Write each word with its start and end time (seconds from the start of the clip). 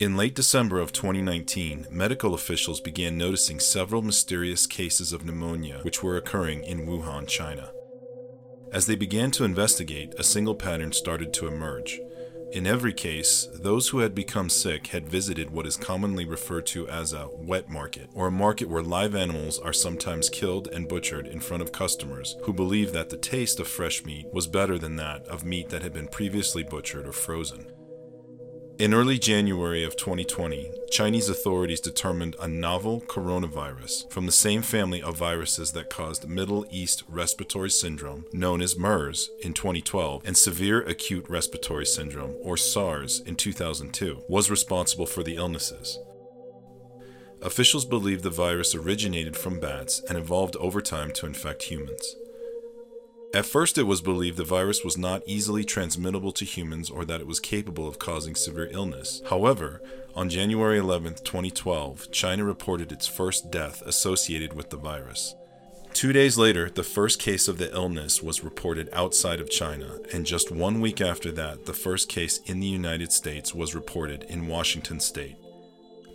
In 0.00 0.16
late 0.16 0.36
December 0.36 0.78
of 0.78 0.92
2019, 0.92 1.88
medical 1.90 2.32
officials 2.32 2.80
began 2.80 3.18
noticing 3.18 3.58
several 3.58 4.00
mysterious 4.00 4.64
cases 4.64 5.12
of 5.12 5.24
pneumonia 5.24 5.80
which 5.82 6.04
were 6.04 6.16
occurring 6.16 6.62
in 6.62 6.86
Wuhan, 6.86 7.26
China. 7.26 7.72
As 8.72 8.86
they 8.86 8.94
began 8.94 9.32
to 9.32 9.42
investigate, 9.42 10.14
a 10.16 10.22
single 10.22 10.54
pattern 10.54 10.92
started 10.92 11.32
to 11.32 11.48
emerge. 11.48 11.98
In 12.52 12.64
every 12.64 12.92
case, 12.92 13.48
those 13.52 13.88
who 13.88 13.98
had 13.98 14.14
become 14.14 14.48
sick 14.48 14.86
had 14.86 15.08
visited 15.08 15.50
what 15.50 15.66
is 15.66 15.76
commonly 15.76 16.24
referred 16.24 16.66
to 16.66 16.88
as 16.88 17.12
a 17.12 17.28
wet 17.32 17.68
market, 17.68 18.08
or 18.14 18.28
a 18.28 18.30
market 18.30 18.68
where 18.68 18.84
live 18.84 19.16
animals 19.16 19.58
are 19.58 19.72
sometimes 19.72 20.30
killed 20.30 20.68
and 20.68 20.86
butchered 20.86 21.26
in 21.26 21.40
front 21.40 21.60
of 21.60 21.72
customers 21.72 22.36
who 22.44 22.52
believe 22.52 22.92
that 22.92 23.10
the 23.10 23.16
taste 23.16 23.58
of 23.58 23.66
fresh 23.66 24.04
meat 24.04 24.32
was 24.32 24.46
better 24.46 24.78
than 24.78 24.94
that 24.94 25.26
of 25.26 25.44
meat 25.44 25.70
that 25.70 25.82
had 25.82 25.92
been 25.92 26.06
previously 26.06 26.62
butchered 26.62 27.04
or 27.04 27.12
frozen. 27.12 27.66
In 28.78 28.94
early 28.94 29.18
January 29.18 29.82
of 29.82 29.96
2020, 29.96 30.70
Chinese 30.88 31.28
authorities 31.28 31.80
determined 31.80 32.36
a 32.40 32.46
novel 32.46 33.00
coronavirus 33.00 34.08
from 34.08 34.24
the 34.24 34.30
same 34.30 34.62
family 34.62 35.02
of 35.02 35.18
viruses 35.18 35.72
that 35.72 35.90
caused 35.90 36.28
Middle 36.28 36.64
East 36.70 37.02
Respiratory 37.08 37.70
Syndrome, 37.70 38.24
known 38.32 38.62
as 38.62 38.78
MERS, 38.78 39.30
in 39.42 39.52
2012, 39.52 40.22
and 40.24 40.36
Severe 40.36 40.80
Acute 40.82 41.28
Respiratory 41.28 41.86
Syndrome, 41.86 42.36
or 42.40 42.56
SARS, 42.56 43.18
in 43.26 43.34
2002, 43.34 44.22
was 44.28 44.48
responsible 44.48 45.06
for 45.06 45.24
the 45.24 45.34
illnesses. 45.34 45.98
Officials 47.42 47.84
believe 47.84 48.22
the 48.22 48.30
virus 48.30 48.76
originated 48.76 49.36
from 49.36 49.58
bats 49.58 50.02
and 50.08 50.16
evolved 50.16 50.54
over 50.60 50.80
time 50.80 51.10
to 51.14 51.26
infect 51.26 51.64
humans. 51.64 52.14
At 53.34 53.44
first, 53.44 53.76
it 53.76 53.82
was 53.82 54.00
believed 54.00 54.38
the 54.38 54.44
virus 54.44 54.82
was 54.82 54.96
not 54.96 55.22
easily 55.26 55.62
transmittable 55.62 56.32
to 56.32 56.46
humans 56.46 56.88
or 56.88 57.04
that 57.04 57.20
it 57.20 57.26
was 57.26 57.40
capable 57.40 57.86
of 57.86 57.98
causing 57.98 58.34
severe 58.34 58.68
illness. 58.72 59.20
However, 59.28 59.82
on 60.14 60.30
January 60.30 60.78
11, 60.78 61.16
2012, 61.24 62.10
China 62.10 62.44
reported 62.44 62.90
its 62.90 63.06
first 63.06 63.50
death 63.50 63.82
associated 63.82 64.54
with 64.54 64.70
the 64.70 64.78
virus. 64.78 65.34
Two 65.92 66.12
days 66.12 66.38
later, 66.38 66.70
the 66.70 66.82
first 66.82 67.18
case 67.18 67.48
of 67.48 67.58
the 67.58 67.70
illness 67.74 68.22
was 68.22 68.44
reported 68.44 68.88
outside 68.92 69.40
of 69.40 69.50
China, 69.50 69.98
and 70.12 70.24
just 70.24 70.50
one 70.50 70.80
week 70.80 71.00
after 71.00 71.30
that, 71.32 71.66
the 71.66 71.72
first 71.74 72.08
case 72.08 72.38
in 72.46 72.60
the 72.60 72.66
United 72.66 73.12
States 73.12 73.54
was 73.54 73.74
reported 73.74 74.22
in 74.24 74.48
Washington 74.48 75.00
state. 75.00 75.36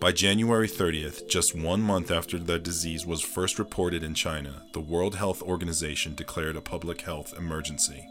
By 0.03 0.11
January 0.11 0.67
30th, 0.67 1.29
just 1.29 1.55
one 1.55 1.81
month 1.81 2.11
after 2.11 2.37
the 2.37 2.59
disease 2.59 3.05
was 3.05 3.21
first 3.21 3.57
reported 3.57 4.03
in 4.03 4.13
China, 4.13 4.63
the 4.73 4.81
World 4.81 5.15
Health 5.15 5.41
Organization 5.41 6.13
declared 6.13 6.57
a 6.57 6.61
public 6.61 6.99
health 6.99 7.33
emergency. 7.37 8.05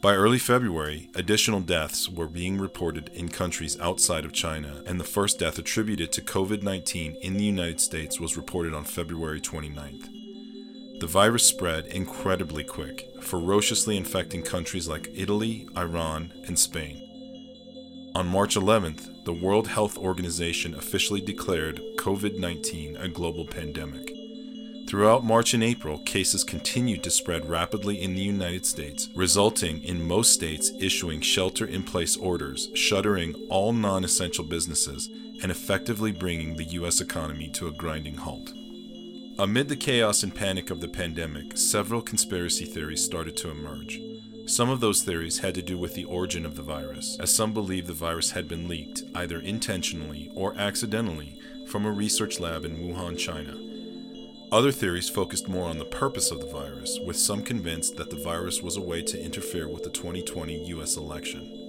By 0.00 0.14
early 0.14 0.38
February, 0.38 1.10
additional 1.16 1.58
deaths 1.58 2.08
were 2.08 2.28
being 2.28 2.56
reported 2.56 3.08
in 3.08 3.30
countries 3.30 3.80
outside 3.80 4.24
of 4.24 4.32
China, 4.32 4.84
and 4.86 5.00
the 5.00 5.04
first 5.04 5.40
death 5.40 5.58
attributed 5.58 6.12
to 6.12 6.22
COVID 6.22 6.62
19 6.62 7.16
in 7.20 7.36
the 7.36 7.42
United 7.42 7.80
States 7.80 8.20
was 8.20 8.36
reported 8.36 8.72
on 8.72 8.84
February 8.84 9.40
29th. 9.40 10.08
The 11.00 11.08
virus 11.08 11.42
spread 11.42 11.86
incredibly 11.86 12.62
quick, 12.62 13.08
ferociously 13.20 13.96
infecting 13.96 14.42
countries 14.42 14.86
like 14.86 15.10
Italy, 15.16 15.68
Iran, 15.76 16.32
and 16.46 16.56
Spain. 16.56 17.08
On 18.14 18.28
March 18.28 18.54
11th, 18.54 19.09
the 19.24 19.32
World 19.32 19.68
Health 19.68 19.98
Organization 19.98 20.74
officially 20.74 21.20
declared 21.20 21.80
COVID 21.96 22.38
19 22.38 22.96
a 22.96 23.08
global 23.08 23.44
pandemic. 23.44 24.14
Throughout 24.86 25.24
March 25.24 25.54
and 25.54 25.62
April, 25.62 25.98
cases 25.98 26.42
continued 26.42 27.04
to 27.04 27.10
spread 27.10 27.48
rapidly 27.48 28.02
in 28.02 28.14
the 28.14 28.22
United 28.22 28.66
States, 28.66 29.08
resulting 29.14 29.82
in 29.84 30.06
most 30.06 30.32
states 30.32 30.72
issuing 30.80 31.20
shelter 31.20 31.64
in 31.64 31.84
place 31.84 32.16
orders, 32.16 32.70
shuttering 32.74 33.34
all 33.48 33.72
non 33.72 34.02
essential 34.02 34.44
businesses, 34.44 35.08
and 35.42 35.52
effectively 35.52 36.10
bringing 36.10 36.56
the 36.56 36.64
U.S. 36.64 37.00
economy 37.00 37.48
to 37.50 37.68
a 37.68 37.72
grinding 37.72 38.16
halt. 38.16 38.52
Amid 39.38 39.68
the 39.68 39.76
chaos 39.76 40.22
and 40.22 40.34
panic 40.34 40.70
of 40.70 40.80
the 40.80 40.88
pandemic, 40.88 41.56
several 41.56 42.02
conspiracy 42.02 42.64
theories 42.64 43.04
started 43.04 43.36
to 43.38 43.50
emerge. 43.50 44.00
Some 44.50 44.68
of 44.68 44.80
those 44.80 45.02
theories 45.02 45.38
had 45.38 45.54
to 45.54 45.62
do 45.62 45.78
with 45.78 45.94
the 45.94 46.06
origin 46.06 46.44
of 46.44 46.56
the 46.56 46.62
virus, 46.62 47.16
as 47.20 47.32
some 47.32 47.52
believe 47.52 47.86
the 47.86 47.92
virus 47.92 48.32
had 48.32 48.48
been 48.48 48.66
leaked, 48.66 49.04
either 49.14 49.38
intentionally 49.38 50.28
or 50.34 50.56
accidentally, 50.58 51.38
from 51.68 51.86
a 51.86 51.92
research 51.92 52.40
lab 52.40 52.64
in 52.64 52.78
Wuhan, 52.78 53.16
China. 53.16 53.56
Other 54.50 54.72
theories 54.72 55.08
focused 55.08 55.46
more 55.46 55.68
on 55.68 55.78
the 55.78 55.84
purpose 55.84 56.32
of 56.32 56.40
the 56.40 56.50
virus, 56.50 56.98
with 56.98 57.16
some 57.16 57.44
convinced 57.44 57.96
that 57.96 58.10
the 58.10 58.16
virus 58.24 58.60
was 58.60 58.76
a 58.76 58.80
way 58.80 59.02
to 59.02 59.24
interfere 59.24 59.68
with 59.68 59.84
the 59.84 59.90
2020 59.90 60.66
US 60.70 60.96
election. 60.96 61.59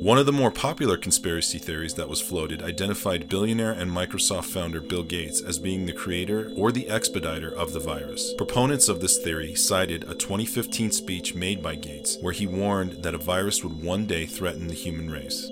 One 0.00 0.18
of 0.18 0.26
the 0.26 0.32
more 0.32 0.50
popular 0.50 0.96
conspiracy 0.96 1.58
theories 1.58 1.94
that 1.94 2.08
was 2.08 2.20
floated 2.20 2.62
identified 2.62 3.28
billionaire 3.28 3.72
and 3.72 3.90
Microsoft 3.90 4.46
founder 4.46 4.80
Bill 4.80 5.02
Gates 5.02 5.40
as 5.40 5.58
being 5.58 5.86
the 5.86 5.92
creator 5.92 6.52
or 6.56 6.72
the 6.72 6.88
expediter 6.88 7.48
of 7.48 7.72
the 7.72 7.80
virus. 7.80 8.34
Proponents 8.34 8.88
of 8.88 9.00
this 9.00 9.18
theory 9.18 9.54
cited 9.54 10.04
a 10.04 10.14
2015 10.14 10.90
speech 10.90 11.34
made 11.34 11.62
by 11.62 11.76
Gates 11.76 12.18
where 12.20 12.32
he 12.32 12.46
warned 12.46 13.02
that 13.02 13.14
a 13.14 13.18
virus 13.18 13.62
would 13.62 13.82
one 13.82 14.04
day 14.04 14.26
threaten 14.26 14.66
the 14.66 14.74
human 14.74 15.10
race. 15.10 15.48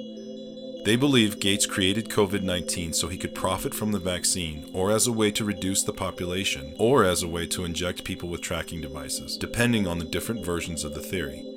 They 0.84 0.96
believe 0.96 1.38
Gates 1.38 1.64
created 1.64 2.08
COVID 2.08 2.42
19 2.42 2.92
so 2.92 3.06
he 3.06 3.18
could 3.18 3.36
profit 3.36 3.72
from 3.72 3.92
the 3.92 4.00
vaccine, 4.00 4.68
or 4.72 4.90
as 4.90 5.06
a 5.06 5.12
way 5.12 5.30
to 5.30 5.44
reduce 5.44 5.84
the 5.84 5.92
population, 5.92 6.74
or 6.78 7.04
as 7.04 7.22
a 7.22 7.28
way 7.28 7.46
to 7.46 7.64
inject 7.64 8.02
people 8.02 8.28
with 8.28 8.40
tracking 8.40 8.80
devices, 8.80 9.36
depending 9.36 9.86
on 9.86 9.98
the 9.98 10.04
different 10.04 10.44
versions 10.44 10.82
of 10.82 10.94
the 10.94 11.00
theory. 11.00 11.51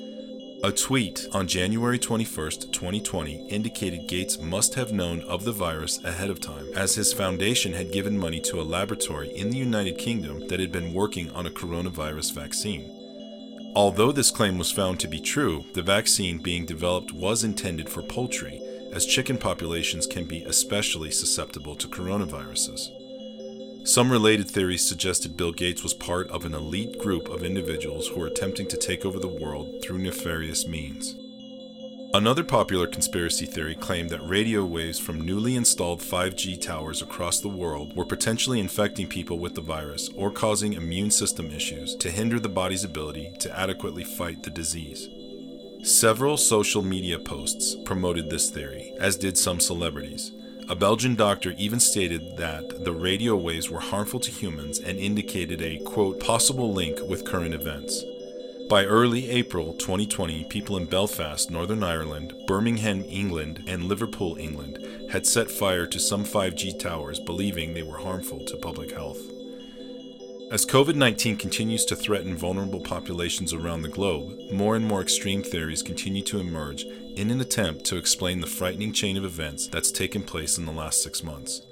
A 0.63 0.71
tweet 0.71 1.27
on 1.31 1.47
January 1.47 1.99
21, 1.99 2.49
2020, 2.71 3.47
indicated 3.49 4.07
Gates 4.07 4.39
must 4.39 4.73
have 4.75 4.91
known 4.91 5.21
of 5.21 5.43
the 5.43 5.51
virus 5.51 6.03
ahead 6.03 6.29
of 6.29 6.39
time, 6.39 6.67
as 6.75 6.95
his 6.95 7.13
foundation 7.13 7.73
had 7.73 7.91
given 7.91 8.17
money 8.17 8.39
to 8.41 8.59
a 8.59 8.63
laboratory 8.63 9.29
in 9.35 9.49
the 9.49 9.57
United 9.57 9.97
Kingdom 9.97 10.47
that 10.47 10.59
had 10.59 10.71
been 10.71 10.93
working 10.93 11.29
on 11.31 11.45
a 11.45 11.51
coronavirus 11.51 12.33
vaccine. 12.33 12.89
Although 13.75 14.11
this 14.11 14.31
claim 14.31 14.57
was 14.57 14.71
found 14.71 14.99
to 15.01 15.07
be 15.07 15.19
true, 15.19 15.65
the 15.73 15.83
vaccine 15.83 16.39
being 16.39 16.65
developed 16.65 17.11
was 17.11 17.43
intended 17.43 17.89
for 17.89 18.01
poultry, 18.01 18.61
as 18.91 19.05
chicken 19.05 19.37
populations 19.37 20.07
can 20.07 20.25
be 20.25 20.43
especially 20.43 21.11
susceptible 21.11 21.75
to 21.75 21.87
coronaviruses. 21.87 22.89
Some 23.85 24.11
related 24.11 24.49
theories 24.49 24.83
suggested 24.83 25.37
Bill 25.37 25.51
Gates 25.51 25.83
was 25.83 25.93
part 25.93 26.27
of 26.29 26.43
an 26.43 26.55
elite 26.55 26.97
group 26.97 27.29
of 27.29 27.43
individuals 27.43 28.07
who 28.07 28.19
were 28.19 28.25
attempting 28.25 28.67
to 28.69 28.77
take 28.77 29.05
over 29.05 29.19
the 29.19 29.27
world 29.27 29.75
through 29.83 29.99
nefarious 29.99 30.67
means. 30.67 31.13
Another 32.11 32.43
popular 32.43 32.87
conspiracy 32.87 33.45
theory 33.45 33.75
claimed 33.75 34.09
that 34.09 34.27
radio 34.27 34.65
waves 34.65 34.97
from 34.97 35.21
newly 35.21 35.55
installed 35.55 35.99
5G 35.99 36.59
towers 36.59 37.03
across 37.03 37.39
the 37.39 37.47
world 37.47 37.95
were 37.95 38.05
potentially 38.05 38.59
infecting 38.59 39.05
people 39.05 39.37
with 39.37 39.53
the 39.53 39.61
virus 39.61 40.09
or 40.15 40.31
causing 40.31 40.73
immune 40.73 41.11
system 41.11 41.51
issues 41.51 41.95
to 41.97 42.09
hinder 42.09 42.39
the 42.39 42.49
body's 42.49 42.83
ability 42.83 43.33
to 43.39 43.55
adequately 43.55 44.03
fight 44.03 44.41
the 44.41 44.49
disease. 44.49 45.07
Several 45.83 46.37
social 46.37 46.81
media 46.81 47.19
posts 47.19 47.75
promoted 47.85 48.31
this 48.31 48.49
theory, 48.49 48.91
as 48.99 49.15
did 49.15 49.37
some 49.37 49.59
celebrities, 49.59 50.31
a 50.67 50.75
Belgian 50.75 51.15
doctor 51.15 51.53
even 51.57 51.79
stated 51.79 52.37
that 52.37 52.83
the 52.83 52.91
radio 52.91 53.35
waves 53.35 53.69
were 53.69 53.79
harmful 53.79 54.19
to 54.19 54.31
humans 54.31 54.79
and 54.79 54.97
indicated 54.97 55.61
a, 55.61 55.77
quote, 55.83 56.19
possible 56.19 56.73
link 56.73 56.99
with 57.07 57.25
current 57.25 57.53
events. 57.53 58.03
By 58.67 58.85
early 58.85 59.29
April 59.29 59.73
2020, 59.73 60.45
people 60.45 60.77
in 60.77 60.85
Belfast, 60.85 61.51
Northern 61.51 61.83
Ireland, 61.83 62.33
Birmingham, 62.47 63.03
England, 63.07 63.63
and 63.67 63.83
Liverpool, 63.83 64.37
England 64.39 64.79
had 65.11 65.27
set 65.27 65.51
fire 65.51 65.85
to 65.85 65.99
some 65.99 66.23
5G 66.23 66.79
towers, 66.79 67.19
believing 67.19 67.73
they 67.73 67.83
were 67.83 67.99
harmful 67.99 68.43
to 68.45 68.57
public 68.57 68.91
health. 68.91 69.19
As 70.51 70.63
COVID 70.63 70.93
19 70.93 71.37
continues 71.37 71.85
to 71.85 71.95
threaten 71.95 72.37
vulnerable 72.37 72.79
populations 72.79 73.51
around 73.51 73.81
the 73.81 73.89
globe, 73.89 74.51
more 74.51 74.75
and 74.75 74.85
more 74.85 75.01
extreme 75.01 75.41
theories 75.41 75.81
continue 75.81 76.21
to 76.23 76.39
emerge 76.39 76.83
in 76.83 77.31
an 77.31 77.41
attempt 77.41 77.83
to 77.85 77.97
explain 77.97 78.41
the 78.41 78.47
frightening 78.47 78.93
chain 78.93 79.17
of 79.17 79.25
events 79.25 79.67
that's 79.67 79.91
taken 79.91 80.21
place 80.21 80.59
in 80.59 80.65
the 80.67 80.71
last 80.71 81.01
six 81.01 81.23
months. 81.23 81.63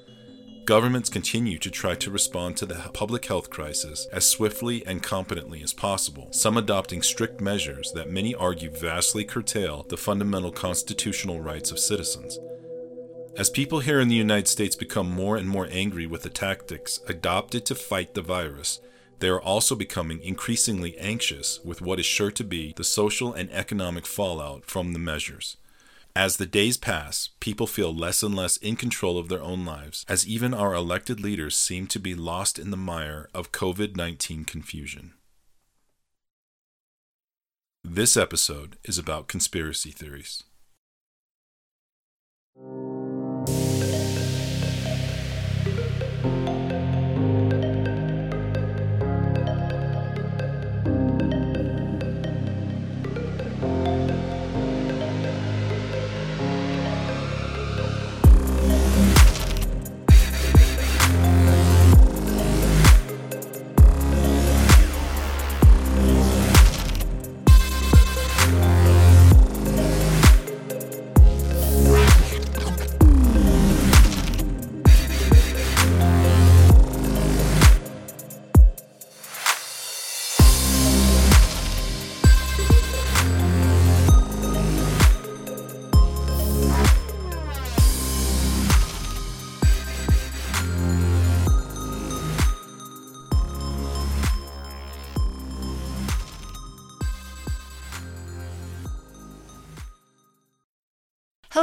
Governments 0.65 1.09
continue 1.09 1.59
to 1.59 1.69
try 1.69 1.93
to 1.93 2.09
respond 2.09 2.57
to 2.57 2.65
the 2.65 2.89
public 2.93 3.25
health 3.25 3.51
crisis 3.51 4.07
as 4.11 4.25
swiftly 4.25 4.83
and 4.87 5.03
competently 5.03 5.61
as 5.61 5.71
possible, 5.71 6.29
some 6.31 6.57
adopting 6.57 7.03
strict 7.03 7.41
measures 7.41 7.91
that 7.93 8.09
many 8.09 8.33
argue 8.33 8.71
vastly 8.71 9.23
curtail 9.23 9.85
the 9.89 9.97
fundamental 9.97 10.51
constitutional 10.51 11.41
rights 11.41 11.69
of 11.69 11.77
citizens. 11.77 12.39
As 13.35 13.49
people 13.49 13.79
here 13.79 13.99
in 13.99 14.09
the 14.09 14.15
United 14.15 14.47
States 14.47 14.75
become 14.75 15.09
more 15.09 15.37
and 15.37 15.49
more 15.49 15.67
angry 15.71 16.05
with 16.05 16.21
the 16.21 16.29
tactics 16.29 16.99
adopted 17.07 17.65
to 17.65 17.73
fight 17.73 18.13
the 18.13 18.21
virus, 18.21 18.79
they 19.17 19.27
are 19.27 19.41
also 19.41 19.75
becoming 19.75 20.21
increasingly 20.21 20.95
anxious 20.99 21.59
with 21.63 21.81
what 21.81 21.99
is 21.99 22.05
sure 22.05 22.29
to 22.29 22.43
be 22.43 22.73
the 22.77 22.83
social 22.83 23.33
and 23.33 23.51
economic 23.51 24.05
fallout 24.05 24.65
from 24.65 24.93
the 24.93 24.99
measures. 24.99 25.57
As 26.15 26.37
the 26.37 26.45
days 26.45 26.77
pass, 26.77 27.29
people 27.39 27.65
feel 27.65 27.91
less 27.91 28.21
and 28.21 28.35
less 28.35 28.57
in 28.57 28.75
control 28.75 29.17
of 29.17 29.29
their 29.29 29.41
own 29.41 29.65
lives, 29.65 30.05
as 30.07 30.27
even 30.27 30.53
our 30.53 30.75
elected 30.75 31.19
leaders 31.19 31.57
seem 31.57 31.87
to 31.87 31.99
be 31.99 32.13
lost 32.13 32.59
in 32.59 32.69
the 32.69 32.77
mire 32.77 33.29
of 33.33 33.51
COVID 33.51 33.95
19 33.95 34.45
confusion. 34.45 35.13
This 37.83 38.15
episode 38.15 38.77
is 38.83 38.99
about 38.99 39.27
conspiracy 39.27 39.89
theories. 39.89 40.43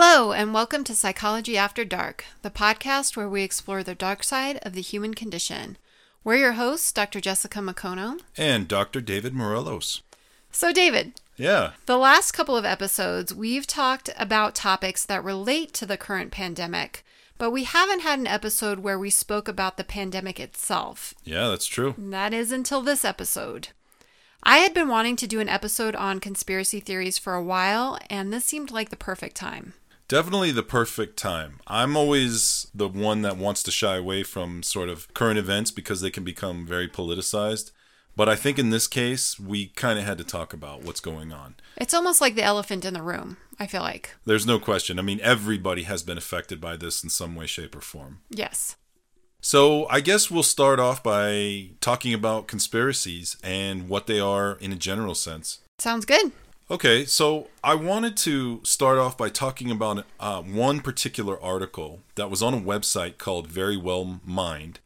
Hello, 0.02 0.32
and 0.32 0.54
welcome 0.54 0.82
to 0.84 0.94
Psychology 0.94 1.58
After 1.58 1.84
Dark, 1.84 2.24
the 2.40 2.48
podcast 2.50 3.18
where 3.18 3.28
we 3.28 3.42
explore 3.42 3.82
the 3.82 3.94
dark 3.94 4.24
side 4.24 4.58
of 4.62 4.72
the 4.72 4.80
human 4.80 5.12
condition. 5.12 5.76
We're 6.24 6.36
your 6.36 6.52
hosts, 6.52 6.90
Dr. 6.90 7.20
Jessica 7.20 7.58
McCono. 7.58 8.18
And 8.34 8.66
Dr. 8.66 9.02
David 9.02 9.34
Morelos. 9.34 10.00
So, 10.50 10.72
David, 10.72 11.20
Yeah. 11.36 11.72
the 11.84 11.98
last 11.98 12.32
couple 12.32 12.56
of 12.56 12.64
episodes, 12.64 13.34
we've 13.34 13.66
talked 13.66 14.08
about 14.16 14.54
topics 14.54 15.04
that 15.04 15.22
relate 15.22 15.74
to 15.74 15.84
the 15.84 15.98
current 15.98 16.30
pandemic, 16.32 17.04
but 17.36 17.50
we 17.50 17.64
haven't 17.64 18.00
had 18.00 18.18
an 18.18 18.26
episode 18.26 18.78
where 18.78 18.98
we 18.98 19.10
spoke 19.10 19.48
about 19.48 19.76
the 19.76 19.84
pandemic 19.84 20.40
itself. 20.40 21.12
Yeah, 21.24 21.48
that's 21.48 21.66
true. 21.66 21.94
That 21.98 22.32
is 22.32 22.52
until 22.52 22.80
this 22.80 23.04
episode. 23.04 23.68
I 24.42 24.58
had 24.58 24.72
been 24.72 24.88
wanting 24.88 25.16
to 25.16 25.26
do 25.26 25.40
an 25.40 25.50
episode 25.50 25.94
on 25.94 26.20
conspiracy 26.20 26.80
theories 26.80 27.18
for 27.18 27.34
a 27.34 27.44
while, 27.44 27.98
and 28.08 28.32
this 28.32 28.46
seemed 28.46 28.70
like 28.70 28.88
the 28.88 28.96
perfect 28.96 29.36
time. 29.36 29.74
Definitely 30.10 30.50
the 30.50 30.64
perfect 30.64 31.16
time. 31.16 31.60
I'm 31.68 31.96
always 31.96 32.66
the 32.74 32.88
one 32.88 33.22
that 33.22 33.36
wants 33.36 33.62
to 33.62 33.70
shy 33.70 33.94
away 33.94 34.24
from 34.24 34.64
sort 34.64 34.88
of 34.88 35.06
current 35.14 35.38
events 35.38 35.70
because 35.70 36.00
they 36.00 36.10
can 36.10 36.24
become 36.24 36.66
very 36.66 36.88
politicized. 36.88 37.70
But 38.16 38.28
I 38.28 38.34
think 38.34 38.58
in 38.58 38.70
this 38.70 38.88
case, 38.88 39.38
we 39.38 39.68
kind 39.68 40.00
of 40.00 40.04
had 40.04 40.18
to 40.18 40.24
talk 40.24 40.52
about 40.52 40.82
what's 40.82 40.98
going 40.98 41.32
on. 41.32 41.54
It's 41.76 41.94
almost 41.94 42.20
like 42.20 42.34
the 42.34 42.42
elephant 42.42 42.84
in 42.84 42.92
the 42.92 43.04
room, 43.04 43.36
I 43.60 43.68
feel 43.68 43.82
like. 43.82 44.16
There's 44.24 44.44
no 44.44 44.58
question. 44.58 44.98
I 44.98 45.02
mean, 45.02 45.20
everybody 45.22 45.84
has 45.84 46.02
been 46.02 46.18
affected 46.18 46.60
by 46.60 46.76
this 46.76 47.04
in 47.04 47.08
some 47.08 47.36
way, 47.36 47.46
shape, 47.46 47.76
or 47.76 47.80
form. 47.80 48.18
Yes. 48.30 48.74
So 49.40 49.86
I 49.90 50.00
guess 50.00 50.28
we'll 50.28 50.42
start 50.42 50.80
off 50.80 51.04
by 51.04 51.70
talking 51.80 52.12
about 52.14 52.48
conspiracies 52.48 53.36
and 53.44 53.88
what 53.88 54.08
they 54.08 54.18
are 54.18 54.58
in 54.60 54.72
a 54.72 54.76
general 54.76 55.14
sense. 55.14 55.60
Sounds 55.78 56.04
good. 56.04 56.32
Okay, 56.70 57.04
so 57.04 57.48
I 57.64 57.74
wanted 57.74 58.16
to 58.18 58.60
start 58.62 58.96
off 58.96 59.18
by 59.18 59.28
talking 59.28 59.72
about 59.72 60.06
uh, 60.20 60.40
one 60.40 60.78
particular 60.78 61.42
article 61.42 61.98
that 62.14 62.30
was 62.30 62.44
on 62.44 62.54
a 62.54 62.60
website 62.60 63.18
called 63.18 63.48
Verywell 63.48 64.20
Mind, 64.24 64.78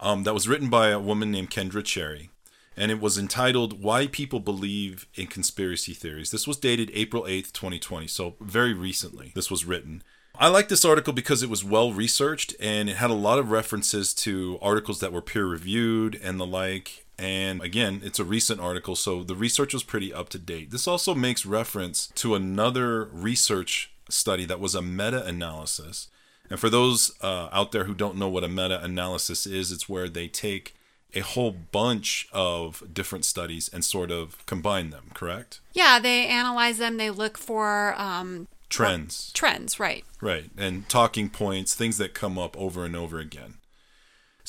um, 0.00 0.24
that 0.24 0.34
was 0.34 0.48
written 0.48 0.68
by 0.68 0.88
a 0.88 0.98
woman 0.98 1.30
named 1.30 1.52
Kendra 1.52 1.84
Cherry, 1.84 2.30
and 2.76 2.90
it 2.90 3.00
was 3.00 3.16
entitled 3.16 3.80
"Why 3.80 4.08
People 4.08 4.40
Believe 4.40 5.06
in 5.14 5.28
Conspiracy 5.28 5.94
Theories." 5.94 6.32
This 6.32 6.48
was 6.48 6.56
dated 6.56 6.90
April 6.94 7.24
eighth, 7.28 7.52
twenty 7.52 7.78
twenty, 7.78 8.08
so 8.08 8.34
very 8.40 8.74
recently. 8.74 9.30
This 9.36 9.52
was 9.52 9.64
written. 9.64 10.02
I 10.34 10.48
like 10.48 10.68
this 10.68 10.84
article 10.84 11.12
because 11.12 11.44
it 11.44 11.50
was 11.50 11.62
well 11.62 11.92
researched 11.92 12.56
and 12.58 12.88
it 12.90 12.96
had 12.96 13.10
a 13.10 13.14
lot 13.14 13.38
of 13.38 13.52
references 13.52 14.14
to 14.14 14.58
articles 14.60 14.98
that 14.98 15.12
were 15.12 15.22
peer 15.22 15.46
reviewed 15.46 16.18
and 16.20 16.40
the 16.40 16.46
like. 16.46 17.04
And 17.20 17.62
again, 17.62 18.00
it's 18.02 18.18
a 18.18 18.24
recent 18.24 18.60
article, 18.60 18.96
so 18.96 19.22
the 19.22 19.34
research 19.34 19.74
was 19.74 19.82
pretty 19.82 20.10
up 20.12 20.30
to 20.30 20.38
date. 20.38 20.70
This 20.70 20.88
also 20.88 21.14
makes 21.14 21.44
reference 21.44 22.06
to 22.14 22.34
another 22.34 23.04
research 23.12 23.92
study 24.08 24.46
that 24.46 24.58
was 24.58 24.74
a 24.74 24.80
meta 24.80 25.22
analysis. 25.26 26.08
And 26.48 26.58
for 26.58 26.70
those 26.70 27.12
uh, 27.20 27.50
out 27.52 27.72
there 27.72 27.84
who 27.84 27.94
don't 27.94 28.16
know 28.16 28.30
what 28.30 28.42
a 28.42 28.48
meta 28.48 28.82
analysis 28.82 29.46
is, 29.46 29.70
it's 29.70 29.86
where 29.86 30.08
they 30.08 30.28
take 30.28 30.74
a 31.14 31.20
whole 31.20 31.50
bunch 31.50 32.26
of 32.32 32.82
different 32.94 33.26
studies 33.26 33.68
and 33.68 33.84
sort 33.84 34.10
of 34.10 34.44
combine 34.46 34.88
them, 34.88 35.10
correct? 35.12 35.60
Yeah, 35.74 35.98
they 35.98 36.26
analyze 36.26 36.78
them, 36.78 36.96
they 36.96 37.10
look 37.10 37.36
for 37.36 37.94
um, 38.00 38.48
Trends. 38.70 39.30
trends, 39.34 39.78
right? 39.78 40.04
Right. 40.22 40.48
And 40.56 40.88
talking 40.88 41.28
points, 41.28 41.74
things 41.74 41.98
that 41.98 42.14
come 42.14 42.38
up 42.38 42.56
over 42.56 42.86
and 42.86 42.96
over 42.96 43.18
again. 43.18 43.56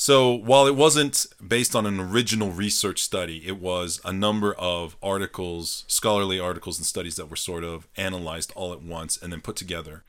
So 0.04 0.32
while 0.32 0.66
it 0.66 0.74
wasn't 0.74 1.26
based 1.46 1.76
on 1.76 1.86
an 1.86 2.00
original 2.00 2.50
research 2.50 3.00
study, 3.00 3.46
it 3.46 3.60
was 3.60 4.00
a 4.04 4.12
number 4.12 4.52
of 4.54 4.96
articles, 5.00 5.84
scholarly 5.86 6.40
articles 6.40 6.76
and 6.76 6.84
studies 6.84 7.14
that 7.14 7.30
were 7.30 7.36
sort 7.36 7.62
of 7.62 7.86
analyzed 7.96 8.52
all 8.56 8.72
at 8.72 8.82
once 8.82 9.16
and 9.16 9.32
then 9.32 9.40
put 9.40 9.54
together. 9.54 10.02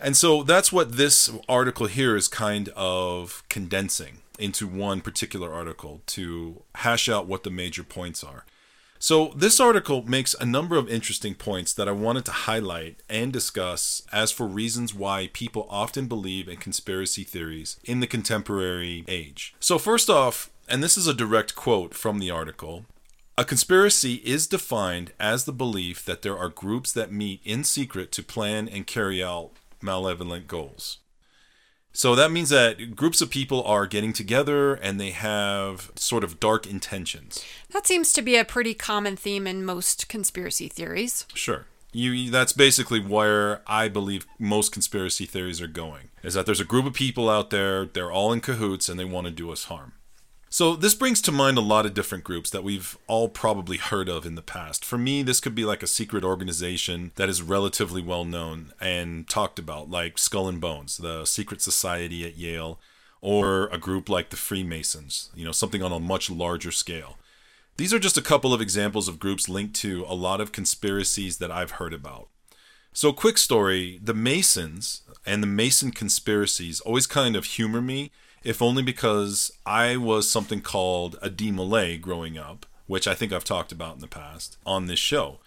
And 0.00 0.16
so 0.16 0.42
that's 0.42 0.72
what 0.72 0.96
this 0.96 1.30
article 1.48 1.86
here 1.86 2.16
is 2.16 2.26
kind 2.26 2.68
of 2.70 3.44
condensing 3.48 4.22
into 4.40 4.66
one 4.66 5.00
particular 5.02 5.52
article 5.52 6.00
to 6.06 6.64
hash 6.74 7.08
out 7.08 7.28
what 7.28 7.44
the 7.44 7.50
major 7.50 7.84
points 7.84 8.24
are. 8.24 8.44
So, 9.06 9.32
this 9.36 9.60
article 9.60 10.02
makes 10.02 10.34
a 10.34 10.44
number 10.44 10.76
of 10.76 10.88
interesting 10.88 11.36
points 11.36 11.72
that 11.74 11.88
I 11.88 11.92
wanted 11.92 12.24
to 12.24 12.32
highlight 12.32 13.04
and 13.08 13.32
discuss 13.32 14.02
as 14.10 14.32
for 14.32 14.48
reasons 14.48 14.96
why 14.96 15.30
people 15.32 15.68
often 15.70 16.08
believe 16.08 16.48
in 16.48 16.56
conspiracy 16.56 17.22
theories 17.22 17.78
in 17.84 18.00
the 18.00 18.08
contemporary 18.08 19.04
age. 19.06 19.54
So, 19.60 19.78
first 19.78 20.10
off, 20.10 20.50
and 20.68 20.82
this 20.82 20.98
is 20.98 21.06
a 21.06 21.14
direct 21.14 21.54
quote 21.54 21.94
from 21.94 22.18
the 22.18 22.32
article 22.32 22.84
a 23.38 23.44
conspiracy 23.44 24.14
is 24.24 24.48
defined 24.48 25.12
as 25.20 25.44
the 25.44 25.52
belief 25.52 26.04
that 26.04 26.22
there 26.22 26.36
are 26.36 26.48
groups 26.48 26.90
that 26.90 27.12
meet 27.12 27.40
in 27.44 27.62
secret 27.62 28.10
to 28.10 28.24
plan 28.24 28.66
and 28.66 28.88
carry 28.88 29.22
out 29.22 29.52
malevolent 29.80 30.48
goals. 30.48 30.98
So 31.96 32.14
that 32.14 32.30
means 32.30 32.50
that 32.50 32.94
groups 32.94 33.22
of 33.22 33.30
people 33.30 33.62
are 33.62 33.86
getting 33.86 34.12
together 34.12 34.74
and 34.74 35.00
they 35.00 35.12
have 35.12 35.90
sort 35.94 36.24
of 36.24 36.38
dark 36.38 36.66
intentions. 36.66 37.42
That 37.70 37.86
seems 37.86 38.12
to 38.12 38.20
be 38.20 38.36
a 38.36 38.44
pretty 38.44 38.74
common 38.74 39.16
theme 39.16 39.46
in 39.46 39.64
most 39.64 40.06
conspiracy 40.06 40.68
theories. 40.68 41.24
Sure. 41.32 41.64
You 41.92 42.30
that's 42.30 42.52
basically 42.52 43.00
where 43.00 43.62
I 43.66 43.88
believe 43.88 44.26
most 44.38 44.72
conspiracy 44.72 45.24
theories 45.24 45.62
are 45.62 45.66
going. 45.66 46.10
Is 46.22 46.34
that 46.34 46.44
there's 46.44 46.60
a 46.60 46.66
group 46.66 46.84
of 46.84 46.92
people 46.92 47.30
out 47.30 47.48
there, 47.48 47.86
they're 47.86 48.12
all 48.12 48.30
in 48.30 48.42
cahoots 48.42 48.90
and 48.90 49.00
they 49.00 49.06
want 49.06 49.26
to 49.26 49.30
do 49.30 49.50
us 49.50 49.64
harm. 49.64 49.94
So 50.56 50.74
this 50.74 50.94
brings 50.94 51.20
to 51.20 51.32
mind 51.32 51.58
a 51.58 51.60
lot 51.60 51.84
of 51.84 51.92
different 51.92 52.24
groups 52.24 52.48
that 52.48 52.64
we've 52.64 52.96
all 53.08 53.28
probably 53.28 53.76
heard 53.76 54.08
of 54.08 54.24
in 54.24 54.36
the 54.36 54.40
past. 54.40 54.86
For 54.86 54.96
me, 54.96 55.22
this 55.22 55.38
could 55.38 55.54
be 55.54 55.66
like 55.66 55.82
a 55.82 55.86
secret 55.86 56.24
organization 56.24 57.12
that 57.16 57.28
is 57.28 57.42
relatively 57.42 58.00
well 58.00 58.24
known 58.24 58.72
and 58.80 59.28
talked 59.28 59.58
about, 59.58 59.90
like 59.90 60.16
Skull 60.16 60.48
and 60.48 60.58
Bones, 60.58 60.96
the 60.96 61.26
secret 61.26 61.60
society 61.60 62.24
at 62.24 62.38
Yale, 62.38 62.80
or 63.20 63.66
a 63.66 63.76
group 63.76 64.08
like 64.08 64.30
the 64.30 64.36
Freemasons, 64.38 65.28
you 65.34 65.44
know, 65.44 65.52
something 65.52 65.82
on 65.82 65.92
a 65.92 66.00
much 66.00 66.30
larger 66.30 66.72
scale. 66.72 67.18
These 67.76 67.92
are 67.92 67.98
just 67.98 68.16
a 68.16 68.22
couple 68.22 68.54
of 68.54 68.62
examples 68.62 69.08
of 69.08 69.18
groups 69.18 69.50
linked 69.50 69.76
to 69.80 70.06
a 70.08 70.14
lot 70.14 70.40
of 70.40 70.52
conspiracies 70.52 71.36
that 71.36 71.50
I've 71.50 71.72
heard 71.72 71.92
about. 71.92 72.28
So, 72.96 73.12
quick 73.12 73.36
story 73.36 74.00
the 74.02 74.14
Masons 74.14 75.02
and 75.26 75.42
the 75.42 75.46
Mason 75.46 75.90
conspiracies 75.90 76.80
always 76.80 77.06
kind 77.06 77.36
of 77.36 77.44
humor 77.44 77.82
me, 77.82 78.10
if 78.42 78.62
only 78.62 78.82
because 78.82 79.52
I 79.66 79.98
was 79.98 80.30
something 80.30 80.62
called 80.62 81.18
a 81.20 81.28
DeMolay 81.28 82.00
growing 82.00 82.38
up, 82.38 82.64
which 82.86 83.06
I 83.06 83.14
think 83.14 83.34
I've 83.34 83.44
talked 83.44 83.70
about 83.70 83.96
in 83.96 84.00
the 84.00 84.06
past 84.06 84.56
on 84.64 84.86
this 84.86 84.98
show. 84.98 85.40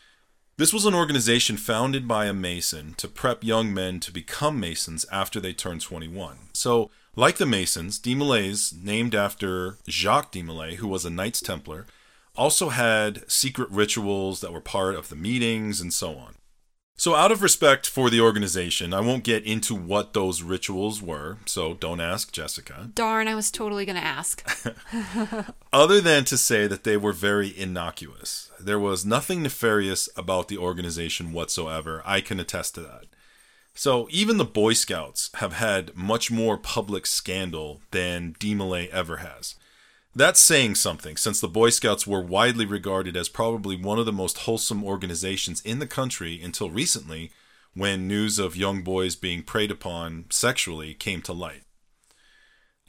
This 0.57 0.71
was 0.71 0.85
an 0.85 0.93
organization 0.93 1.57
founded 1.57 2.07
by 2.07 2.27
a 2.27 2.33
Mason 2.33 2.93
to 2.97 3.07
prep 3.07 3.43
young 3.43 3.73
men 3.73 3.99
to 4.01 4.13
become 4.13 4.59
Masons 4.59 5.07
after 5.11 5.39
they 5.39 5.51
turn 5.51 5.79
21. 5.79 6.37
So, 6.53 6.91
like 7.15 7.37
the 7.37 7.47
Masons, 7.47 7.99
DeMolays, 7.99 8.79
named 8.79 9.15
after 9.15 9.79
Jacques 9.89 10.33
de 10.33 10.43
Molay, 10.43 10.75
who 10.75 10.87
was 10.87 11.03
a 11.03 11.09
Knights 11.09 11.41
Templar, 11.41 11.87
also 12.35 12.69
had 12.69 13.27
secret 13.27 13.71
rituals 13.71 14.41
that 14.41 14.53
were 14.53 14.61
part 14.61 14.93
of 14.93 15.09
the 15.09 15.15
meetings 15.15 15.81
and 15.81 15.91
so 15.91 16.13
on. 16.13 16.35
So, 16.99 17.15
out 17.15 17.31
of 17.31 17.41
respect 17.41 17.87
for 17.87 18.09
the 18.09 18.19
organization, 18.19 18.93
I 18.93 18.99
won't 18.99 19.23
get 19.23 19.45
into 19.45 19.73
what 19.73 20.11
those 20.11 20.41
rituals 20.41 21.01
were, 21.01 21.37
so 21.45 21.73
don't 21.73 22.01
ask 22.01 22.33
Jessica. 22.33 22.89
Darn, 22.93 23.29
I 23.29 23.35
was 23.35 23.51
totally 23.51 23.85
going 23.85 23.95
to 23.95 24.03
ask. 24.03 24.45
Other 25.71 26.01
than 26.01 26.25
to 26.25 26.37
say 26.37 26.67
that 26.67 26.83
they 26.83 26.97
were 26.97 27.13
very 27.13 27.57
innocuous. 27.57 28.51
There 28.59 28.77
was 28.77 29.05
nothing 29.05 29.43
nefarious 29.43 30.09
about 30.17 30.49
the 30.49 30.57
organization 30.57 31.31
whatsoever. 31.31 32.03
I 32.05 32.19
can 32.19 32.37
attest 32.37 32.75
to 32.75 32.81
that. 32.81 33.05
So, 33.73 34.09
even 34.11 34.35
the 34.35 34.43
Boy 34.43 34.73
Scouts 34.73 35.29
have 35.35 35.53
had 35.53 35.95
much 35.95 36.29
more 36.29 36.57
public 36.57 37.05
scandal 37.05 37.79
than 37.91 38.35
DeMolay 38.41 38.89
ever 38.89 39.17
has. 39.17 39.55
That's 40.19 40.41
saying 40.41 40.75
something, 40.75 41.15
since 41.15 41.39
the 41.39 41.47
Boy 41.47 41.69
Scouts 41.69 42.05
were 42.05 42.19
widely 42.19 42.65
regarded 42.65 43.15
as 43.15 43.29
probably 43.29 43.77
one 43.77 43.97
of 43.99 44.05
the 44.05 44.11
most 44.11 44.39
wholesome 44.39 44.83
organizations 44.83 45.61
in 45.61 45.79
the 45.79 45.87
country 45.87 46.41
until 46.43 46.69
recently, 46.69 47.31
when 47.73 48.05
news 48.05 48.37
of 48.37 48.57
young 48.57 48.81
boys 48.81 49.15
being 49.15 49.43
preyed 49.43 49.71
upon 49.71 50.25
sexually 50.29 50.93
came 50.93 51.21
to 51.21 51.31
light. 51.31 51.61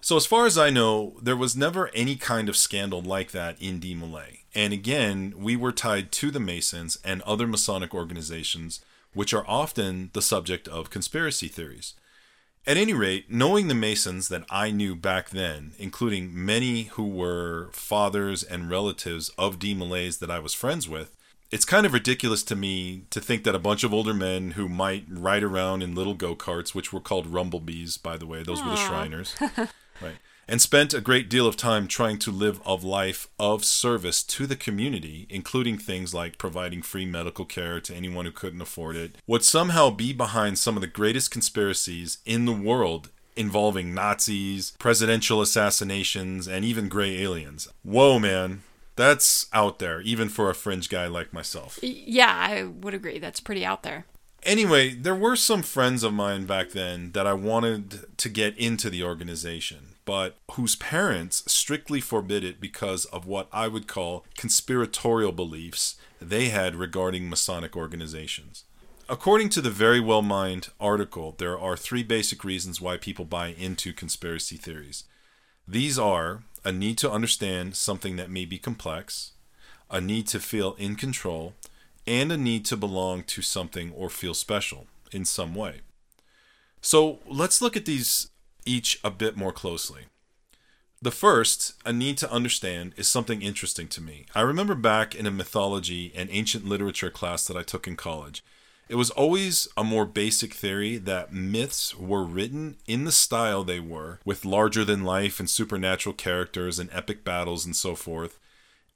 So, 0.01 0.17
as 0.17 0.27
far 0.27 0.45
as 0.45 0.59
I 0.59 0.71
know, 0.71 1.21
there 1.23 1.37
was 1.37 1.55
never 1.55 1.89
any 1.95 2.17
kind 2.17 2.49
of 2.49 2.57
scandal 2.57 3.01
like 3.01 3.31
that 3.31 3.63
in 3.63 3.79
DeMolay. 3.79 4.39
And 4.53 4.73
again, 4.73 5.35
we 5.37 5.55
were 5.55 5.71
tied 5.71 6.11
to 6.11 6.33
the 6.33 6.41
Masons 6.41 6.99
and 7.05 7.23
other 7.23 7.47
Masonic 7.47 7.95
organizations, 7.95 8.85
which 9.15 9.33
are 9.33 9.47
often 9.47 10.11
the 10.15 10.23
subject 10.23 10.67
of 10.67 10.91
conspiracy 10.91 11.47
theories. 11.47 11.95
At 12.67 12.77
any 12.77 12.93
rate, 12.93 13.31
knowing 13.31 13.69
the 13.69 13.75
Masons 13.75 14.29
that 14.29 14.45
I 14.51 14.71
knew 14.71 14.95
back 14.95 15.31
then, 15.31 15.73
including 15.79 16.31
many 16.33 16.85
who 16.85 17.07
were 17.09 17.71
fathers 17.73 18.43
and 18.43 18.71
relatives 18.71 19.31
of 19.39 19.59
DeMolays 19.59 20.19
that 20.19 20.31
I 20.31 20.41
was 20.41 20.53
friends 20.53 20.89
with, 20.89 21.17
it's 21.51 21.65
kind 21.65 21.87
of 21.87 21.95
ridiculous 21.95 22.43
to 22.45 22.55
me 22.55 23.05
to 23.11 23.21
think 23.21 23.45
that 23.45 23.55
a 23.55 23.59
bunch 23.59 23.83
of 23.83 23.95
older 23.95 24.15
men 24.15 24.53
who 24.53 24.69
might 24.69 25.05
ride 25.09 25.43
around 25.43 25.83
in 25.83 25.95
little 25.95 26.15
go 26.15 26.37
karts, 26.37 26.75
which 26.75 26.93
were 26.93 27.01
called 27.01 27.27
rumblebees, 27.27 27.97
by 27.97 28.17
the 28.17 28.27
way, 28.27 28.43
those 28.43 28.63
were 28.63 28.71
the 28.71 28.77
Shriners, 28.77 29.35
right? 30.01 30.19
And 30.51 30.61
spent 30.61 30.93
a 30.93 31.01
great 31.01 31.31
deal 31.31 31.47
of 31.47 31.57
time 31.57 31.87
trying 31.87 32.19
to 32.19 32.33
live 32.33 32.61
a 32.67 32.75
life 32.75 33.29
of 33.39 33.65
service 33.65 34.25
to 34.25 34.49
the 34.49 34.57
community, 34.57 35.29
including 35.31 35.79
things 35.79 36.13
like 36.13 36.39
providing 36.39 36.83
free 36.83 37.07
medical 37.07 37.45
care 37.45 37.81
to 37.81 37.95
anyone 37.95 38.25
who 38.25 38.33
couldn't 38.33 38.61
afford 38.61 38.97
it, 38.97 39.15
would 39.29 39.45
somehow 39.45 39.91
be 39.91 40.13
behind 40.13 40.59
some 40.59 40.77
of 40.77 40.81
the 40.81 40.89
greatest 40.89 41.31
conspiracies 41.31 42.19
in 42.27 42.47
the 42.47 42.53
world 42.53 43.11
involving 43.37 43.95
Nazis, 43.95 44.73
presidential 44.81 45.41
assassinations, 45.41 46.49
and 46.49 46.65
even 46.65 46.89
gray 46.89 47.23
aliens. 47.23 47.69
Whoa, 47.85 48.19
man. 48.19 48.63
That's 48.97 49.47
out 49.53 49.79
there, 49.79 50.01
even 50.01 50.29
for 50.29 50.51
a 50.51 50.55
fringe 50.55 50.89
guy 50.89 51.07
like 51.07 51.33
myself. 51.33 51.79
Yeah, 51.81 52.35
I 52.35 52.65
would 52.65 52.93
agree. 52.93 53.21
That's 53.21 53.39
pretty 53.39 53.65
out 53.65 53.85
there. 53.85 54.05
Anyway, 54.43 54.95
there 54.95 55.15
were 55.15 55.37
some 55.37 55.63
friends 55.63 56.03
of 56.03 56.13
mine 56.13 56.47
back 56.47 56.71
then 56.71 57.13
that 57.13 57.27
I 57.27 57.35
wanted 57.35 58.17
to 58.17 58.29
get 58.29 58.57
into 58.57 58.91
the 58.91 59.03
organization, 59.03 59.97
but 60.11 60.35
whose 60.55 60.75
parents 60.75 61.45
strictly 61.47 62.01
forbid 62.01 62.43
it 62.43 62.61
because 62.61 63.05
of 63.05 63.29
what 63.29 63.47
I 63.53 63.69
would 63.69 63.87
call 63.87 64.25
conspiratorial 64.37 65.31
beliefs 65.31 65.95
they 66.21 66.49
had 66.49 66.75
regarding 66.75 67.31
Masonic 67.31 67.77
organizations. 67.77 68.65
According 69.09 69.51
to 69.51 69.61
the 69.61 69.71
Verywell 69.71 70.27
Mind 70.27 70.71
article, 70.81 71.37
there 71.39 71.57
are 71.57 71.77
three 71.77 72.03
basic 72.03 72.43
reasons 72.43 72.81
why 72.81 72.97
people 72.97 73.25
buy 73.25 73.55
into 73.57 73.93
conspiracy 73.93 74.57
theories. 74.57 75.05
These 75.69 75.97
are 75.97 76.43
a 76.65 76.73
need 76.73 76.99
to 76.99 77.13
understand 77.13 77.77
something 77.77 78.17
that 78.17 78.31
may 78.31 78.47
be 78.47 78.59
complex, 78.59 79.35
a 79.93 80.01
need 80.01 80.27
to 80.27 80.41
feel 80.41 80.75
in 80.75 80.97
control, 80.97 81.55
and 82.05 82.33
a 82.33 82.37
need 82.37 82.65
to 82.65 82.77
belong 82.77 83.23
to 83.29 83.43
something 83.43 83.93
or 83.93 84.11
feel 84.11 84.35
special 84.35 84.89
in 85.13 85.25
some 85.25 85.55
way. 85.55 85.83
So 86.81 87.21
let's 87.29 87.63
look 87.63 87.77
at 87.77 87.85
these 87.85 88.30
each 88.65 89.01
a 89.03 89.11
bit 89.11 89.37
more 89.37 89.53
closely. 89.53 90.07
The 91.03 91.11
first, 91.11 91.75
a 91.87 91.95
need 91.95 92.19
to 92.19 92.31
understand, 92.31 92.93
is 92.99 93.09
something 93.09 93.41
interesting 93.41 93.89
to 93.89 94.03
me. 94.03 94.27
I 94.35 94.43
remember 94.43 94.75
back 94.75 95.15
in 95.15 95.27
a 95.27 95.31
mythology 95.31 96.13
and 96.15 96.29
ancient 96.31 96.67
literature 96.67 97.11
class 97.11 97.47
that 97.47 97.57
I 97.57 97.63
took 97.63 97.87
in 97.87 97.97
college. 97.97 98.45
It 98.87 98.97
was 98.97 99.11
always 99.11 99.67
a 99.77 99.85
more 99.85 100.05
basic 100.05 100.53
theory 100.53 100.99
that 100.99 101.33
myths 101.33 101.97
were 101.97 102.25
written 102.25 102.77
in 102.87 103.05
the 103.05 103.13
style 103.13 103.65
they 103.65 103.81
were, 103.81 104.19
with 104.25 104.45
larger 104.45 104.85
than 104.85 105.05
life 105.05 105.41
and 105.41 105.49
supernatural 105.49 106.15
characters 106.15 106.79
and 106.79 106.91
epic 106.93 107.25
battles 107.25 107.65
and 107.65 107.75
so 107.75 107.95
forth, 107.95 108.39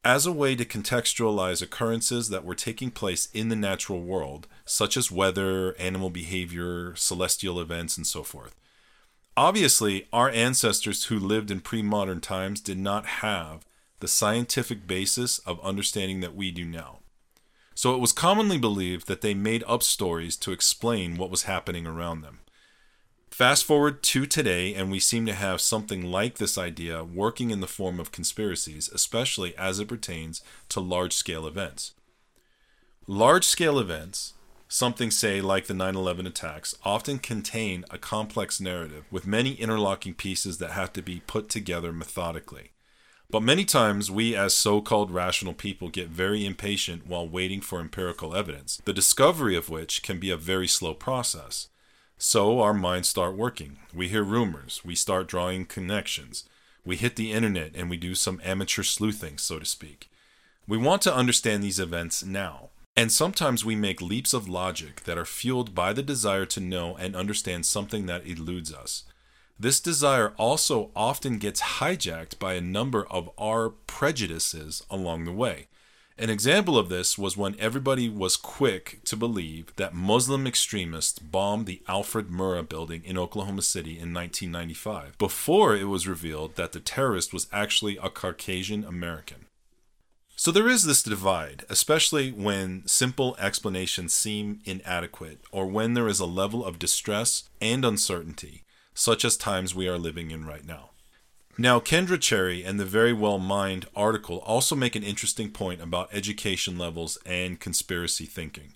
as 0.04 0.26
a 0.26 0.32
way 0.32 0.54
to 0.56 0.64
contextualize 0.64 1.62
occurrences 1.62 2.28
that 2.28 2.44
were 2.44 2.54
taking 2.54 2.90
place 2.90 3.28
in 3.32 3.48
the 3.48 3.56
natural 3.56 4.02
world, 4.02 4.46
such 4.66 4.98
as 4.98 5.10
weather, 5.10 5.74
animal 5.78 6.10
behavior, 6.10 6.94
celestial 6.96 7.58
events, 7.58 7.96
and 7.96 8.06
so 8.06 8.22
forth. 8.22 8.54
Obviously, 9.36 10.06
our 10.12 10.30
ancestors 10.30 11.04
who 11.04 11.18
lived 11.18 11.50
in 11.50 11.60
pre 11.60 11.82
modern 11.82 12.20
times 12.20 12.60
did 12.60 12.78
not 12.78 13.06
have 13.06 13.66
the 13.98 14.08
scientific 14.08 14.86
basis 14.86 15.38
of 15.40 15.64
understanding 15.64 16.20
that 16.20 16.36
we 16.36 16.50
do 16.50 16.64
now. 16.64 17.00
So 17.74 17.94
it 17.94 18.00
was 18.00 18.12
commonly 18.12 18.58
believed 18.58 19.08
that 19.08 19.20
they 19.20 19.34
made 19.34 19.64
up 19.66 19.82
stories 19.82 20.36
to 20.36 20.52
explain 20.52 21.16
what 21.16 21.30
was 21.30 21.44
happening 21.44 21.86
around 21.86 22.20
them. 22.20 22.40
Fast 23.30 23.64
forward 23.64 24.04
to 24.04 24.26
today, 24.26 24.72
and 24.74 24.92
we 24.92 25.00
seem 25.00 25.26
to 25.26 25.32
have 25.32 25.60
something 25.60 26.04
like 26.04 26.38
this 26.38 26.56
idea 26.56 27.02
working 27.02 27.50
in 27.50 27.58
the 27.58 27.66
form 27.66 27.98
of 27.98 28.12
conspiracies, 28.12 28.88
especially 28.94 29.56
as 29.56 29.80
it 29.80 29.88
pertains 29.88 30.40
to 30.68 30.78
large 30.78 31.12
scale 31.12 31.44
events. 31.44 31.94
Large 33.08 33.44
scale 33.44 33.80
events, 33.80 34.33
something 34.68 35.10
say 35.10 35.40
like 35.40 35.66
the 35.66 35.74
9 35.74 35.94
11 35.94 36.26
attacks, 36.26 36.74
often 36.84 37.18
contain 37.18 37.84
a 37.90 37.98
complex 37.98 38.60
narrative 38.60 39.04
with 39.10 39.26
many 39.26 39.52
interlocking 39.54 40.14
pieces 40.14 40.58
that 40.58 40.72
have 40.72 40.92
to 40.94 41.02
be 41.02 41.22
put 41.26 41.48
together 41.48 41.92
methodically. 41.92 42.70
But 43.30 43.42
many 43.42 43.64
times 43.64 44.10
we, 44.10 44.36
as 44.36 44.54
so 44.54 44.80
called 44.80 45.10
rational 45.10 45.54
people, 45.54 45.88
get 45.88 46.08
very 46.08 46.44
impatient 46.44 47.06
while 47.06 47.28
waiting 47.28 47.60
for 47.60 47.80
empirical 47.80 48.34
evidence, 48.34 48.80
the 48.84 48.92
discovery 48.92 49.56
of 49.56 49.68
which 49.68 50.02
can 50.02 50.20
be 50.20 50.30
a 50.30 50.36
very 50.36 50.68
slow 50.68 50.94
process. 50.94 51.68
So 52.16 52.60
our 52.60 52.74
minds 52.74 53.08
start 53.08 53.36
working. 53.36 53.78
We 53.92 54.08
hear 54.08 54.22
rumors, 54.22 54.82
we 54.84 54.94
start 54.94 55.26
drawing 55.26 55.66
connections, 55.66 56.44
we 56.84 56.96
hit 56.96 57.16
the 57.16 57.32
internet 57.32 57.72
and 57.74 57.90
we 57.90 57.96
do 57.96 58.14
some 58.14 58.40
amateur 58.44 58.82
sleuthing, 58.82 59.38
so 59.38 59.58
to 59.58 59.64
speak. 59.64 60.08
We 60.68 60.78
want 60.78 61.02
to 61.02 61.14
understand 61.14 61.62
these 61.62 61.80
events 61.80 62.24
now. 62.24 62.70
And 62.96 63.10
sometimes 63.10 63.64
we 63.64 63.74
make 63.74 64.00
leaps 64.00 64.32
of 64.32 64.48
logic 64.48 65.02
that 65.04 65.18
are 65.18 65.24
fueled 65.24 65.74
by 65.74 65.92
the 65.92 66.02
desire 66.02 66.46
to 66.46 66.60
know 66.60 66.96
and 66.96 67.16
understand 67.16 67.66
something 67.66 68.06
that 68.06 68.26
eludes 68.26 68.72
us. 68.72 69.04
This 69.58 69.80
desire 69.80 70.32
also 70.36 70.90
often 70.94 71.38
gets 71.38 71.60
hijacked 71.60 72.38
by 72.38 72.54
a 72.54 72.60
number 72.60 73.06
of 73.06 73.30
our 73.36 73.70
prejudices 73.70 74.84
along 74.90 75.24
the 75.24 75.32
way. 75.32 75.66
An 76.16 76.30
example 76.30 76.78
of 76.78 76.88
this 76.88 77.18
was 77.18 77.36
when 77.36 77.58
everybody 77.58 78.08
was 78.08 78.36
quick 78.36 79.00
to 79.04 79.16
believe 79.16 79.74
that 79.74 79.94
Muslim 79.94 80.46
extremists 80.46 81.18
bombed 81.18 81.66
the 81.66 81.82
Alfred 81.88 82.28
Murrah 82.28 82.68
building 82.68 83.02
in 83.04 83.18
Oklahoma 83.18 83.62
City 83.62 83.92
in 83.92 84.14
1995, 84.14 85.18
before 85.18 85.74
it 85.74 85.88
was 85.88 86.06
revealed 86.06 86.54
that 86.54 86.70
the 86.70 86.78
terrorist 86.78 87.32
was 87.32 87.48
actually 87.52 87.96
a 87.96 88.08
Caucasian 88.08 88.84
American. 88.84 89.46
So 90.44 90.50
there 90.50 90.68
is 90.68 90.84
this 90.84 91.02
divide, 91.02 91.64
especially 91.70 92.30
when 92.30 92.86
simple 92.86 93.34
explanations 93.38 94.12
seem 94.12 94.60
inadequate 94.66 95.40
or 95.50 95.66
when 95.66 95.94
there 95.94 96.06
is 96.06 96.20
a 96.20 96.26
level 96.26 96.66
of 96.66 96.78
distress 96.78 97.44
and 97.62 97.82
uncertainty 97.82 98.62
such 98.92 99.24
as 99.24 99.38
times 99.38 99.74
we 99.74 99.88
are 99.88 99.96
living 99.96 100.30
in 100.30 100.44
right 100.44 100.66
now. 100.66 100.90
Now, 101.56 101.80
Kendra 101.80 102.20
Cherry 102.20 102.62
and 102.62 102.78
the 102.78 102.84
Verywell 102.84 103.40
Mind 103.40 103.86
article 103.96 104.40
also 104.40 104.76
make 104.76 104.94
an 104.94 105.02
interesting 105.02 105.50
point 105.50 105.80
about 105.80 106.10
education 106.12 106.76
levels 106.76 107.16
and 107.24 107.58
conspiracy 107.58 108.26
thinking. 108.26 108.74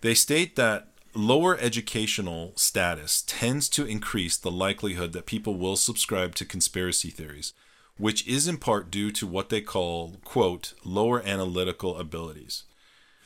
They 0.00 0.14
state 0.14 0.56
that 0.56 0.94
lower 1.14 1.58
educational 1.58 2.54
status 2.56 3.22
tends 3.26 3.68
to 3.68 3.84
increase 3.84 4.38
the 4.38 4.50
likelihood 4.50 5.12
that 5.12 5.26
people 5.26 5.58
will 5.58 5.76
subscribe 5.76 6.34
to 6.36 6.46
conspiracy 6.46 7.10
theories, 7.10 7.52
which 7.98 8.26
is 8.26 8.48
in 8.48 8.56
part 8.56 8.90
due 8.90 9.10
to 9.12 9.26
what 9.26 9.48
they 9.48 9.60
call, 9.60 10.16
quote, 10.24 10.74
lower 10.84 11.22
analytical 11.22 11.98
abilities. 11.98 12.64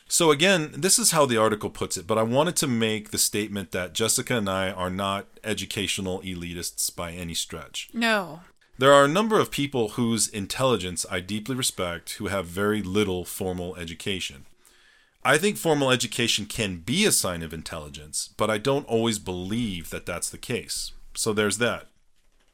So, 0.09 0.31
again, 0.31 0.71
this 0.73 0.97
is 0.97 1.11
how 1.11 1.25
the 1.25 1.37
article 1.37 1.69
puts 1.69 1.97
it, 1.97 2.07
but 2.07 2.17
I 2.17 2.23
wanted 2.23 2.55
to 2.57 2.67
make 2.67 3.09
the 3.11 3.17
statement 3.17 3.71
that 3.71 3.93
Jessica 3.93 4.37
and 4.37 4.49
I 4.49 4.71
are 4.71 4.89
not 4.89 5.27
educational 5.43 6.21
elitists 6.21 6.95
by 6.95 7.11
any 7.11 7.33
stretch. 7.33 7.89
No. 7.93 8.41
There 8.77 8.93
are 8.93 9.03
a 9.03 9.09
number 9.09 9.39
of 9.39 9.51
people 9.51 9.89
whose 9.89 10.29
intelligence 10.29 11.05
I 11.09 11.19
deeply 11.19 11.55
respect 11.55 12.11
who 12.13 12.27
have 12.27 12.45
very 12.45 12.81
little 12.81 13.25
formal 13.25 13.75
education. 13.75 14.45
I 15.25 15.37
think 15.37 15.57
formal 15.57 15.91
education 15.91 16.45
can 16.45 16.77
be 16.77 17.03
a 17.03 17.11
sign 17.11 17.43
of 17.43 17.53
intelligence, 17.53 18.29
but 18.37 18.49
I 18.49 18.59
don't 18.59 18.87
always 18.87 19.19
believe 19.19 19.89
that 19.89 20.05
that's 20.05 20.29
the 20.29 20.37
case. 20.37 20.93
So 21.15 21.33
there's 21.33 21.57
that. 21.57 21.87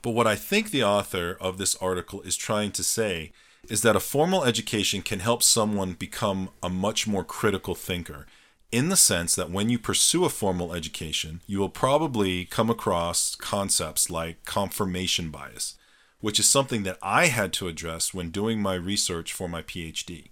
But 0.04 0.12
what 0.12 0.28
I 0.28 0.36
think 0.36 0.70
the 0.70 0.84
author 0.84 1.36
of 1.40 1.58
this 1.58 1.76
article 1.78 2.22
is 2.22 2.36
trying 2.36 2.72
to 2.74 2.84
say 2.84 3.32
is 3.70 3.82
that 3.82 3.96
a 3.96 4.02
formal 4.02 4.44
education 4.44 5.02
can 5.02 5.22
help 5.22 5.42
someone 5.42 5.94
become 5.94 6.50
a 6.62 6.70
much 6.70 7.08
more 7.08 7.24
critical 7.24 7.74
thinker 7.74 8.28
in 8.70 8.90
the 8.90 8.98
sense 8.98 9.34
that 9.36 9.50
when 9.50 9.70
you 9.70 9.80
pursue 9.80 10.26
a 10.26 10.30
formal 10.30 10.74
education, 10.74 11.40
you 11.48 11.60
will 11.60 11.70
probably 11.70 12.44
come 12.44 12.70
across 12.70 13.36
concepts 13.36 14.10
like 14.10 14.44
confirmation 14.44 15.30
bias, 15.30 15.76
which 16.20 16.38
is 16.38 16.50
something 16.50 16.84
that 16.84 16.98
I 17.02 17.28
had 17.28 17.54
to 17.54 17.70
address 17.70 18.14
when 18.14 18.30
doing 18.30 18.62
my 18.62 18.74
research 18.74 19.32
for 19.32 19.48
my 19.48 19.62
PhD. 19.62 20.32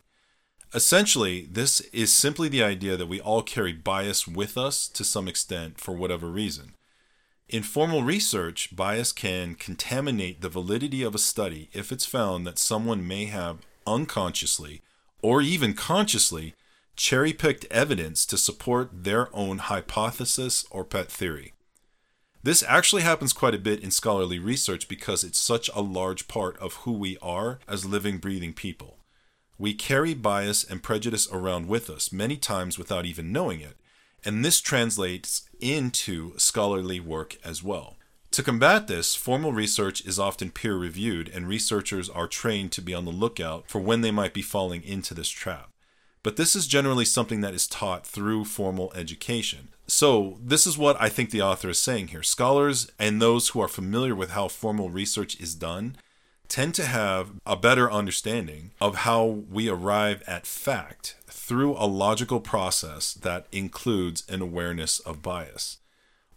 Essentially, 0.74 1.48
this 1.50 1.80
is 1.94 2.12
simply 2.12 2.50
the 2.50 2.64
idea 2.64 2.98
that 2.98 3.08
we 3.08 3.22
all 3.22 3.42
carry 3.42 3.72
bias 3.72 4.28
with 4.28 4.58
us 4.58 4.90
to 4.90 5.06
some 5.06 5.30
extent 5.30 5.80
for 5.80 5.94
whatever 5.94 6.28
reason. 6.28 6.74
In 7.52 7.64
formal 7.64 8.02
research, 8.02 8.74
bias 8.74 9.12
can 9.12 9.56
contaminate 9.56 10.40
the 10.40 10.48
validity 10.48 11.04
of 11.04 11.14
a 11.14 11.20
study 11.20 11.70
if 11.74 11.92
it's 11.92 12.06
found 12.06 12.48
that 12.48 12.58
someone 12.58 13.06
may 13.06 13.26
have 13.26 13.58
unconsciously 13.86 14.82
or 15.22 15.42
even 15.42 15.74
consciously 15.74 16.56
cherry 16.96 17.34
picked 17.34 17.66
evidence 17.66 18.26
to 18.28 18.38
support 18.38 19.04
their 19.04 19.28
own 19.36 19.58
hypothesis 19.58 20.64
or 20.72 20.86
pet 20.86 21.12
theory. 21.12 21.52
This 22.42 22.64
actually 22.64 23.02
happens 23.02 23.34
quite 23.34 23.54
a 23.54 23.60
bit 23.60 23.84
in 23.84 23.92
scholarly 23.92 24.40
research 24.40 24.88
because 24.88 25.26
it's 25.26 25.38
such 25.38 25.70
a 25.76 25.82
large 25.82 26.30
part 26.30 26.58
of 26.60 26.76
who 26.86 26.94
we 26.94 27.18
are 27.22 27.60
as 27.68 27.84
living, 27.84 28.18
breathing 28.18 28.54
people. 28.54 28.96
We 29.60 29.74
carry 29.74 30.14
bias 30.14 30.64
and 30.64 30.82
prejudice 30.82 31.28
around 31.30 31.68
with 31.68 31.90
us 31.90 32.14
many 32.14 32.38
times 32.38 32.80
without 32.80 33.06
even 33.06 33.34
knowing 33.34 33.60
it, 33.60 33.76
and 34.24 34.44
this 34.44 34.62
translates 34.62 35.44
into 35.60 36.38
scholarly 36.38 37.00
work 37.00 37.38
as 37.44 37.64
well. 37.64 37.98
To 38.32 38.44
combat 38.44 38.88
this, 38.88 39.14
formal 39.14 39.52
research 39.52 40.06
is 40.06 40.18
often 40.18 40.52
peer 40.52 40.78
reviewed, 40.78 41.28
and 41.28 41.48
researchers 41.48 42.10
are 42.10 42.28
trained 42.28 42.72
to 42.74 42.82
be 42.82 42.94
on 42.94 43.04
the 43.04 43.12
lookout 43.12 43.66
for 43.68 43.82
when 43.82 44.02
they 44.02 44.12
might 44.12 44.34
be 44.34 44.42
falling 44.42 44.84
into 44.84 45.14
this 45.14 45.30
trap. 45.30 45.70
but 46.24 46.36
this 46.38 46.56
is 46.56 46.68
generally 46.68 47.04
something 47.06 47.42
that 47.42 47.54
is 47.54 47.68
taught 47.68 48.06
through 48.06 48.46
formal 48.46 48.92
education. 48.96 49.70
So, 49.88 50.38
this 50.40 50.68
is 50.68 50.78
what 50.78 50.96
I 51.02 51.10
think 51.10 51.32
the 51.32 51.42
author 51.42 51.70
is 51.70 51.80
saying 51.80 52.10
here. 52.10 52.24
Scholars 52.24 52.92
and 53.00 53.20
those 53.22 53.50
who 53.50 53.60
are 53.60 53.68
familiar 53.68 54.16
with 54.16 54.32
how 54.32 54.48
formal 54.48 54.90
research 54.90 55.40
is 55.40 55.56
done 55.56 55.96
tend 56.48 56.76
to 56.76 56.86
have 56.86 57.32
a 57.46 57.56
better 57.56 57.92
understanding 57.92 58.72
of 58.80 58.98
how 58.98 59.24
we 59.26 59.68
arrive 59.68 60.22
at 60.28 60.46
fact 60.46 61.16
through 61.52 61.76
a 61.78 61.86
logical 61.86 62.40
process 62.40 63.14
that 63.14 63.46
includes 63.52 64.24
an 64.30 64.42
awareness 64.42 65.00
of 65.00 65.22
bias 65.22 65.80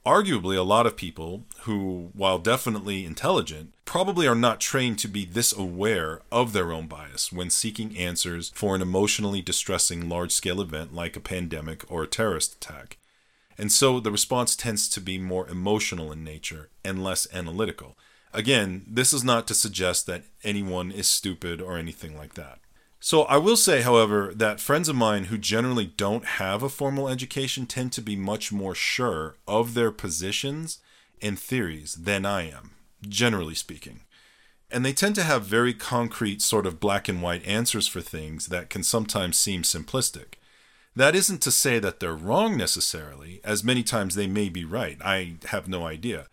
arguably 0.05 0.57
a 0.57 0.63
lot 0.63 0.87
of 0.87 0.97
people 0.97 1.45
who, 1.61 2.11
while 2.13 2.39
definitely 2.39 3.05
intelligent, 3.05 3.73
probably 3.85 4.27
are 4.27 4.35
not 4.35 4.61
trained 4.61 4.99
to 4.99 5.09
be 5.09 5.25
this 5.25 5.53
aware 5.53 6.21
of 6.31 6.53
their 6.53 6.73
own 6.73 6.87
bias 6.87 7.33
when 7.33 7.49
seeking 7.49 7.97
answers 7.97 8.51
for 8.55 8.75
an 8.75 8.83
emotionally 8.83 9.41
distressing 9.41 10.09
large 10.09 10.33
scale 10.33 10.61
event 10.61 10.95
like 10.95 11.17
a 11.17 11.21
pandemic 11.21 11.91
or 11.91 12.03
a 12.03 12.07
terrorist 12.07 12.55
attack. 12.55 12.99
And 13.57 13.73
so 13.73 14.01
the 14.01 14.11
response 14.11 14.57
tends 14.57 14.89
to 14.91 15.01
be 15.01 15.19
more 15.19 15.49
emotional 15.49 16.13
in 16.13 16.25
nature 16.25 16.69
and 16.85 17.03
less 17.03 17.27
analytical. 17.33 17.97
Again, 18.33 18.85
this 18.87 19.13
is 19.13 19.23
not 19.23 19.47
to 19.47 19.55
suggest 19.55 20.07
that 20.07 20.25
anyone 20.43 20.91
is 20.91 21.07
stupid 21.07 21.63
or 21.63 21.79
anything 21.79 22.17
like 22.17 22.35
that. 22.35 22.59
So 23.07 23.25
I 23.25 23.37
will 23.37 23.59
say, 23.59 23.83
however, 23.83 24.33
that 24.35 24.61
friends 24.61 24.89
of 24.89 24.97
mine 24.97 25.25
who 25.25 25.37
generally 25.37 25.85
don't 25.85 26.25
have 26.25 26.63
a 26.63 26.71
formal 26.71 27.07
education 27.07 27.67
tend 27.67 27.93
to 27.93 28.01
be 28.01 28.17
much 28.17 28.51
more 28.51 28.75
sure 28.75 29.35
of 29.47 29.75
their 29.75 29.91
positions 29.91 30.79
and 31.21 31.39
theories 31.39 31.97
than 31.97 32.25
I 32.25 32.49
am, 32.49 32.71
generally 33.07 33.55
speaking. 33.55 34.01
And 34.71 34.87
they 34.87 34.95
tend 34.95 35.17
to 35.17 35.23
have 35.23 35.45
very 35.45 35.75
concrete, 35.75 36.41
sort 36.41 36.65
of 36.65 36.81
black 36.81 37.07
and 37.07 37.21
white 37.21 37.47
answers 37.47 37.87
for 37.87 38.01
things 38.01 38.47
that 38.47 38.71
can 38.71 38.83
sometimes 38.83 39.37
seem 39.37 39.65
simplistic. 39.65 40.37
That 40.97 41.15
isn't 41.15 41.43
to 41.43 41.51
say 41.51 41.79
that 41.81 42.01
they're 42.01 42.15
wrong 42.15 42.57
necessarily, 42.57 43.43
as 43.45 43.63
many 43.63 43.83
times 43.83 44.15
they 44.15 44.27
may 44.27 44.49
be 44.49 44.65
right. 44.65 44.97
I 45.05 45.35
have 45.49 45.69
no 45.69 45.87
idea. 45.87 46.29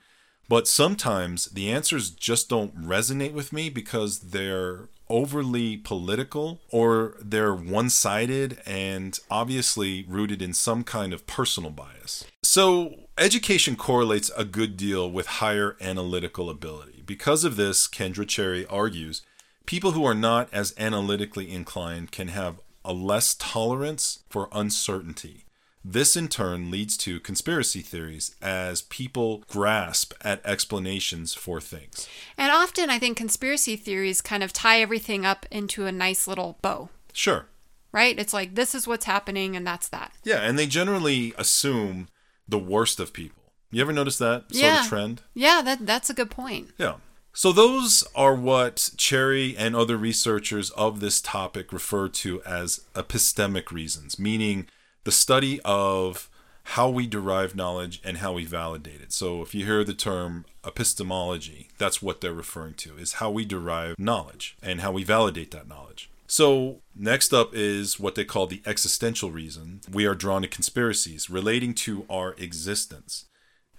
But 0.47 0.69
sometimes 0.69 1.47
the 1.47 1.69
answers 1.69 2.11
just 2.11 2.47
don't 2.47 2.81
resonate 2.81 3.33
with 3.33 3.51
me 3.51 3.69
because 3.69 4.19
they're 4.19 4.87
overly 5.11 5.77
political 5.77 6.61
or 6.69 7.15
they're 7.21 7.53
one 7.53 7.89
sided 7.89 8.59
and 8.65 9.19
obviously 9.29 10.05
rooted 10.07 10.41
in 10.41 10.53
some 10.53 10.83
kind 10.83 11.13
of 11.13 11.27
personal 11.27 11.69
bias. 11.69 12.23
So, 12.41 12.95
education 13.17 13.75
correlates 13.75 14.31
a 14.35 14.45
good 14.45 14.77
deal 14.77 15.11
with 15.11 15.27
higher 15.27 15.75
analytical 15.81 16.49
ability. 16.49 17.03
Because 17.05 17.43
of 17.43 17.57
this, 17.57 17.87
Kendra 17.87 18.27
Cherry 18.27 18.65
argues 18.65 19.21
people 19.65 19.91
who 19.91 20.05
are 20.05 20.15
not 20.15 20.49
as 20.51 20.73
analytically 20.77 21.51
inclined 21.51 22.11
can 22.11 22.29
have 22.29 22.59
a 22.83 22.93
less 22.93 23.35
tolerance 23.35 24.23
for 24.29 24.49
uncertainty 24.51 25.45
this 25.83 26.15
in 26.15 26.27
turn 26.27 26.69
leads 26.69 26.95
to 26.97 27.19
conspiracy 27.19 27.81
theories 27.81 28.35
as 28.41 28.83
people 28.83 29.43
grasp 29.49 30.13
at 30.21 30.45
explanations 30.45 31.33
for 31.33 31.59
things. 31.59 32.07
And 32.37 32.51
often 32.51 32.89
I 32.89 32.99
think 32.99 33.17
conspiracy 33.17 33.75
theories 33.75 34.21
kind 34.21 34.43
of 34.43 34.53
tie 34.53 34.81
everything 34.81 35.25
up 35.25 35.45
into 35.49 35.85
a 35.85 35.91
nice 35.91 36.27
little 36.27 36.57
bow. 36.61 36.89
Sure. 37.13 37.47
Right? 37.91 38.17
It's 38.17 38.33
like 38.33 38.55
this 38.55 38.75
is 38.75 38.87
what's 38.87 39.05
happening 39.05 39.55
and 39.55 39.65
that's 39.65 39.89
that. 39.89 40.13
Yeah, 40.23 40.41
and 40.41 40.57
they 40.57 40.67
generally 40.67 41.33
assume 41.37 42.07
the 42.47 42.59
worst 42.59 42.99
of 42.99 43.11
people. 43.11 43.41
You 43.71 43.81
ever 43.81 43.93
notice 43.93 44.17
that 44.17 44.51
sort 44.51 44.63
yeah. 44.63 44.81
of 44.81 44.87
trend? 44.87 45.21
Yeah, 45.33 45.61
that 45.63 45.85
that's 45.85 46.09
a 46.09 46.13
good 46.13 46.29
point. 46.29 46.71
Yeah. 46.77 46.95
So 47.33 47.53
those 47.53 48.03
are 48.13 48.35
what 48.35 48.91
Cherry 48.97 49.55
and 49.57 49.75
other 49.75 49.95
researchers 49.95 50.69
of 50.71 50.99
this 50.99 51.21
topic 51.21 51.71
refer 51.71 52.09
to 52.09 52.41
as 52.43 52.81
epistemic 52.93 53.71
reasons, 53.71 54.19
meaning 54.19 54.67
the 55.03 55.11
study 55.11 55.59
of 55.65 56.29
how 56.63 56.89
we 56.89 57.07
derive 57.07 57.55
knowledge 57.55 58.01
and 58.03 58.17
how 58.17 58.33
we 58.33 58.45
validate 58.45 59.01
it. 59.01 59.11
So 59.11 59.41
if 59.41 59.55
you 59.55 59.65
hear 59.65 59.83
the 59.83 59.93
term 59.93 60.45
epistemology, 60.65 61.69
that's 61.77 62.01
what 62.01 62.21
they're 62.21 62.33
referring 62.33 62.75
to 62.75 62.97
is 62.97 63.13
how 63.13 63.31
we 63.31 63.45
derive 63.45 63.97
knowledge 63.97 64.57
and 64.61 64.81
how 64.81 64.91
we 64.91 65.03
validate 65.03 65.51
that 65.51 65.67
knowledge. 65.67 66.09
So, 66.27 66.77
next 66.95 67.33
up 67.33 67.49
is 67.53 67.99
what 67.99 68.15
they 68.15 68.23
call 68.23 68.47
the 68.47 68.61
existential 68.65 69.31
reason. 69.31 69.81
We 69.91 70.05
are 70.05 70.15
drawn 70.15 70.43
to 70.43 70.47
conspiracies 70.47 71.29
relating 71.29 71.73
to 71.73 72.05
our 72.09 72.35
existence. 72.37 73.25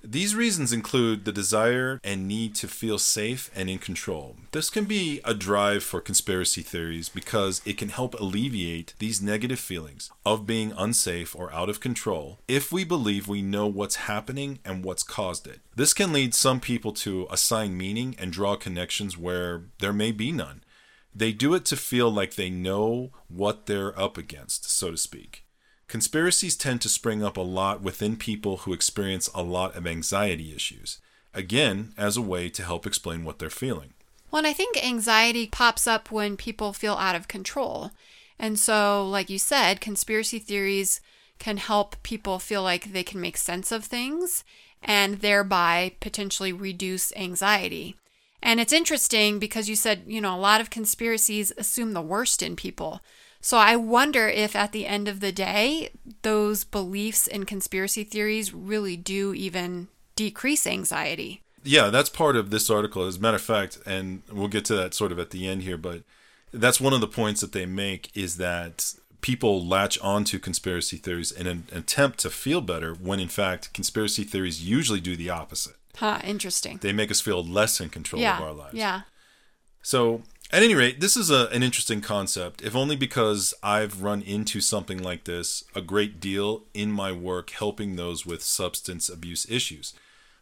These 0.05 0.35
reasons 0.35 0.73
include 0.73 1.25
the 1.25 1.33
desire 1.33 2.01
and 2.03 2.27
need 2.27 2.57
to 2.57 2.67
feel 2.67 2.99
safe 2.99 3.51
and 3.55 3.71
in 3.71 3.79
control. 3.79 4.37
This 4.51 4.69
can 4.69 4.85
be 4.85 5.21
a 5.25 5.33
drive 5.33 5.85
for 5.85 6.01
conspiracy 6.01 6.63
theories 6.63 7.09
because 7.09 7.63
it 7.65 7.79
can 7.79 7.89
help 7.89 8.19
alleviate 8.19 8.95
these 8.99 9.23
negative 9.23 9.61
feelings 9.61 10.11
of 10.27 10.47
being 10.47 10.73
unsafe 10.77 11.37
or 11.37 11.53
out 11.53 11.69
of 11.69 11.79
control 11.81 12.41
if 12.49 12.73
we 12.73 12.83
believe 12.83 13.29
we 13.29 13.43
know 13.43 13.69
what's 13.69 13.97
happening 13.97 14.59
and 14.65 14.85
what's 14.85 15.05
caused 15.05 15.47
it. 15.47 15.61
This 15.77 15.95
can 15.95 16.13
lead 16.13 16.35
some 16.35 16.59
people 16.59 16.93
to 16.95 17.29
assign 17.31 17.77
meaning 17.77 18.17
and 18.19 18.33
draw 18.33 18.57
connections 18.57 19.17
where 19.17 19.67
there 19.79 19.93
may 19.93 20.11
be 20.11 20.33
none. 20.33 20.65
They 21.15 21.33
do 21.33 21.55
it 21.55 21.65
to 21.67 21.77
feel 21.77 22.11
like 22.11 22.35
they 22.35 22.51
know 22.51 23.13
what 23.29 23.67
they're 23.67 23.99
up 23.99 24.19
against, 24.19 24.69
so 24.69 24.91
to 24.91 24.97
speak. 24.97 25.45
Conspiracies 25.93 26.57
tend 26.57 26.81
to 26.81 26.89
spring 26.89 27.23
up 27.23 27.37
a 27.37 27.43
lot 27.43 27.83
within 27.83 28.17
people 28.17 28.57
who 28.57 28.73
experience 28.73 29.29
a 29.35 29.43
lot 29.43 29.77
of 29.77 29.87
anxiety 29.87 30.55
issues, 30.57 30.97
again, 31.35 31.93
as 31.99 32.17
a 32.17 32.23
way 32.23 32.49
to 32.49 32.65
help 32.65 32.87
explain 32.87 33.25
what 33.25 33.39
they're 33.39 33.51
feeling. 33.51 33.93
Well, 34.31 34.39
and 34.39 34.47
I 34.47 34.55
think 34.55 34.83
anxiety 34.83 35.47
pops 35.47 35.87
up 35.87 36.11
when 36.11 36.39
people 36.39 36.73
feel 36.73 36.95
out 36.95 37.15
of 37.15 37.29
control. 37.29 37.91
And 38.39 38.59
so, 38.59 39.07
like 39.07 39.29
you 39.29 39.39
said, 39.39 39.83
conspiracy 39.83 40.39
theories 40.39 41.03
can 41.39 41.59
help 41.59 42.03
people 42.03 42.39
feel 42.39 42.63
like 42.63 42.95
they 42.95 43.03
can 43.03 43.21
make 43.21 43.37
sense 43.37 43.71
of 43.71 43.85
things 43.85 44.45
and 44.83 45.19
thereby 45.19 45.93
potentially 46.01 46.55
reduce 46.55 47.15
anxiety. 47.17 47.97
And 48.43 48.61
it's 48.61 48.73
interesting 48.73 49.39
because 49.39 49.69
you 49.69 49.77
said, 49.77 50.05
you 50.07 50.23
know, 50.23 50.35
a 50.35 50.41
lot 50.41 50.63
of 50.63 50.71
conspiracies 50.71 51.53
assume 51.59 51.93
the 51.93 52.01
worst 52.01 52.43
in 52.43 52.57
people. 52.57 53.03
So 53.43 53.59
I 53.59 53.75
wonder 53.75 54.29
if 54.29 54.55
at 54.55 54.71
the 54.71 54.87
end 54.87 55.09
of 55.09 55.19
the 55.19 55.33
day, 55.33 55.91
those 56.23 56.63
beliefs 56.63 57.27
in 57.27 57.45
conspiracy 57.45 58.05
theories 58.05 58.55
really 58.55 58.97
do 58.97 59.35
even 59.35 59.89
decrease 60.15 60.65
anxiety. 60.65 61.43
Yeah, 61.65 61.91
that's 61.91 62.09
part 62.09 62.37
of 62.37 62.51
this 62.51 62.71
article. 62.71 63.05
As 63.05 63.17
a 63.17 63.21
matter 63.21 63.37
of 63.37 63.43
fact, 63.43 63.79
and 63.85 64.23
we'll 64.33 64.49
get 64.49 64.65
to 64.67 64.77
that 64.77 64.95
sort 64.95 65.11
of 65.11 65.19
at 65.19 65.31
the 65.31 65.49
end 65.49 65.63
here, 65.63 65.77
but 65.77 66.03
that's 66.53 66.81
one 66.81 66.93
of 66.93 67.01
the 67.01 67.09
points 67.09 67.41
that 67.41 67.53
they 67.53 67.67
make 67.67 68.17
is 68.17 68.37
that 68.37 68.95
people 69.23 69.65
latch 69.67 69.99
onto 70.01 70.39
conspiracy 70.39 70.97
theories 70.97 71.33
in 71.33 71.49
an 71.49 71.65
attempt 71.73 72.21
to 72.21 72.31
feel 72.31 72.61
better 72.61 72.95
when 72.95 73.19
in 73.19 73.29
fact 73.29 73.73
conspiracy 73.73 74.23
theories 74.23 74.65
usually 74.65 75.01
do 75.01 75.17
the 75.17 75.31
opposite. 75.31 75.77
Huh, 75.97 76.21
interesting. 76.25 76.79
They 76.81 76.93
make 76.93 77.11
us 77.11 77.21
feel 77.21 77.45
less 77.45 77.81
in 77.81 77.89
control 77.89 78.23
yeah, 78.23 78.37
of 78.37 78.43
our 78.45 78.53
lives. 78.53 78.75
Yeah. 78.75 79.03
So 79.83 80.23
at 80.53 80.63
any 80.63 80.75
rate, 80.75 81.01
this 81.01 81.17
is 81.17 81.31
a, 81.31 81.49
an 81.49 81.63
interesting 81.63 82.03
concept, 82.03 82.63
if 82.63 82.77
only 82.77 82.95
because 82.95 83.55
I've 83.63 84.03
run 84.03 84.21
into 84.21 84.61
something 84.61 85.03
like 85.03 85.25
this 85.25 85.65
a 85.75 85.81
great 85.81 86.21
deal 86.21 86.65
in 86.75 86.93
my 86.93 87.11
work 87.11 87.51
helping 87.51 87.97
those 87.97 88.27
with 88.27 88.43
substance 88.43 89.09
abuse 89.09 89.51
issues. 89.51 89.95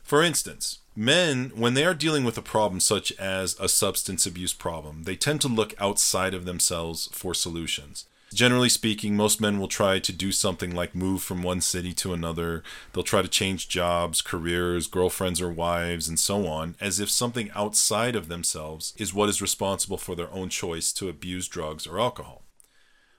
For 0.02 0.24
instance, 0.24 0.80
men, 0.96 1.52
when 1.54 1.74
they 1.74 1.84
are 1.84 1.94
dealing 1.94 2.24
with 2.24 2.36
a 2.36 2.42
problem 2.42 2.80
such 2.80 3.12
as 3.12 3.56
a 3.60 3.68
substance 3.68 4.26
abuse 4.26 4.52
problem, 4.52 5.04
they 5.04 5.14
tend 5.14 5.40
to 5.42 5.48
look 5.48 5.74
outside 5.78 6.34
of 6.34 6.44
themselves 6.44 7.08
for 7.12 7.32
solutions. 7.32 8.06
Generally 8.32 8.68
speaking, 8.68 9.16
most 9.16 9.40
men 9.40 9.58
will 9.58 9.68
try 9.68 9.98
to 9.98 10.12
do 10.12 10.30
something 10.30 10.72
like 10.72 10.94
move 10.94 11.20
from 11.20 11.42
one 11.42 11.60
city 11.60 11.92
to 11.94 12.12
another. 12.12 12.62
They'll 12.92 13.02
try 13.02 13.22
to 13.22 13.28
change 13.28 13.68
jobs, 13.68 14.22
careers, 14.22 14.86
girlfriends 14.86 15.40
or 15.40 15.50
wives, 15.50 16.08
and 16.08 16.18
so 16.18 16.46
on, 16.46 16.76
as 16.80 17.00
if 17.00 17.10
something 17.10 17.50
outside 17.56 18.14
of 18.14 18.28
themselves 18.28 18.94
is 18.96 19.12
what 19.12 19.28
is 19.28 19.42
responsible 19.42 19.98
for 19.98 20.14
their 20.14 20.30
own 20.32 20.48
choice 20.48 20.92
to 20.92 21.08
abuse 21.08 21.48
drugs 21.48 21.88
or 21.88 21.98
alcohol. 21.98 22.42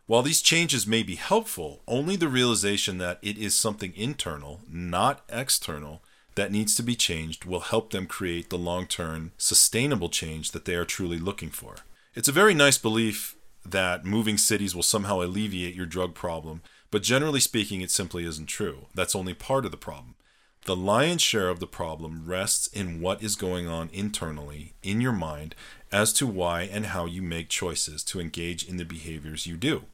While 0.07 0.23
these 0.23 0.41
changes 0.41 0.87
may 0.87 1.03
be 1.03 1.15
helpful, 1.15 1.83
only 1.87 2.15
the 2.15 2.29
realization 2.29 2.97
that 2.97 3.19
it 3.21 3.37
is 3.37 3.53
something 3.53 3.93
internal, 3.95 4.61
not 4.69 5.23
external, 5.29 6.01
that 6.35 6.51
needs 6.51 6.73
to 6.75 6.83
be 6.83 6.95
changed 6.95 7.43
will 7.43 7.59
help 7.59 7.91
them 7.91 8.07
create 8.07 8.49
the 8.49 8.57
long 8.57 8.87
term, 8.87 9.33
sustainable 9.37 10.09
change 10.09 10.51
that 10.51 10.63
they 10.63 10.75
are 10.75 10.85
truly 10.85 11.19
looking 11.19 11.49
for. 11.49 11.75
It's 12.15 12.29
a 12.29 12.33
very 12.33 12.53
nice 12.53 12.77
belief 12.77 13.35
that 13.65 14.05
moving 14.05 14.37
cities 14.37 14.75
will 14.75 14.83
somehow 14.83 15.21
alleviate 15.21 15.75
your 15.75 15.85
drug 15.85 16.13
problem, 16.13 16.61
but 16.89 17.03
generally 17.03 17.39
speaking, 17.39 17.81
it 17.81 17.91
simply 17.91 18.25
isn't 18.25 18.47
true. 18.47 18.87
That's 18.93 19.15
only 19.15 19.33
part 19.33 19.65
of 19.65 19.71
the 19.71 19.77
problem. 19.77 20.15
The 20.65 20.75
lion's 20.75 21.21
share 21.23 21.49
of 21.49 21.59
the 21.59 21.67
problem 21.67 22.23
rests 22.25 22.67
in 22.67 23.01
what 23.01 23.23
is 23.23 23.35
going 23.35 23.67
on 23.67 23.89
internally 23.91 24.73
in 24.83 25.01
your 25.01 25.11
mind 25.11 25.55
as 25.91 26.13
to 26.13 26.27
why 26.27 26.63
and 26.63 26.87
how 26.87 27.05
you 27.05 27.21
make 27.21 27.49
choices 27.49 28.03
to 28.05 28.19
engage 28.19 28.67
in 28.67 28.77
the 28.77 28.85
behaviors 28.85 29.47
you 29.47 29.57
do. 29.57 29.85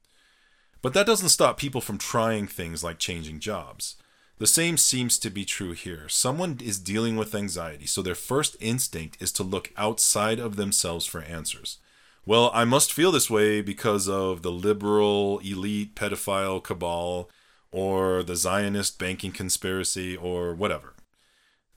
But 0.81 0.93
that 0.93 1.05
doesn't 1.05 1.29
stop 1.29 1.57
people 1.57 1.81
from 1.81 1.97
trying 1.97 2.47
things 2.47 2.83
like 2.83 2.99
changing 2.99 3.39
jobs. 3.39 3.95
The 4.39 4.47
same 4.47 4.77
seems 4.77 5.17
to 5.19 5.29
be 5.29 5.45
true 5.45 5.71
here. 5.71 6.07
Someone 6.09 6.59
is 6.63 6.79
dealing 6.79 7.15
with 7.15 7.33
anxiety, 7.33 7.87
so 7.87 8.01
their 8.01 8.13
first 8.13 8.55
instinct 8.59 9.19
is 9.21 9.31
to 9.33 9.43
look 9.43 9.71
outside 9.77 10.37
of 10.37 10.55
themselves 10.57 11.05
for 11.05 11.21
answers. 11.21 11.79
Well, 12.27 12.51
I 12.53 12.65
must 12.65 12.91
feel 12.91 13.13
this 13.13 13.29
way 13.29 13.61
because 13.61 14.09
of 14.09 14.41
the 14.41 14.51
liberal 14.51 15.39
elite 15.39 15.95
pedophile 15.95 16.61
cabal 16.61 17.29
or 17.71 18.21
the 18.21 18.35
Zionist 18.35 18.99
banking 18.99 19.31
conspiracy 19.31 20.17
or 20.17 20.53
whatever. 20.53 20.93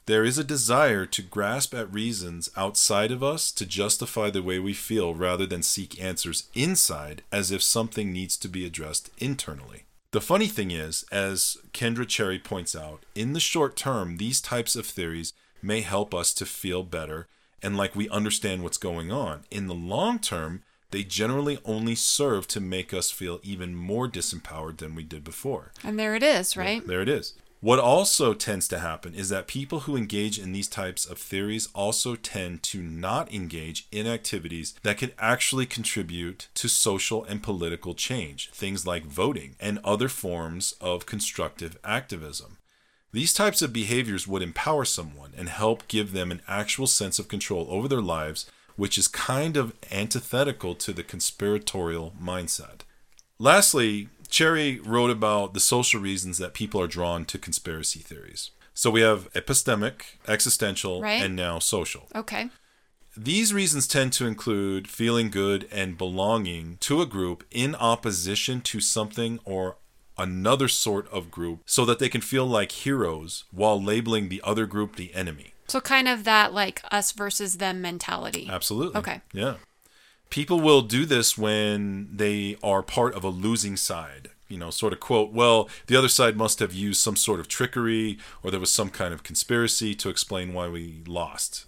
There 0.07 0.25
is 0.25 0.39
a 0.39 0.45
desire 0.45 1.07
to 1.07 1.23
grasp 1.23 1.73
at 1.73 1.95
reasons 1.95 2.51
outside 2.57 3.13
of 3.13 3.23
us 3.23 3.53
to 3.53 3.65
justify 3.65 4.29
the 4.29 4.43
way 4.43 4.59
we 4.59 4.73
feel 4.73 5.15
rather 5.15 5.47
than 5.47 5.63
seek 5.63 6.03
answers 6.03 6.49
inside 6.53 7.23
as 7.31 7.53
if 7.53 7.63
something 7.63 8.13
needs 8.13 8.37
to 8.39 8.49
be 8.49 8.67
addressed 8.67 9.11
internally. 9.19 9.85
The 10.11 10.21
funny 10.21 10.49
thing 10.49 10.73
is, 10.73 11.05
as 11.13 11.59
Kendra 11.73 12.09
Cherry 12.09 12.41
points 12.41 12.75
out, 12.75 13.07
in 13.15 13.35
the 13.35 13.39
short 13.41 13.77
term, 13.77 14.17
these 14.17 14.41
types 14.41 14.75
of 14.75 14.85
theories 14.85 15.33
may 15.63 15.83
help 15.83 16.13
us 16.13 16.35
to 16.35 16.45
feel 16.45 16.83
better 16.83 17.29
and 17.63 17.77
like 17.77 17.95
we 17.95 18.09
understand 18.09 18.63
what's 18.63 18.79
going 18.79 19.11
on. 19.11 19.45
In 19.51 19.67
the 19.67 19.75
long 19.75 20.19
term, 20.19 20.63
they 20.91 21.05
generally 21.05 21.59
only 21.65 21.95
serve 21.95 22.49
to 22.49 22.61
make 22.61 22.93
us 22.93 23.11
feel 23.11 23.41
even 23.43 23.75
more 23.75 24.09
disempowered 24.09 24.79
than 24.79 24.95
we 24.95 25.05
did 25.05 25.23
before. 25.23 25.73
And 25.85 25.99
there 25.99 26.15
it 26.15 26.23
is, 26.23 26.57
right? 26.57 26.85
There 26.87 27.03
it 27.03 27.09
is. 27.09 27.35
What 27.63 27.79
also 27.79 28.33
tends 28.33 28.69
to 28.69 28.79
happen 28.79 29.15
is 29.15 29.29
that 29.29 29.47
people 29.47 29.81
who 29.81 29.95
engage 29.95 30.39
in 30.39 30.53
these 30.53 30.67
types 30.67 31.05
of 31.05 31.19
theories 31.19 31.69
also 31.75 32.15
tend 32.17 32.63
to 32.65 32.81
not 32.83 33.31
engage 33.35 33.87
in 33.93 34.07
activities 34.07 34.75
that 34.83 34.97
could 34.97 35.13
actually 35.19 35.67
contribute 35.67 36.49
to 36.55 36.69
social 36.69 37.23
and 37.25 37.43
political 37.43 37.95
change, 37.95 38.49
things 38.51 38.87
like 38.87 39.05
voting 39.05 39.57
and 39.61 39.79
other 39.85 40.09
forms 40.09 40.73
of 40.81 41.05
constructive 41.05 41.77
activism. 41.85 42.57
These 43.13 43.33
types 43.33 43.61
of 43.61 43.73
behaviors 43.73 44.29
would 44.29 44.43
empower 44.43 44.85
someone 44.85 45.33
and 45.37 45.49
help 45.49 45.89
give 45.89 46.13
them 46.13 46.31
an 46.31 46.43
actual 46.47 46.87
sense 46.87 47.19
of 47.19 47.29
control 47.29 47.67
over 47.69 47.89
their 47.89 48.01
lives, 48.01 48.51
which 48.77 48.97
is 48.97 49.09
kind 49.09 49.57
of 49.57 49.75
antithetical 49.91 50.75
to 50.77 50.93
the 50.93 51.03
conspiratorial 51.03 52.15
mindset. 52.23 52.81
Lastly, 53.39 54.09
Cherry 54.29 54.79
wrote 54.79 55.11
about 55.11 55.55
the 55.55 55.61
social 55.61 56.01
reasons 56.01 56.39
that 56.39 56.55
people 56.55 56.81
are 56.81 56.87
drawn 56.87 57.25
to 57.27 57.39
conspiracy 57.39 57.99
theories. 57.99 58.53
So 58.75 58.91
we 58.91 59.01
have 59.01 59.31
epistemic, 59.33 60.03
existential, 60.29 61.03
Right. 61.03 61.23
and 61.23 61.35
now 61.35 61.59
social. 61.59 62.09
Okay. 62.15 62.51
These 63.17 63.53
reasons 63.53 63.89
tend 63.89 64.13
to 64.15 64.27
include 64.27 64.89
feeling 64.89 65.31
good 65.31 65.69
and 65.73 65.99
belonging 65.99 66.77
to 66.83 67.03
a 67.03 67.07
group 67.07 67.45
in 67.51 67.75
opposition 67.75 68.61
to 68.63 68.81
something 68.81 69.41
or 69.45 69.79
another 70.21 70.69
sort 70.69 71.09
of 71.11 71.31
group 71.31 71.63
so 71.67 71.85
that 71.85 71.99
they 71.99 72.09
can 72.09 72.21
feel 72.21 72.47
like 72.47 72.73
heroes 72.73 73.45
while 73.51 73.83
labeling 73.83 74.29
the 74.29 74.41
other 74.45 74.67
group 74.67 74.97
the 74.97 75.15
enemy. 75.15 75.55
So 75.67 75.81
kind 75.81 76.09
of 76.09 76.25
that 76.25 76.53
like 76.53 76.83
us 76.91 77.13
versus 77.13 77.59
them 77.59 77.81
mentality. 77.81 78.49
Absolutely. 78.51 78.99
Okay. 78.99 79.21
Yeah. 79.33 79.55
People 80.29 80.61
will 80.61 80.83
do 80.83 81.07
this 81.07 81.39
when 81.39 82.09
they 82.13 82.57
are 82.63 82.83
part 82.83 83.15
of 83.15 83.25
a 83.25 83.29
losing 83.29 83.77
side. 83.77 84.31
You 84.49 84.59
know, 84.59 84.71
sort 84.71 84.93
of 84.93 84.99
quote, 84.99 85.33
well, 85.33 85.69
the 85.87 85.97
other 85.97 86.09
side 86.09 86.37
must 86.37 86.59
have 86.59 86.75
used 86.75 87.01
some 87.01 87.15
sort 87.15 87.39
of 87.39 87.47
trickery 87.47 88.19
or 88.43 88.51
there 88.51 88.59
was 88.59 88.73
some 88.73 88.91
kind 88.91 89.15
of 89.15 89.23
conspiracy 89.23 89.95
to 89.95 90.09
explain 90.09 90.53
why 90.53 90.69
we 90.69 91.05
lost. 91.07 91.67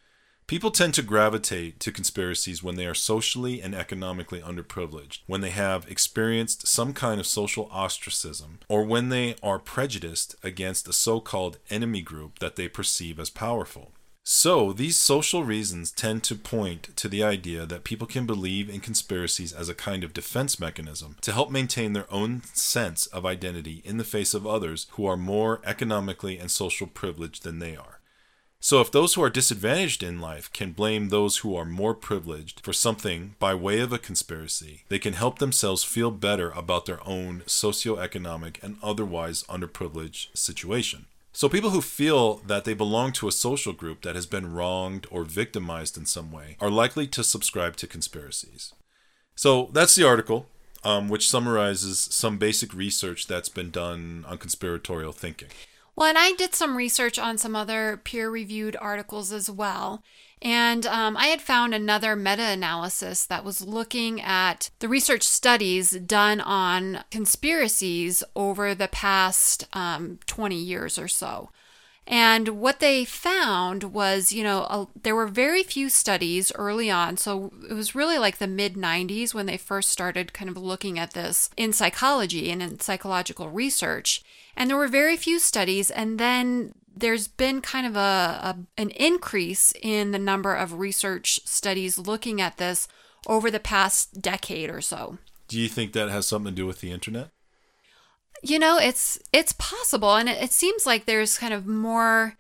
People 0.53 0.71
tend 0.71 0.93
to 0.93 1.03
gravitate 1.03 1.81
to 1.81 1.91
conspiracies 1.91 2.63
when 2.63 2.75
they 2.75 2.85
are 2.85 2.93
socially 2.93 3.63
and 3.63 3.75
economically 3.75 4.43
underprivileged, 4.43 5.21
when 5.27 5.41
they 5.41 5.49
have 5.49 5.91
experienced 5.91 6.69
some 6.69 6.93
kind 6.93 7.19
of 7.19 7.27
social 7.27 7.71
ostracism, 7.73 8.59
or 8.69 8.85
when 8.85 9.09
they 9.09 9.35
are 9.43 9.59
prejudiced 9.59 10.37
against 10.43 10.87
a 10.87 10.93
so 10.93 11.21
called 11.21 11.57
enemy 11.71 12.03
group 12.03 12.39
that 12.41 12.57
they 12.57 12.69
perceive 12.69 13.19
as 13.19 13.31
powerful. 13.31 13.93
So, 14.25 14.75
these 14.75 14.99
social 14.99 15.43
reasons 15.43 15.91
tend 15.91 16.23
to 16.25 16.35
point 16.35 16.95
to 16.99 17.09
the 17.09 17.25
idea 17.25 17.65
that 17.65 17.85
people 17.85 18.07
can 18.07 18.27
believe 18.27 18.69
in 18.69 18.81
conspiracies 18.81 19.55
as 19.55 19.71
a 19.71 19.75
kind 19.75 20.05
of 20.05 20.13
defense 20.13 20.61
mechanism 20.61 21.17
to 21.23 21.33
help 21.33 21.51
maintain 21.51 21.95
their 21.95 22.13
own 22.13 22.43
sense 22.53 23.07
of 23.07 23.25
identity 23.25 23.81
in 23.87 23.97
the 23.97 24.05
face 24.05 24.35
of 24.35 24.47
others 24.47 24.87
who 24.91 25.07
are 25.07 25.17
more 25.17 25.63
economically 25.65 26.39
and 26.39 26.51
social 26.51 26.87
privileged 26.87 27.43
than 27.43 27.59
they 27.59 27.75
are. 27.75 28.02
So, 28.65 28.81
if 28.81 28.93
those 28.93 29.15
who 29.15 29.23
are 29.25 29.29
disadvantaged 29.29 30.05
in 30.05 30.21
life 30.21 30.53
can 30.53 30.71
blame 30.71 31.09
those 31.09 31.39
who 31.39 31.57
are 31.57 31.65
more 31.65 31.95
privileged 31.95 32.61
for 32.61 32.73
something 32.73 33.35
by 33.41 33.57
way 33.57 33.81
of 33.81 33.93
a 33.93 33.99
conspiracy, 33.99 34.85
they 34.89 35.01
can 35.01 35.15
help 35.15 35.41
themselves 35.41 35.83
feel 35.83 36.13
better 36.13 36.53
about 36.53 36.87
their 36.87 37.01
own 37.05 37.43
socioeconomic 37.49 38.63
and 38.63 38.77
otherwise 38.81 39.43
underprivileged 39.49 40.29
situation. 40.39 41.07
So, 41.33 41.49
people 41.49 41.71
who 41.71 41.81
feel 41.81 42.35
that 42.47 42.65
they 42.65 42.73
belong 42.73 43.11
to 43.15 43.27
a 43.27 43.33
social 43.33 43.73
group 43.73 44.03
that 44.03 44.15
has 44.15 44.27
been 44.27 44.53
wronged 44.53 45.09
or 45.11 45.25
victimized 45.25 45.99
in 45.99 46.07
some 46.07 46.31
way 46.31 46.57
are 46.61 46.71
likely 46.71 47.09
to 47.09 47.25
subscribe 47.25 47.75
to 47.79 47.89
conspiracies. 47.89 48.75
So, 49.35 49.71
that's 49.73 49.97
the 49.97 50.07
article, 50.07 50.47
um, 50.85 51.09
which 51.09 51.29
summarizes 51.29 51.99
some 51.99 52.39
basic 52.39 52.73
research 52.73 53.27
that's 53.27 53.49
been 53.49 53.73
done 53.73 54.25
on 54.29 54.39
conspiratorial 54.39 55.13
thinking. 55.13 55.49
Well, 55.95 56.09
and 56.09 56.19
I 56.19 56.33
did 56.33 56.55
some 56.55 56.77
research 56.77 57.19
on 57.19 57.39
some 57.39 57.55
other 57.55 58.01
peer 58.03 58.31
reviewed 58.31 58.77
articles 58.81 59.33
as 59.33 59.51
well. 59.51 60.03
And 60.41 60.87
um, 60.87 61.17
I 61.17 61.27
had 61.27 61.41
found 61.41 61.73
another 61.73 62.17
meta 62.17 62.43
analysis 62.43 63.25
that 63.27 63.45
was 63.45 63.61
looking 63.61 64.21
at 64.21 64.71
the 64.81 64.89
research 64.89 65.23
studies 65.23 65.93
done 65.93 66.41
on 66.41 67.05
conspiracies 67.13 68.25
over 68.35 68.75
the 68.75 68.89
past 68.89 69.69
um, 69.73 70.19
20 70.27 70.57
years 70.57 70.99
or 70.99 71.07
so. 71.07 71.51
And 72.09 72.49
what 72.61 72.81
they 72.81 73.05
found 73.05 73.85
was, 73.85 74.33
you 74.33 74.43
know, 74.43 74.63
a, 74.63 74.89
there 75.01 75.15
were 75.15 75.29
very 75.29 75.63
few 75.63 75.89
studies 75.89 76.51
early 76.57 76.91
on. 76.91 77.17
So 77.17 77.53
it 77.71 77.75
was 77.75 77.95
really 77.95 78.19
like 78.19 78.39
the 78.39 78.49
mid 78.49 78.75
90s 78.75 79.33
when 79.33 79.47
they 79.47 79.57
first 79.57 79.91
started 79.91 80.33
kind 80.33 80.51
of 80.51 80.57
looking 80.57 80.99
at 80.99 81.13
this 81.13 81.51
in 81.57 81.73
psychology 81.73 82.51
and 82.51 82.61
in 82.61 82.81
psychological 82.81 83.49
research. 83.49 84.25
And 84.57 84.69
there 84.69 84.77
were 84.77 84.89
very 84.89 85.17
few 85.17 85.39
studies. 85.39 85.91
And 85.91 86.19
then 86.19 86.75
there's 86.95 87.29
been 87.29 87.61
kind 87.61 87.87
of 87.87 87.97
a, 87.97 87.99
a 87.99 88.57
an 88.77 88.91
increase 88.91 89.73
in 89.81 90.13
the 90.13 90.19
number 90.19 90.55
of 90.55 90.79
research 90.79 91.41
studies 91.45 91.99
looking 91.99 92.41
at 92.41 92.59
this 92.59 92.89
over 93.27 93.51
the 93.51 93.61
past 93.61 94.21
decade 94.21 94.71
or 94.71 94.81
so. 94.81 95.19
Do 95.49 95.59
you 95.59 95.69
think 95.69 95.93
that 95.93 96.11
has 96.11 96.27
something 96.27 96.53
to 96.53 96.57
do 96.57 96.67
with 96.67 96.81
the 96.81 96.91
internet? 96.91 97.31
You 98.43 98.59
know, 98.59 98.79
it's 98.79 99.19
it's 99.33 99.53
possible, 99.53 100.17
and 100.17 100.29
it, 100.29 100.43
it 100.43 100.53
seems 100.53 100.85
like 100.85 101.05
there's 101.05 101.39
kind 101.39 101.55
of 101.55 101.67
more 101.67 102.37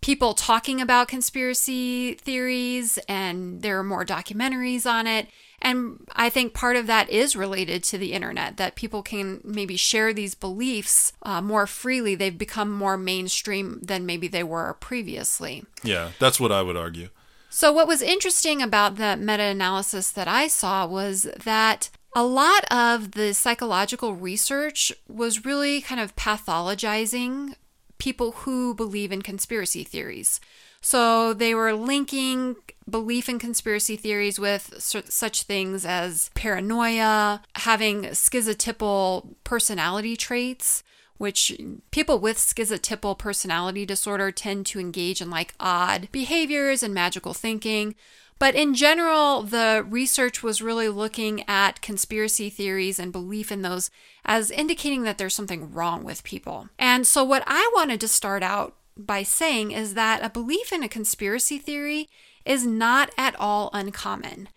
people 0.00 0.34
talking 0.34 0.80
about 0.80 1.08
conspiracy 1.08 2.14
theories, 2.14 2.98
and 3.08 3.62
there 3.62 3.78
are 3.78 3.84
more 3.84 4.04
documentaries 4.04 4.86
on 4.90 5.06
it. 5.06 5.28
And 5.62 6.06
I 6.12 6.30
think 6.30 6.54
part 6.54 6.76
of 6.76 6.86
that 6.86 7.10
is 7.10 7.36
related 7.36 7.84
to 7.84 7.98
the 7.98 8.12
internet, 8.12 8.56
that 8.56 8.76
people 8.76 9.02
can 9.02 9.40
maybe 9.44 9.76
share 9.76 10.12
these 10.12 10.34
beliefs 10.34 11.12
uh, 11.22 11.42
more 11.42 11.66
freely. 11.66 12.14
They've 12.14 12.36
become 12.36 12.70
more 12.70 12.96
mainstream 12.96 13.80
than 13.82 14.06
maybe 14.06 14.26
they 14.26 14.42
were 14.42 14.74
previously. 14.80 15.64
Yeah, 15.82 16.10
that's 16.18 16.40
what 16.40 16.52
I 16.52 16.62
would 16.62 16.76
argue. 16.76 17.10
So, 17.50 17.72
what 17.72 17.88
was 17.88 18.00
interesting 18.00 18.62
about 18.62 18.96
the 18.96 19.16
meta 19.16 19.42
analysis 19.42 20.10
that 20.12 20.28
I 20.28 20.46
saw 20.46 20.86
was 20.86 21.22
that 21.44 21.90
a 22.14 22.24
lot 22.24 22.64
of 22.70 23.12
the 23.12 23.34
psychological 23.34 24.14
research 24.14 24.92
was 25.08 25.44
really 25.44 25.80
kind 25.80 26.00
of 26.00 26.16
pathologizing 26.16 27.54
people 27.98 28.32
who 28.32 28.74
believe 28.74 29.12
in 29.12 29.22
conspiracy 29.22 29.84
theories. 29.84 30.40
So 30.80 31.34
they 31.34 31.54
were 31.54 31.74
linking 31.74 32.56
belief 32.88 33.28
in 33.28 33.38
conspiracy 33.38 33.96
theories 33.96 34.38
with 34.38 34.74
such 34.78 35.42
things 35.44 35.84
as 35.84 36.30
paranoia, 36.34 37.42
having 37.56 38.04
schizotypal 38.04 39.34
personality 39.44 40.16
traits, 40.16 40.82
which 41.18 41.56
people 41.90 42.18
with 42.18 42.38
schizotypal 42.38 43.16
personality 43.18 43.84
disorder 43.84 44.32
tend 44.32 44.66
to 44.66 44.80
engage 44.80 45.20
in 45.20 45.30
like 45.30 45.54
odd 45.60 46.08
behaviors 46.10 46.82
and 46.82 46.94
magical 46.94 47.34
thinking. 47.34 47.94
But 48.38 48.54
in 48.54 48.74
general, 48.74 49.42
the 49.42 49.84
research 49.86 50.42
was 50.42 50.62
really 50.62 50.88
looking 50.88 51.44
at 51.46 51.82
conspiracy 51.82 52.48
theories 52.48 52.98
and 52.98 53.12
belief 53.12 53.52
in 53.52 53.60
those 53.60 53.90
as 54.24 54.50
indicating 54.50 55.02
that 55.02 55.18
there's 55.18 55.34
something 55.34 55.74
wrong 55.74 56.04
with 56.04 56.24
people. 56.24 56.70
And 56.78 57.06
so, 57.06 57.22
what 57.22 57.44
I 57.46 57.70
wanted 57.74 58.00
to 58.00 58.08
start 58.08 58.42
out 58.42 58.76
by 59.06 59.22
saying 59.22 59.70
is 59.72 59.94
that 59.94 60.22
a 60.22 60.30
belief 60.30 60.72
in 60.72 60.82
a 60.82 60.88
conspiracy 60.88 61.58
theory 61.58 62.08
is 62.44 62.66
not 62.66 63.10
at 63.16 63.34
all 63.38 63.70
uncommon. 63.72 64.48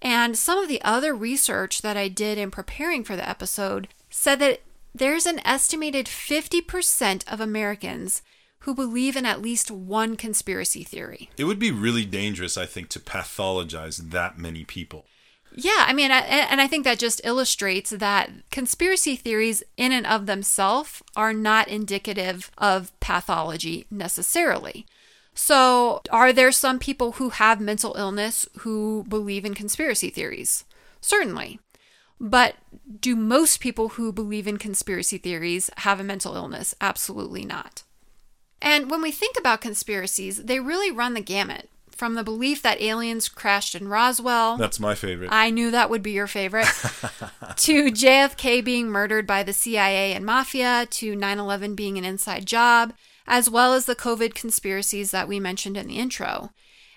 And 0.00 0.36
some 0.36 0.58
of 0.58 0.68
the 0.68 0.82
other 0.82 1.14
research 1.14 1.82
that 1.82 1.96
I 1.96 2.08
did 2.08 2.38
in 2.38 2.50
preparing 2.50 3.04
for 3.04 3.16
the 3.16 3.28
episode 3.28 3.88
said 4.10 4.38
that 4.40 4.60
there's 4.94 5.26
an 5.26 5.40
estimated 5.46 6.06
50% 6.06 7.32
of 7.32 7.40
Americans 7.40 8.22
who 8.60 8.74
believe 8.74 9.16
in 9.16 9.26
at 9.26 9.42
least 9.42 9.70
one 9.70 10.16
conspiracy 10.16 10.84
theory. 10.84 11.30
It 11.36 11.44
would 11.44 11.58
be 11.58 11.70
really 11.70 12.04
dangerous, 12.04 12.56
I 12.56 12.66
think, 12.66 12.88
to 12.90 13.00
pathologize 13.00 14.10
that 14.10 14.38
many 14.38 14.64
people. 14.64 15.06
Yeah, 15.54 15.84
I 15.86 15.92
mean, 15.92 16.10
I, 16.10 16.20
and 16.20 16.60
I 16.60 16.66
think 16.66 16.84
that 16.84 16.98
just 16.98 17.20
illustrates 17.24 17.90
that 17.90 18.30
conspiracy 18.50 19.16
theories, 19.16 19.62
in 19.76 19.92
and 19.92 20.06
of 20.06 20.26
themselves, 20.26 21.02
are 21.14 21.32
not 21.32 21.68
indicative 21.68 22.50
of 22.56 22.98
pathology 23.00 23.86
necessarily. 23.90 24.86
So, 25.34 26.02
are 26.10 26.32
there 26.32 26.52
some 26.52 26.78
people 26.78 27.12
who 27.12 27.30
have 27.30 27.60
mental 27.60 27.94
illness 27.96 28.48
who 28.58 29.04
believe 29.08 29.44
in 29.44 29.54
conspiracy 29.54 30.10
theories? 30.10 30.64
Certainly. 31.00 31.58
But 32.20 32.54
do 33.00 33.16
most 33.16 33.60
people 33.60 33.90
who 33.90 34.12
believe 34.12 34.46
in 34.46 34.56
conspiracy 34.56 35.18
theories 35.18 35.70
have 35.78 35.98
a 36.00 36.04
mental 36.04 36.36
illness? 36.36 36.74
Absolutely 36.80 37.44
not. 37.44 37.82
And 38.60 38.90
when 38.90 39.02
we 39.02 39.10
think 39.10 39.36
about 39.38 39.60
conspiracies, 39.60 40.44
they 40.44 40.60
really 40.60 40.90
run 40.90 41.14
the 41.14 41.20
gamut 41.20 41.68
from 41.94 42.14
the 42.14 42.24
belief 42.24 42.62
that 42.62 42.80
aliens 42.80 43.28
crashed 43.28 43.74
in 43.74 43.88
Roswell. 43.88 44.56
That's 44.56 44.80
my 44.80 44.94
favorite. 44.94 45.30
I 45.32 45.50
knew 45.50 45.70
that 45.70 45.90
would 45.90 46.02
be 46.02 46.12
your 46.12 46.26
favorite. 46.26 46.66
to 47.56 47.90
JFK 47.90 48.64
being 48.64 48.88
murdered 48.88 49.26
by 49.26 49.42
the 49.42 49.52
CIA 49.52 50.12
and 50.12 50.24
mafia, 50.24 50.86
to 50.90 51.16
9 51.16 51.38
11 51.38 51.74
being 51.74 51.98
an 51.98 52.04
inside 52.04 52.46
job, 52.46 52.92
as 53.26 53.48
well 53.48 53.74
as 53.74 53.86
the 53.86 53.96
COVID 53.96 54.34
conspiracies 54.34 55.10
that 55.10 55.28
we 55.28 55.38
mentioned 55.40 55.76
in 55.76 55.86
the 55.86 55.98
intro. 55.98 56.50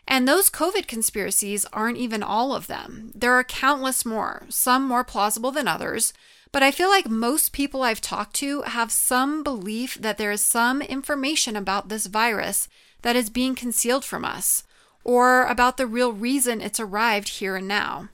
And 0.08 0.28
those 0.28 0.50
COVID 0.50 0.88
conspiracies 0.88 1.66
aren't 1.74 1.98
even 1.98 2.22
all 2.22 2.54
of 2.54 2.68
them. 2.68 3.12
There 3.16 3.34
are 3.34 3.44
countless 3.44 4.06
more, 4.06 4.44
some 4.50 4.88
more 4.88 5.04
plausible 5.04 5.52
than 5.52 5.68
others. 5.68 6.14
But 6.52 6.64
I 6.64 6.72
feel 6.72 6.88
like 6.88 7.10
most 7.10 7.52
people 7.52 7.84
I've 7.84 8.00
talked 8.00 8.34
to 8.38 8.62
have 8.62 8.90
some 8.90 9.44
belief 9.44 9.96
that 9.96 10.18
there 10.18 10.32
is 10.32 10.40
some 10.40 10.82
information 10.82 11.58
about 11.58 11.90
this 11.90 12.06
virus 12.06 12.70
that 13.02 13.16
is 13.16 13.30
being 13.30 13.56
concealed 13.56 14.06
from 14.06 14.24
us, 14.24 14.64
or 15.06 15.46
about 15.46 15.78
the 15.78 15.88
real 15.88 16.12
reason 16.12 16.60
it's 16.60 16.80
arrived 16.80 17.30
here 17.30 17.56
and 17.56 17.68
now. 17.68 18.10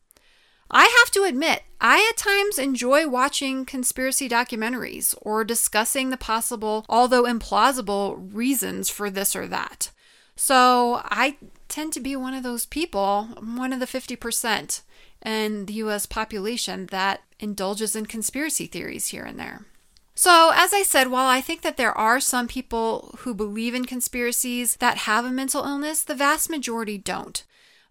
I 0.70 0.84
have 0.84 1.12
to 1.12 1.24
admit, 1.24 1.64
I 1.82 2.08
at 2.10 2.18
times 2.18 2.60
enjoy 2.60 3.08
watching 3.08 3.66
conspiracy 3.66 4.30
documentaries 4.30 5.16
or 5.22 5.44
discussing 5.44 6.10
the 6.10 6.18
possible, 6.18 6.86
although 6.88 7.24
implausible, 7.24 8.30
reasons 8.34 8.90
for 8.90 9.10
this 9.10 9.36
or 9.36 9.48
that. 9.48 9.92
So 10.36 11.02
I 11.06 11.38
tend 11.68 11.94
to 11.94 12.00
be 12.00 12.16
one 12.16 12.34
of 12.34 12.44
those 12.44 12.66
people, 12.66 13.30
one 13.42 13.74
of 13.74 13.80
the 13.80 13.86
50% 13.86 14.82
in 15.26 15.66
the 15.66 15.74
US 15.74 16.06
population 16.06 16.88
that 16.88 17.22
indulges 17.40 17.96
in 17.96 18.06
conspiracy 18.06 18.66
theories 18.66 19.08
here 19.08 19.24
and 19.24 19.40
there. 19.40 19.66
So, 20.14 20.52
as 20.54 20.74
I 20.74 20.84
said, 20.84 21.08
while 21.08 21.28
I 21.28 21.42
think 21.42 21.62
that 21.62 21.78
there 21.78 21.98
are 21.98 22.20
some 22.20 22.48
people 22.48 23.16
who 23.20 23.34
believe 23.34 23.74
in 23.74 23.86
conspiracies 23.86 24.76
that 24.78 25.00
have 25.00 25.26
a 25.26 25.32
mental 25.32 25.64
illness, 25.64 26.04
the 26.04 26.16
vast 26.16 26.50
majority 26.50 26.98
don't. 26.98 27.44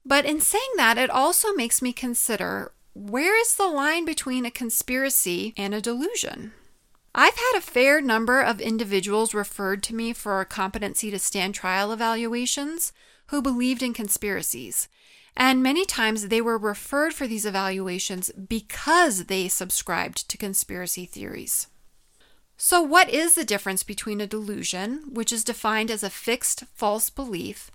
But 0.04 0.24
in 0.24 0.40
saying 0.40 0.72
that, 0.76 0.98
it 0.98 1.10
also 1.10 1.52
makes 1.52 1.82
me 1.82 1.92
consider 1.92 2.72
where 2.92 3.40
is 3.40 3.54
the 3.54 3.68
line 3.68 4.04
between 4.04 4.44
a 4.44 4.50
conspiracy 4.50 5.54
and 5.56 5.72
a 5.72 5.80
delusion? 5.80 6.52
I've 7.14 7.36
had 7.36 7.58
a 7.58 7.62
fair 7.62 8.00
number 8.00 8.40
of 8.40 8.60
individuals 8.60 9.34
referred 9.34 9.82
to 9.84 9.94
me 9.94 10.12
for 10.12 10.44
competency 10.44 11.10
to 11.10 11.18
stand 11.18 11.54
trial 11.54 11.92
evaluations 11.92 12.92
who 13.26 13.42
believed 13.42 13.82
in 13.82 13.94
conspiracies. 13.94 14.88
And 15.36 15.62
many 15.62 15.84
times 15.84 16.28
they 16.28 16.40
were 16.40 16.58
referred 16.58 17.14
for 17.14 17.26
these 17.26 17.46
evaluations 17.46 18.30
because 18.32 19.26
they 19.26 19.48
subscribed 19.48 20.28
to 20.28 20.36
conspiracy 20.36 21.06
theories. 21.06 21.68
So, 22.62 22.82
what 22.82 23.08
is 23.08 23.36
the 23.36 23.44
difference 23.44 23.82
between 23.82 24.20
a 24.20 24.26
delusion, 24.26 25.04
which 25.14 25.32
is 25.32 25.42
defined 25.42 25.90
as 25.90 26.02
a 26.02 26.10
fixed 26.10 26.64
false 26.74 27.08
belief, 27.08 27.70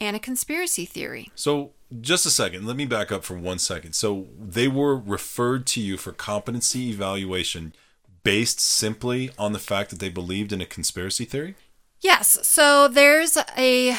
and 0.00 0.16
a 0.16 0.18
conspiracy 0.18 0.86
theory? 0.86 1.30
So, 1.34 1.72
just 2.00 2.24
a 2.24 2.30
second, 2.30 2.66
let 2.66 2.74
me 2.74 2.86
back 2.86 3.12
up 3.12 3.22
for 3.22 3.36
one 3.36 3.58
second. 3.58 3.92
So, 3.92 4.28
they 4.38 4.66
were 4.66 4.96
referred 4.96 5.66
to 5.66 5.80
you 5.82 5.98
for 5.98 6.12
competency 6.12 6.88
evaluation 6.88 7.74
based 8.22 8.60
simply 8.60 9.30
on 9.38 9.52
the 9.52 9.58
fact 9.58 9.90
that 9.90 9.98
they 9.98 10.08
believed 10.08 10.54
in 10.54 10.62
a 10.62 10.66
conspiracy 10.66 11.26
theory? 11.26 11.54
Yes, 12.02 12.38
so 12.48 12.88
there's 12.88 13.36
a 13.58 13.94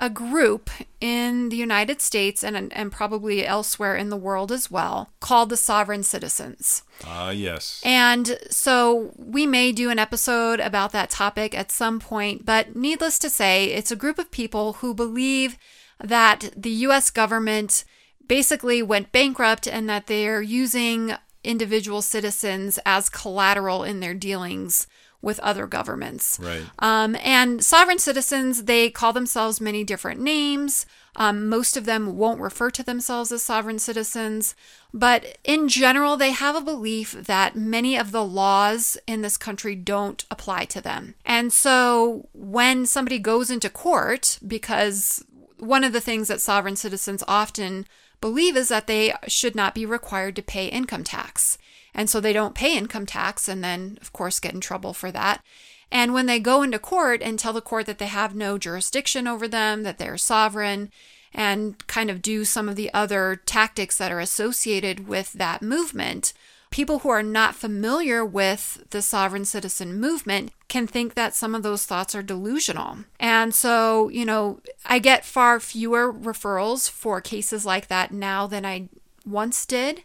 a 0.00 0.08
group 0.08 0.70
in 1.00 1.50
the 1.50 1.56
United 1.56 2.00
States 2.00 2.42
and 2.42 2.72
and 2.72 2.90
probably 2.90 3.46
elsewhere 3.46 3.94
in 3.94 4.08
the 4.08 4.16
world 4.16 4.50
as 4.50 4.70
well 4.70 5.10
called 5.20 5.50
the 5.50 5.56
Sovereign 5.56 6.02
Citizens. 6.02 6.82
Ah, 7.04 7.26
uh, 7.26 7.30
yes. 7.30 7.82
And 7.84 8.38
so 8.50 9.12
we 9.16 9.46
may 9.46 9.70
do 9.70 9.90
an 9.90 9.98
episode 9.98 10.60
about 10.60 10.92
that 10.92 11.10
topic 11.10 11.54
at 11.54 11.70
some 11.70 12.00
point, 12.00 12.46
but 12.46 12.74
needless 12.74 13.18
to 13.18 13.28
say, 13.28 13.66
it's 13.66 13.90
a 13.90 13.96
group 13.96 14.18
of 14.18 14.30
people 14.30 14.74
who 14.74 14.94
believe 14.94 15.58
that 16.02 16.50
the 16.56 16.70
US 16.70 17.10
government 17.10 17.84
basically 18.26 18.82
went 18.82 19.12
bankrupt 19.12 19.68
and 19.68 19.88
that 19.90 20.06
they're 20.06 20.42
using 20.42 21.12
individual 21.44 22.00
citizens 22.00 22.78
as 22.86 23.10
collateral 23.10 23.84
in 23.84 24.00
their 24.00 24.14
dealings 24.14 24.86
with 25.26 25.40
other 25.40 25.66
governments. 25.66 26.38
Right. 26.40 26.62
Um, 26.78 27.16
and 27.16 27.62
sovereign 27.62 27.98
citizens, 27.98 28.64
they 28.64 28.90
call 28.90 29.12
themselves 29.12 29.60
many 29.60 29.82
different 29.82 30.20
names. 30.20 30.86
Um, 31.16 31.48
most 31.48 31.76
of 31.76 31.84
them 31.84 32.16
won't 32.16 32.40
refer 32.40 32.70
to 32.70 32.84
themselves 32.84 33.32
as 33.32 33.42
sovereign 33.42 33.80
citizens, 33.80 34.54
but 34.94 35.38
in 35.42 35.68
general, 35.68 36.16
they 36.16 36.30
have 36.30 36.54
a 36.54 36.60
belief 36.60 37.10
that 37.12 37.56
many 37.56 37.98
of 37.98 38.12
the 38.12 38.24
laws 38.24 38.96
in 39.08 39.22
this 39.22 39.36
country 39.36 39.74
don't 39.74 40.24
apply 40.30 40.64
to 40.66 40.80
them. 40.80 41.16
And 41.24 41.52
so 41.52 42.28
when 42.32 42.86
somebody 42.86 43.18
goes 43.18 43.50
into 43.50 43.68
court, 43.68 44.38
because 44.46 45.24
one 45.58 45.82
of 45.82 45.92
the 45.92 46.00
things 46.00 46.28
that 46.28 46.40
sovereign 46.40 46.76
citizens 46.76 47.24
often 47.26 47.86
believe 48.20 48.56
is 48.56 48.68
that 48.68 48.86
they 48.86 49.12
should 49.26 49.56
not 49.56 49.74
be 49.74 49.84
required 49.84 50.36
to 50.36 50.42
pay 50.42 50.68
income 50.68 51.02
tax. 51.02 51.58
And 51.96 52.08
so 52.08 52.20
they 52.20 52.34
don't 52.34 52.54
pay 52.54 52.76
income 52.76 53.06
tax 53.06 53.48
and 53.48 53.64
then, 53.64 53.98
of 54.02 54.12
course, 54.12 54.38
get 54.38 54.54
in 54.54 54.60
trouble 54.60 54.92
for 54.92 55.10
that. 55.10 55.42
And 55.90 56.12
when 56.12 56.26
they 56.26 56.38
go 56.38 56.62
into 56.62 56.78
court 56.78 57.22
and 57.22 57.38
tell 57.38 57.54
the 57.54 57.60
court 57.60 57.86
that 57.86 57.98
they 57.98 58.06
have 58.06 58.34
no 58.34 58.58
jurisdiction 58.58 59.26
over 59.26 59.48
them, 59.48 59.82
that 59.82 59.98
they're 59.98 60.18
sovereign, 60.18 60.90
and 61.32 61.86
kind 61.86 62.10
of 62.10 62.22
do 62.22 62.44
some 62.44 62.68
of 62.68 62.76
the 62.76 62.92
other 62.92 63.40
tactics 63.46 63.96
that 63.96 64.12
are 64.12 64.20
associated 64.20 65.08
with 65.08 65.32
that 65.32 65.62
movement, 65.62 66.32
people 66.70 66.98
who 67.00 67.08
are 67.08 67.22
not 67.22 67.54
familiar 67.54 68.24
with 68.24 68.84
the 68.90 69.00
sovereign 69.00 69.44
citizen 69.44 69.98
movement 69.98 70.52
can 70.68 70.86
think 70.86 71.14
that 71.14 71.34
some 71.34 71.54
of 71.54 71.62
those 71.62 71.86
thoughts 71.86 72.14
are 72.14 72.22
delusional. 72.22 72.98
And 73.20 73.54
so, 73.54 74.08
you 74.08 74.24
know, 74.24 74.60
I 74.84 74.98
get 74.98 75.24
far 75.24 75.60
fewer 75.60 76.12
referrals 76.12 76.90
for 76.90 77.20
cases 77.20 77.64
like 77.64 77.86
that 77.88 78.12
now 78.12 78.46
than 78.46 78.66
I 78.66 78.88
once 79.24 79.64
did. 79.64 80.02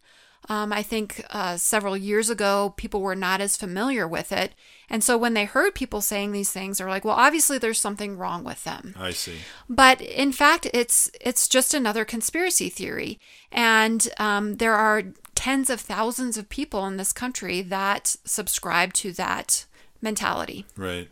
Um, 0.52 0.74
I 0.74 0.84
think 0.84 1.24
uh, 1.30 1.56
several 1.56 1.96
years 1.96 2.30
ago, 2.30 2.74
people 2.76 3.00
were 3.00 3.16
not 3.16 3.40
as 3.40 3.56
familiar 3.56 4.06
with 4.06 4.34
it. 4.34 4.54
And 4.90 5.02
so 5.02 5.18
when 5.18 5.34
they 5.34 5.46
heard 5.46 5.74
people 5.74 6.02
saying 6.02 6.34
these 6.34 6.52
things, 6.52 6.78
they're 6.78 6.90
like, 6.90 7.06
well, 7.06 7.16
obviously 7.16 7.58
there's 7.58 7.80
something 7.80 8.18
wrong 8.18 8.44
with 8.44 8.66
them. 8.66 8.94
I 9.00 9.12
see. 9.12 9.38
But 9.70 10.02
in 10.02 10.34
fact, 10.34 10.68
it's 10.74 11.10
it's 11.22 11.48
just 11.48 11.74
another 11.74 12.04
conspiracy 12.04 12.68
theory. 12.68 13.18
And 13.50 14.10
um, 14.20 14.58
there 14.58 14.76
are 14.76 15.04
tens 15.36 15.70
of 15.70 15.80
thousands 15.80 16.36
of 16.38 16.50
people 16.50 16.86
in 16.86 16.98
this 16.98 17.14
country 17.14 17.62
that 17.62 18.18
subscribe 18.26 18.92
to 18.96 19.14
that 19.14 19.66
mentality. 20.02 20.66
Right. 20.76 21.08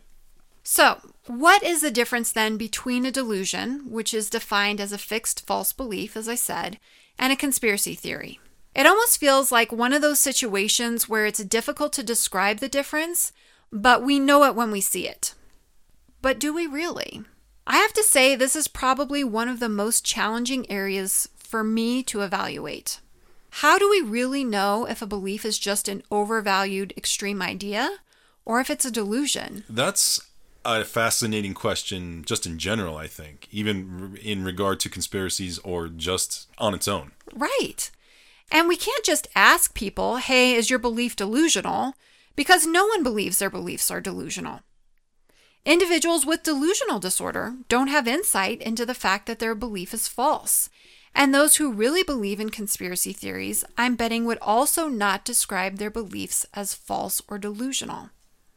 So, 0.64 1.00
what 1.26 1.62
is 1.62 1.80
the 1.80 1.90
difference 1.90 2.30
then 2.30 2.58
between 2.58 3.06
a 3.06 3.10
delusion, 3.10 3.90
which 3.90 4.12
is 4.12 4.28
defined 4.28 4.82
as 4.82 4.92
a 4.92 4.98
fixed 4.98 5.46
false 5.46 5.72
belief, 5.72 6.14
as 6.14 6.28
I 6.28 6.34
said, 6.34 6.78
and 7.18 7.32
a 7.32 7.36
conspiracy 7.36 7.94
theory? 7.94 8.38
It 8.74 8.86
almost 8.86 9.18
feels 9.18 9.50
like 9.50 9.72
one 9.72 9.92
of 9.92 10.02
those 10.02 10.20
situations 10.20 11.08
where 11.08 11.26
it's 11.26 11.42
difficult 11.42 11.92
to 11.94 12.02
describe 12.02 12.58
the 12.58 12.68
difference, 12.68 13.32
but 13.72 14.02
we 14.02 14.18
know 14.18 14.44
it 14.44 14.54
when 14.54 14.70
we 14.70 14.80
see 14.80 15.08
it. 15.08 15.34
But 16.22 16.38
do 16.38 16.52
we 16.54 16.66
really? 16.66 17.22
I 17.66 17.76
have 17.76 17.92
to 17.94 18.02
say, 18.02 18.34
this 18.34 18.54
is 18.54 18.68
probably 18.68 19.24
one 19.24 19.48
of 19.48 19.60
the 19.60 19.68
most 19.68 20.04
challenging 20.04 20.70
areas 20.70 21.28
for 21.36 21.64
me 21.64 22.02
to 22.04 22.20
evaluate. 22.20 23.00
How 23.54 23.78
do 23.78 23.90
we 23.90 24.00
really 24.00 24.44
know 24.44 24.86
if 24.86 25.02
a 25.02 25.06
belief 25.06 25.44
is 25.44 25.58
just 25.58 25.88
an 25.88 26.02
overvalued 26.10 26.92
extreme 26.96 27.42
idea 27.42 27.98
or 28.44 28.60
if 28.60 28.70
it's 28.70 28.84
a 28.84 28.90
delusion? 28.90 29.64
That's 29.68 30.20
a 30.64 30.84
fascinating 30.84 31.54
question, 31.54 32.24
just 32.24 32.46
in 32.46 32.58
general, 32.58 32.96
I 32.96 33.06
think, 33.08 33.48
even 33.50 34.16
in 34.22 34.44
regard 34.44 34.78
to 34.80 34.88
conspiracies 34.88 35.58
or 35.58 35.88
just 35.88 36.48
on 36.58 36.74
its 36.74 36.86
own. 36.86 37.12
Right. 37.34 37.90
And 38.50 38.66
we 38.66 38.76
can't 38.76 39.04
just 39.04 39.28
ask 39.34 39.74
people, 39.74 40.16
hey, 40.16 40.54
is 40.54 40.70
your 40.70 40.78
belief 40.78 41.14
delusional? 41.14 41.94
Because 42.34 42.66
no 42.66 42.86
one 42.86 43.02
believes 43.02 43.38
their 43.38 43.50
beliefs 43.50 43.90
are 43.90 44.00
delusional. 44.00 44.60
Individuals 45.64 46.26
with 46.26 46.42
delusional 46.42 46.98
disorder 46.98 47.56
don't 47.68 47.88
have 47.88 48.08
insight 48.08 48.60
into 48.62 48.86
the 48.86 48.94
fact 48.94 49.26
that 49.26 49.38
their 49.38 49.54
belief 49.54 49.94
is 49.94 50.08
false. 50.08 50.68
And 51.14 51.34
those 51.34 51.56
who 51.56 51.72
really 51.72 52.02
believe 52.02 52.40
in 52.40 52.50
conspiracy 52.50 53.12
theories, 53.12 53.64
I'm 53.76 53.94
betting, 53.94 54.24
would 54.24 54.38
also 54.40 54.88
not 54.88 55.24
describe 55.24 55.76
their 55.76 55.90
beliefs 55.90 56.46
as 56.54 56.74
false 56.74 57.20
or 57.28 57.36
delusional. 57.38 58.10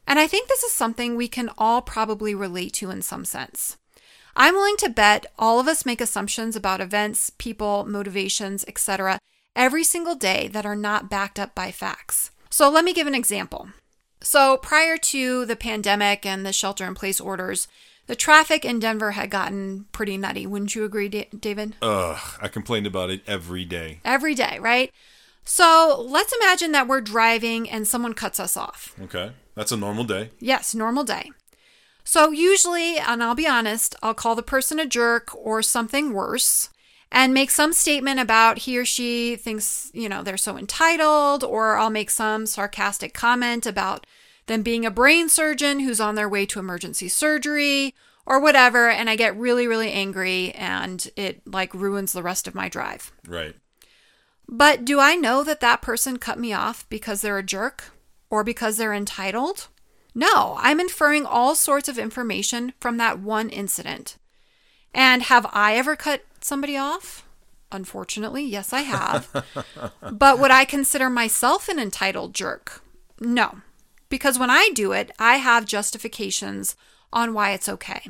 And 0.08 0.18
I 0.18 0.28
think 0.28 0.48
this 0.48 0.64
is 0.64 0.72
something 0.72 1.16
we 1.16 1.28
can 1.28 1.50
all 1.58 1.82
probably 1.82 2.34
relate 2.34 2.74
to 2.74 2.90
in 2.90 3.02
some 3.02 3.26
sense. 3.26 3.78
I'm 4.36 4.56
willing 4.56 4.78
to 4.78 4.90
bet 4.90 5.26
all 5.38 5.60
of 5.60 5.68
us 5.68 5.86
make 5.86 6.02
assumptions 6.02 6.56
about 6.56 6.82
events, 6.82 7.32
people, 7.32 7.86
motivations, 7.86 8.64
etc 8.68 9.20
every 9.56 9.84
single 9.84 10.16
day 10.16 10.48
that 10.50 10.66
are 10.66 10.76
not 10.76 11.10
backed 11.10 11.40
up 11.40 11.54
by 11.56 11.72
facts. 11.72 12.32
So 12.50 12.70
let 12.70 12.86
me 12.86 12.94
give 12.94 13.08
an 13.08 13.16
example. 13.16 13.70
So 14.22 14.58
prior 14.58 14.98
to 14.98 15.46
the 15.46 15.56
pandemic 15.56 16.26
and 16.26 16.46
the 16.46 16.54
shelter 16.54 16.86
in 16.86 16.96
place 16.96 17.20
orders, 17.20 17.68
the 18.08 18.16
traffic 18.16 18.66
in 18.66 18.80
Denver 18.80 19.12
had 19.12 19.30
gotten 19.30 19.86
pretty 19.92 20.18
nutty. 20.18 20.46
Wouldn't 20.46 20.76
you 20.76 20.84
agree, 20.84 21.10
David? 21.10 21.76
Ugh, 21.82 22.20
I 22.42 22.48
complained 22.48 22.88
about 22.88 23.10
it 23.10 23.22
every 23.28 23.66
day. 23.66 24.00
Every 24.04 24.36
day, 24.36 24.60
right? 24.60 24.92
So 25.46 26.06
let's 26.08 26.34
imagine 26.34 26.72
that 26.72 26.88
we're 26.88 27.02
driving 27.02 27.70
and 27.70 27.88
someone 27.88 28.14
cuts 28.14 28.40
us 28.40 28.56
off. 28.56 28.96
Okay. 29.02 29.32
That's 29.56 29.72
a 29.72 29.78
normal 29.78 30.04
day. 30.04 30.32
Yes, 30.40 30.74
normal 30.74 31.04
day. 31.04 31.32
So 32.04 32.32
usually, 32.32 32.98
and 32.98 33.24
I'll 33.24 33.36
be 33.36 33.48
honest, 33.48 33.96
I'll 34.04 34.14
call 34.14 34.36
the 34.36 34.44
person 34.44 34.80
a 34.80 34.86
jerk 34.86 35.34
or 35.36 35.62
something 35.62 36.14
worse 36.14 36.70
and 37.14 37.32
make 37.32 37.52
some 37.52 37.74
statement 37.74 38.20
about 38.20 38.58
he 38.58 38.76
or 38.76 38.86
she 38.86 39.36
thinks, 39.36 39.92
you 39.94 40.10
know, 40.10 40.24
they're 40.24 40.36
so 40.36 40.58
entitled, 40.58 41.44
or 41.44 41.78
I'll 41.78 41.92
make 41.92 42.10
some 42.10 42.48
sarcastic 42.48 43.14
comment 43.14 43.68
about 43.68 44.08
them 44.48 44.64
being 44.64 44.84
a 44.84 44.92
brain 44.92 45.30
surgeon 45.30 45.82
who's 45.82 46.02
on 46.02 46.16
their 46.16 46.28
way 46.28 46.48
to 46.48 46.60
emergency 46.60 47.08
surgery 47.08 47.94
or 48.26 48.40
whatever. 48.40 48.90
And 48.90 49.12
I 49.12 49.16
get 49.16 49.38
really, 49.38 49.68
really 49.68 49.92
angry 49.92 50.54
and 50.54 51.08
it 51.16 51.48
like 51.48 51.74
ruins 51.76 52.14
the 52.14 52.24
rest 52.24 52.48
of 52.48 52.56
my 52.56 52.68
drive. 52.68 53.12
Right. 53.28 53.56
But 54.50 54.84
do 54.84 55.00
I 55.00 55.14
know 55.16 55.44
that 55.44 55.60
that 55.60 55.84
person 55.84 56.18
cut 56.18 56.40
me 56.40 56.52
off 56.52 56.90
because 56.90 57.22
they're 57.22 57.38
a 57.38 57.44
jerk 57.44 57.92
or 58.32 58.44
because 58.44 58.78
they're 58.78 58.94
entitled? 58.94 59.68
No, 60.16 60.58
I'm 60.58 60.80
inferring 60.80 61.28
all 61.28 61.54
sorts 61.54 61.88
of 61.88 62.00
information 62.00 62.74
from 62.80 62.98
that 62.98 63.20
one 63.20 63.50
incident. 63.50 64.18
And 64.96 65.24
have 65.24 65.48
I 65.52 65.76
ever 65.76 65.96
cut 65.96 66.22
somebody 66.44 66.78
off? 66.78 67.28
Unfortunately, 67.72 68.44
yes, 68.44 68.72
I 68.72 68.82
have. 68.82 69.46
but 70.12 70.40
would 70.40 70.52
I 70.52 70.66
consider 70.66 71.10
myself 71.10 71.68
an 71.68 71.80
entitled 71.80 72.34
jerk? 72.34 72.82
No, 73.20 73.62
because 74.10 74.38
when 74.38 74.50
I 74.50 74.70
do 74.74 74.92
it, 74.92 75.12
I 75.18 75.38
have 75.38 75.66
justifications 75.66 76.76
on 77.12 77.34
why 77.34 77.52
it's 77.52 77.70
okay. 77.70 78.10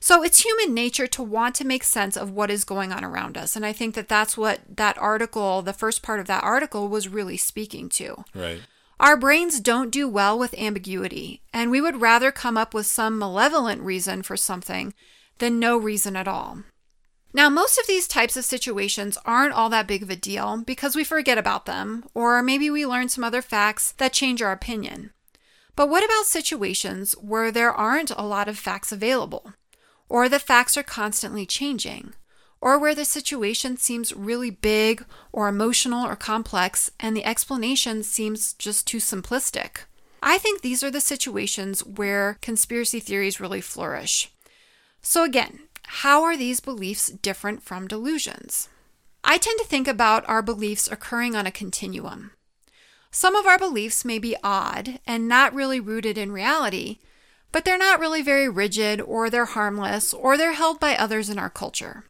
So 0.00 0.22
it's 0.22 0.44
human 0.44 0.74
nature 0.74 1.06
to 1.06 1.22
want 1.22 1.54
to 1.54 1.66
make 1.66 1.82
sense 1.82 2.16
of 2.16 2.30
what 2.30 2.50
is 2.50 2.64
going 2.64 2.92
on 2.92 3.04
around 3.04 3.38
us. 3.38 3.56
And 3.56 3.64
I 3.64 3.72
think 3.72 3.94
that 3.94 4.08
that's 4.08 4.36
what 4.36 4.60
that 4.68 4.98
article, 4.98 5.62
the 5.62 5.72
first 5.72 6.02
part 6.02 6.20
of 6.20 6.26
that 6.26 6.44
article, 6.44 6.88
was 6.88 7.08
really 7.08 7.38
speaking 7.38 7.88
to. 7.90 8.24
Right. 8.34 8.60
Our 9.00 9.16
brains 9.16 9.60
don't 9.60 9.90
do 9.90 10.08
well 10.08 10.38
with 10.38 10.58
ambiguity, 10.58 11.40
and 11.52 11.70
we 11.70 11.80
would 11.80 12.00
rather 12.00 12.30
come 12.30 12.58
up 12.58 12.74
with 12.74 12.86
some 12.86 13.18
malevolent 13.18 13.80
reason 13.80 14.22
for 14.22 14.36
something 14.36 14.92
than 15.38 15.58
no 15.58 15.76
reason 15.76 16.16
at 16.16 16.28
all. 16.28 16.64
Now, 17.36 17.50
most 17.50 17.78
of 17.78 17.88
these 17.88 18.06
types 18.06 18.36
of 18.36 18.44
situations 18.44 19.18
aren't 19.24 19.54
all 19.54 19.68
that 19.70 19.88
big 19.88 20.04
of 20.04 20.08
a 20.08 20.14
deal 20.14 20.62
because 20.64 20.94
we 20.94 21.02
forget 21.02 21.36
about 21.36 21.66
them, 21.66 22.04
or 22.14 22.40
maybe 22.42 22.70
we 22.70 22.86
learn 22.86 23.08
some 23.08 23.24
other 23.24 23.42
facts 23.42 23.90
that 23.98 24.12
change 24.12 24.40
our 24.40 24.52
opinion. 24.52 25.10
But 25.74 25.88
what 25.88 26.04
about 26.04 26.26
situations 26.26 27.14
where 27.14 27.50
there 27.50 27.72
aren't 27.72 28.12
a 28.12 28.22
lot 28.22 28.46
of 28.46 28.56
facts 28.56 28.92
available, 28.92 29.52
or 30.08 30.28
the 30.28 30.38
facts 30.38 30.76
are 30.76 30.84
constantly 30.84 31.44
changing, 31.44 32.14
or 32.60 32.78
where 32.78 32.94
the 32.94 33.04
situation 33.04 33.76
seems 33.76 34.14
really 34.14 34.50
big 34.50 35.04
or 35.32 35.48
emotional 35.48 36.06
or 36.06 36.14
complex 36.14 36.92
and 37.00 37.16
the 37.16 37.24
explanation 37.24 38.04
seems 38.04 38.52
just 38.52 38.86
too 38.86 38.98
simplistic? 38.98 39.86
I 40.22 40.38
think 40.38 40.60
these 40.60 40.84
are 40.84 40.90
the 40.90 41.00
situations 41.00 41.84
where 41.84 42.38
conspiracy 42.40 43.00
theories 43.00 43.40
really 43.40 43.60
flourish. 43.60 44.32
So, 45.02 45.24
again, 45.24 45.58
how 45.86 46.22
are 46.22 46.36
these 46.36 46.60
beliefs 46.60 47.08
different 47.08 47.62
from 47.62 47.88
delusions? 47.88 48.68
I 49.22 49.38
tend 49.38 49.58
to 49.58 49.66
think 49.66 49.88
about 49.88 50.28
our 50.28 50.42
beliefs 50.42 50.90
occurring 50.90 51.34
on 51.34 51.46
a 51.46 51.50
continuum. 51.50 52.32
Some 53.10 53.36
of 53.36 53.46
our 53.46 53.58
beliefs 53.58 54.04
may 54.04 54.18
be 54.18 54.36
odd 54.42 54.98
and 55.06 55.28
not 55.28 55.54
really 55.54 55.80
rooted 55.80 56.18
in 56.18 56.32
reality, 56.32 56.98
but 57.52 57.64
they're 57.64 57.78
not 57.78 58.00
really 58.00 58.20
very 58.20 58.48
rigid, 58.48 59.00
or 59.00 59.30
they're 59.30 59.44
harmless, 59.44 60.12
or 60.12 60.36
they're 60.36 60.54
held 60.54 60.80
by 60.80 60.96
others 60.96 61.30
in 61.30 61.38
our 61.38 61.48
culture. 61.48 62.04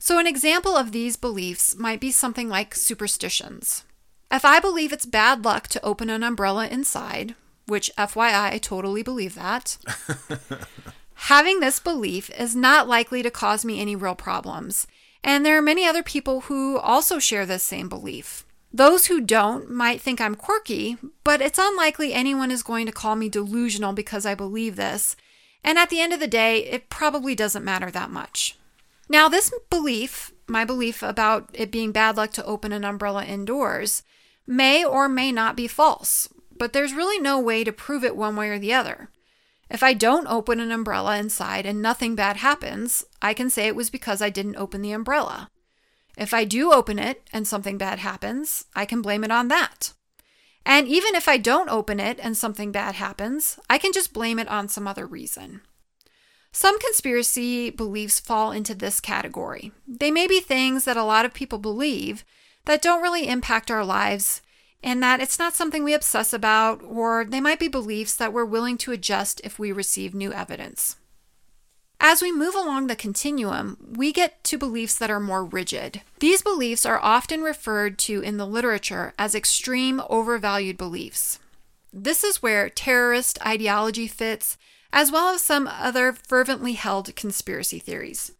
So, 0.00 0.18
an 0.18 0.26
example 0.26 0.76
of 0.76 0.90
these 0.90 1.16
beliefs 1.16 1.76
might 1.76 2.00
be 2.00 2.10
something 2.10 2.48
like 2.48 2.74
superstitions. 2.74 3.84
If 4.32 4.44
I 4.44 4.58
believe 4.58 4.92
it's 4.92 5.06
bad 5.06 5.44
luck 5.44 5.68
to 5.68 5.84
open 5.84 6.10
an 6.10 6.24
umbrella 6.24 6.66
inside, 6.66 7.36
which 7.66 7.92
FYI, 7.96 8.52
I 8.52 8.58
totally 8.58 9.04
believe 9.04 9.36
that, 9.36 9.78
Having 11.26 11.60
this 11.60 11.78
belief 11.78 12.30
is 12.30 12.56
not 12.56 12.88
likely 12.88 13.22
to 13.22 13.30
cause 13.30 13.64
me 13.64 13.80
any 13.80 13.94
real 13.94 14.16
problems, 14.16 14.88
and 15.22 15.46
there 15.46 15.56
are 15.56 15.62
many 15.62 15.86
other 15.86 16.02
people 16.02 16.42
who 16.42 16.78
also 16.78 17.20
share 17.20 17.46
this 17.46 17.62
same 17.62 17.88
belief. 17.88 18.44
Those 18.72 19.06
who 19.06 19.20
don't 19.20 19.70
might 19.70 20.00
think 20.00 20.20
I'm 20.20 20.34
quirky, 20.34 20.96
but 21.22 21.40
it's 21.40 21.60
unlikely 21.62 22.12
anyone 22.12 22.50
is 22.50 22.64
going 22.64 22.86
to 22.86 22.92
call 22.92 23.14
me 23.14 23.28
delusional 23.28 23.92
because 23.92 24.26
I 24.26 24.34
believe 24.34 24.74
this, 24.74 25.14
and 25.62 25.78
at 25.78 25.90
the 25.90 26.00
end 26.00 26.12
of 26.12 26.18
the 26.18 26.26
day, 26.26 26.64
it 26.64 26.90
probably 26.90 27.36
doesn't 27.36 27.64
matter 27.64 27.92
that 27.92 28.10
much. 28.10 28.58
Now, 29.08 29.28
this 29.28 29.54
belief, 29.70 30.32
my 30.48 30.64
belief 30.64 31.04
about 31.04 31.50
it 31.54 31.70
being 31.70 31.92
bad 31.92 32.16
luck 32.16 32.32
to 32.32 32.44
open 32.44 32.72
an 32.72 32.84
umbrella 32.84 33.24
indoors, 33.24 34.02
may 34.44 34.84
or 34.84 35.08
may 35.08 35.30
not 35.30 35.54
be 35.54 35.68
false, 35.68 36.28
but 36.58 36.72
there's 36.72 36.92
really 36.92 37.20
no 37.20 37.38
way 37.38 37.62
to 37.62 37.70
prove 37.70 38.02
it 38.02 38.16
one 38.16 38.34
way 38.34 38.48
or 38.48 38.58
the 38.58 38.74
other. 38.74 39.08
If 39.72 39.82
I 39.82 39.94
don't 39.94 40.26
open 40.26 40.60
an 40.60 40.70
umbrella 40.70 41.16
inside 41.16 41.64
and 41.64 41.80
nothing 41.80 42.14
bad 42.14 42.36
happens, 42.36 43.06
I 43.22 43.32
can 43.32 43.48
say 43.48 43.66
it 43.66 43.74
was 43.74 43.88
because 43.88 44.20
I 44.20 44.28
didn't 44.28 44.56
open 44.56 44.82
the 44.82 44.92
umbrella. 44.92 45.48
If 46.14 46.34
I 46.34 46.44
do 46.44 46.74
open 46.74 46.98
it 46.98 47.22
and 47.32 47.48
something 47.48 47.78
bad 47.78 47.98
happens, 47.98 48.66
I 48.76 48.84
can 48.84 49.00
blame 49.00 49.24
it 49.24 49.30
on 49.30 49.48
that. 49.48 49.94
And 50.66 50.86
even 50.88 51.14
if 51.14 51.26
I 51.26 51.38
don't 51.38 51.70
open 51.70 51.98
it 51.98 52.18
and 52.22 52.36
something 52.36 52.70
bad 52.70 52.96
happens, 52.96 53.58
I 53.70 53.78
can 53.78 53.94
just 53.94 54.12
blame 54.12 54.38
it 54.38 54.46
on 54.46 54.68
some 54.68 54.86
other 54.86 55.06
reason. 55.06 55.62
Some 56.52 56.78
conspiracy 56.78 57.70
beliefs 57.70 58.20
fall 58.20 58.52
into 58.52 58.74
this 58.74 59.00
category. 59.00 59.72
They 59.88 60.10
may 60.10 60.26
be 60.26 60.40
things 60.40 60.84
that 60.84 60.98
a 60.98 61.02
lot 61.02 61.24
of 61.24 61.32
people 61.32 61.58
believe 61.58 62.26
that 62.66 62.82
don't 62.82 63.02
really 63.02 63.26
impact 63.26 63.70
our 63.70 63.86
lives 63.86 64.42
and 64.82 65.02
that 65.02 65.20
it's 65.20 65.38
not 65.38 65.54
something 65.54 65.84
we 65.84 65.94
obsess 65.94 66.32
about, 66.32 66.82
or 66.82 67.24
they 67.24 67.40
might 67.40 67.58
be 67.58 67.68
beliefs 67.68 68.14
that 68.16 68.32
we're 68.32 68.44
willing 68.44 68.76
to 68.78 68.92
adjust 68.92 69.40
if 69.44 69.58
we 69.58 69.70
receive 69.72 70.14
new 70.14 70.32
evidence. 70.32 70.96
As 72.04 72.20
we 72.20 72.32
move 72.32 72.56
along 72.56 72.88
the 72.88 72.96
continuum, 72.96 73.76
we 73.96 74.12
get 74.12 74.42
to 74.44 74.58
beliefs 74.58 74.96
that 74.98 75.10
are 75.10 75.20
more 75.20 75.44
rigid. 75.44 76.02
These 76.18 76.42
beliefs 76.42 76.84
are 76.84 76.98
often 77.00 77.42
referred 77.42 77.96
to 78.00 78.20
in 78.20 78.38
the 78.38 78.46
literature 78.46 79.14
as 79.16 79.36
extreme 79.36 80.02
overvalued 80.10 80.76
beliefs. 80.76 81.38
This 81.92 82.24
is 82.24 82.42
where 82.42 82.68
terrorist 82.68 83.38
ideology 83.46 84.08
fits, 84.08 84.58
as 84.92 85.12
well 85.12 85.32
as 85.32 85.42
some 85.42 85.68
other 85.68 86.12
fervently 86.12 86.72
held 86.72 87.14
conspiracy 87.14 87.78
theories. 87.78 88.32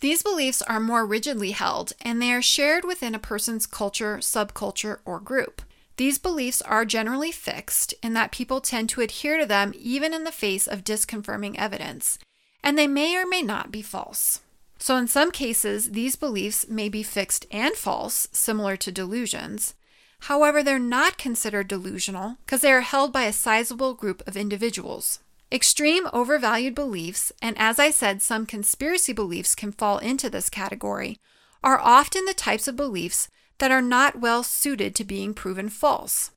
These 0.00 0.22
beliefs 0.22 0.62
are 0.62 0.80
more 0.80 1.04
rigidly 1.04 1.50
held 1.50 1.92
and 2.00 2.20
they 2.20 2.32
are 2.32 2.42
shared 2.42 2.84
within 2.84 3.14
a 3.14 3.18
person's 3.18 3.66
culture, 3.66 4.18
subculture, 4.18 5.00
or 5.04 5.20
group. 5.20 5.62
These 5.98 6.18
beliefs 6.18 6.62
are 6.62 6.86
generally 6.86 7.30
fixed 7.30 7.92
in 8.02 8.14
that 8.14 8.32
people 8.32 8.62
tend 8.62 8.88
to 8.90 9.02
adhere 9.02 9.38
to 9.38 9.44
them 9.44 9.74
even 9.76 10.14
in 10.14 10.24
the 10.24 10.32
face 10.32 10.66
of 10.66 10.84
disconfirming 10.84 11.58
evidence, 11.58 12.18
and 12.64 12.78
they 12.78 12.86
may 12.86 13.16
or 13.16 13.26
may 13.26 13.42
not 13.42 13.70
be 13.70 13.82
false. 13.82 14.40
So, 14.78 14.96
in 14.96 15.08
some 15.08 15.30
cases, 15.30 15.90
these 15.90 16.16
beliefs 16.16 16.66
may 16.66 16.88
be 16.88 17.02
fixed 17.02 17.44
and 17.50 17.74
false, 17.74 18.28
similar 18.32 18.78
to 18.78 18.90
delusions. 18.90 19.74
However, 20.20 20.62
they're 20.62 20.78
not 20.78 21.18
considered 21.18 21.68
delusional 21.68 22.38
because 22.46 22.62
they 22.62 22.72
are 22.72 22.80
held 22.80 23.12
by 23.12 23.24
a 23.24 23.32
sizable 23.32 23.92
group 23.92 24.22
of 24.26 24.38
individuals. 24.38 25.18
Extreme 25.52 26.08
overvalued 26.12 26.76
beliefs, 26.76 27.32
and 27.42 27.58
as 27.58 27.78
I 27.80 27.90
said, 27.90 28.22
some 28.22 28.46
conspiracy 28.46 29.12
beliefs 29.12 29.56
can 29.56 29.72
fall 29.72 29.98
into 29.98 30.30
this 30.30 30.48
category, 30.48 31.18
are 31.62 31.80
often 31.80 32.24
the 32.24 32.34
types 32.34 32.68
of 32.68 32.76
beliefs 32.76 33.28
that 33.58 33.72
are 33.72 33.82
not 33.82 34.20
well 34.20 34.42
suited 34.44 34.94
to 34.94 35.04
being 35.04 35.34
proven 35.34 35.68
false. 35.68 36.30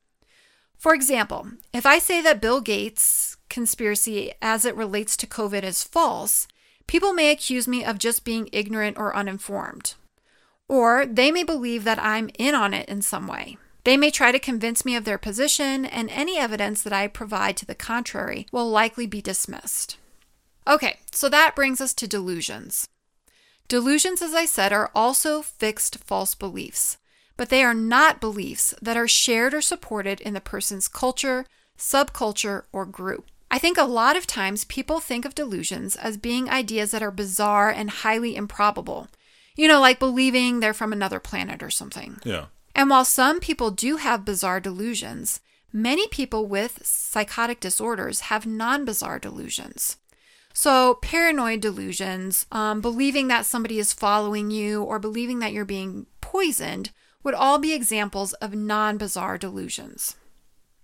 For 0.78 0.93
example, 0.93 1.47
if 1.72 1.86
I 1.86 1.99
say 1.99 2.22
that 2.22 2.41
Bill 2.41 2.59
Gates' 2.59 3.38
conspiracy 3.49 4.34
as 4.41 4.66
it 4.66 4.76
relates 4.76 5.16
to 5.18 5.28
COVID 5.28 5.64
is 5.64 5.84
false, 5.84 6.47
people 6.88 7.14
may 7.14 7.32
accuse 7.32 7.68
me 7.68 7.86
of 7.86 7.99
just 7.99 8.26
being 8.26 8.49
ignorant 8.51 8.97
or 8.97 9.16
uninformed. 9.16 9.93
Or 10.68 11.05
they 11.05 11.32
may 11.32 11.43
believe 11.43 11.84
that 11.84 11.99
I'm 11.99 12.30
in 12.38 12.55
on 12.55 12.74
it 12.74 12.89
in 12.89 13.01
some 13.01 13.28
way. 13.28 13.57
They 13.84 13.97
may 13.97 14.11
try 14.11 14.31
to 14.31 14.39
convince 14.39 14.86
me 14.86 14.95
of 14.95 15.05
their 15.05 15.17
position, 15.17 15.86
and 15.86 16.09
any 16.09 16.38
evidence 16.38 16.81
that 16.84 16.93
I 16.93 17.07
provide 17.07 17.57
to 17.57 17.65
the 17.65 17.75
contrary 17.75 18.47
will 18.51 18.69
likely 18.69 19.05
be 19.05 19.21
dismissed. 19.21 19.97
Okay, 20.67 20.99
so 21.11 21.27
that 21.27 21.55
brings 21.55 21.81
us 21.81 21.93
to 21.95 22.07
delusions. 22.07 22.88
Delusions, 23.67 24.21
as 24.21 24.34
I 24.34 24.45
said, 24.45 24.71
are 24.71 24.91
also 24.95 25.41
fixed 25.41 25.97
false 26.03 26.36
beliefs, 26.36 26.97
but 27.36 27.49
they 27.49 27.63
are 27.63 27.73
not 27.73 28.21
beliefs 28.21 28.73
that 28.81 28.97
are 28.97 29.07
shared 29.07 29.53
or 29.53 29.61
supported 29.61 30.21
in 30.21 30.34
the 30.34 30.41
person's 30.41 30.88
culture, 30.88 31.45
subculture, 31.77 32.63
or 32.71 32.86
group. 32.86 33.27
I 33.51 33.59
think 33.59 33.77
a 33.77 33.84
lot 33.84 34.15
of 34.15 34.25
times 34.25 34.63
people 34.65 34.99
think 34.99 35.25
of 35.25 35.36
delusions 35.36 35.95
as 35.95 36.17
being 36.17 36.49
ideas 36.49 36.91
that 36.91 37.03
are 37.03 37.11
bizarre 37.11 37.69
and 37.69 37.89
highly 37.89 38.36
improbable. 38.36 39.09
You 39.55 39.67
know, 39.67 39.79
like 39.79 39.99
believing 39.99 40.59
they're 40.59 40.73
from 40.73 40.93
another 40.93 41.19
planet 41.19 41.61
or 41.61 41.69
something. 41.69 42.19
Yeah. 42.23 42.45
And 42.76 42.89
while 42.89 43.05
some 43.05 43.39
people 43.39 43.71
do 43.71 43.97
have 43.97 44.26
bizarre 44.26 44.59
delusions, 44.59 45.39
many 45.71 46.07
people 46.07 46.47
with 46.47 46.86
psychotic 46.86 47.59
disorders 47.59 48.21
have 48.21 48.45
non 48.45 48.86
bizarre 48.86 49.19
delusions. 49.19 49.97
So, 50.53 50.95
paranoid 50.95 51.61
delusions, 51.61 52.45
um, 52.51 52.80
believing 52.80 53.28
that 53.28 53.45
somebody 53.45 53.80
is 53.80 53.91
following 53.91 54.51
you 54.51 54.84
or 54.84 54.99
believing 54.99 55.39
that 55.39 55.51
you're 55.51 55.65
being 55.65 56.05
poisoned, 56.21 56.91
would 57.24 57.34
all 57.34 57.57
be 57.57 57.74
examples 57.74 58.34
of 58.34 58.53
non 58.53 58.97
bizarre 58.97 59.38
delusions. 59.38 60.15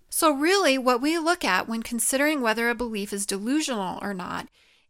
So, 0.09 0.31
really, 0.31 0.77
what 0.77 1.01
we 1.01 1.19
look 1.19 1.45
at 1.45 1.67
when 1.67 1.83
considering 1.83 2.41
whether 2.41 2.69
a 2.69 2.75
belief 2.75 3.13
is 3.13 3.27
delusional 3.27 3.99
or 4.01 4.13
not 4.13 4.47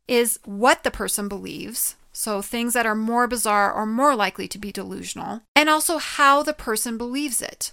is 0.07 0.39
what 0.45 0.83
the 0.83 0.91
person 0.91 1.27
believes. 1.27 1.95
So, 2.21 2.41
things 2.41 2.73
that 2.73 2.85
are 2.85 2.95
more 2.95 3.27
bizarre 3.27 3.71
or 3.71 3.85
more 3.85 4.13
likely 4.13 4.49
to 4.49 4.57
be 4.57 4.73
delusional, 4.73 5.43
and 5.55 5.69
also 5.69 5.99
how 5.99 6.43
the 6.43 6.51
person 6.51 6.97
believes 6.97 7.41
it. 7.41 7.71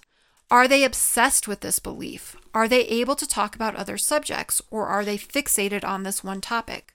Are 0.53 0.69
they 0.69 0.85
obsessed 0.85 1.49
with 1.49 1.63
this 1.63 1.81
belief? 1.81 2.37
Are 2.55 2.69
they 2.69 2.83
able 2.83 3.17
to 3.17 3.27
talk 3.27 3.57
about 3.57 3.75
other 3.75 3.99
subjects, 3.99 4.63
or 4.71 4.87
are 4.87 5.05
they 5.05 5.19
fixated 5.19 5.83
on 5.83 6.05
this 6.05 6.23
one 6.23 6.41
topic? 6.41 6.95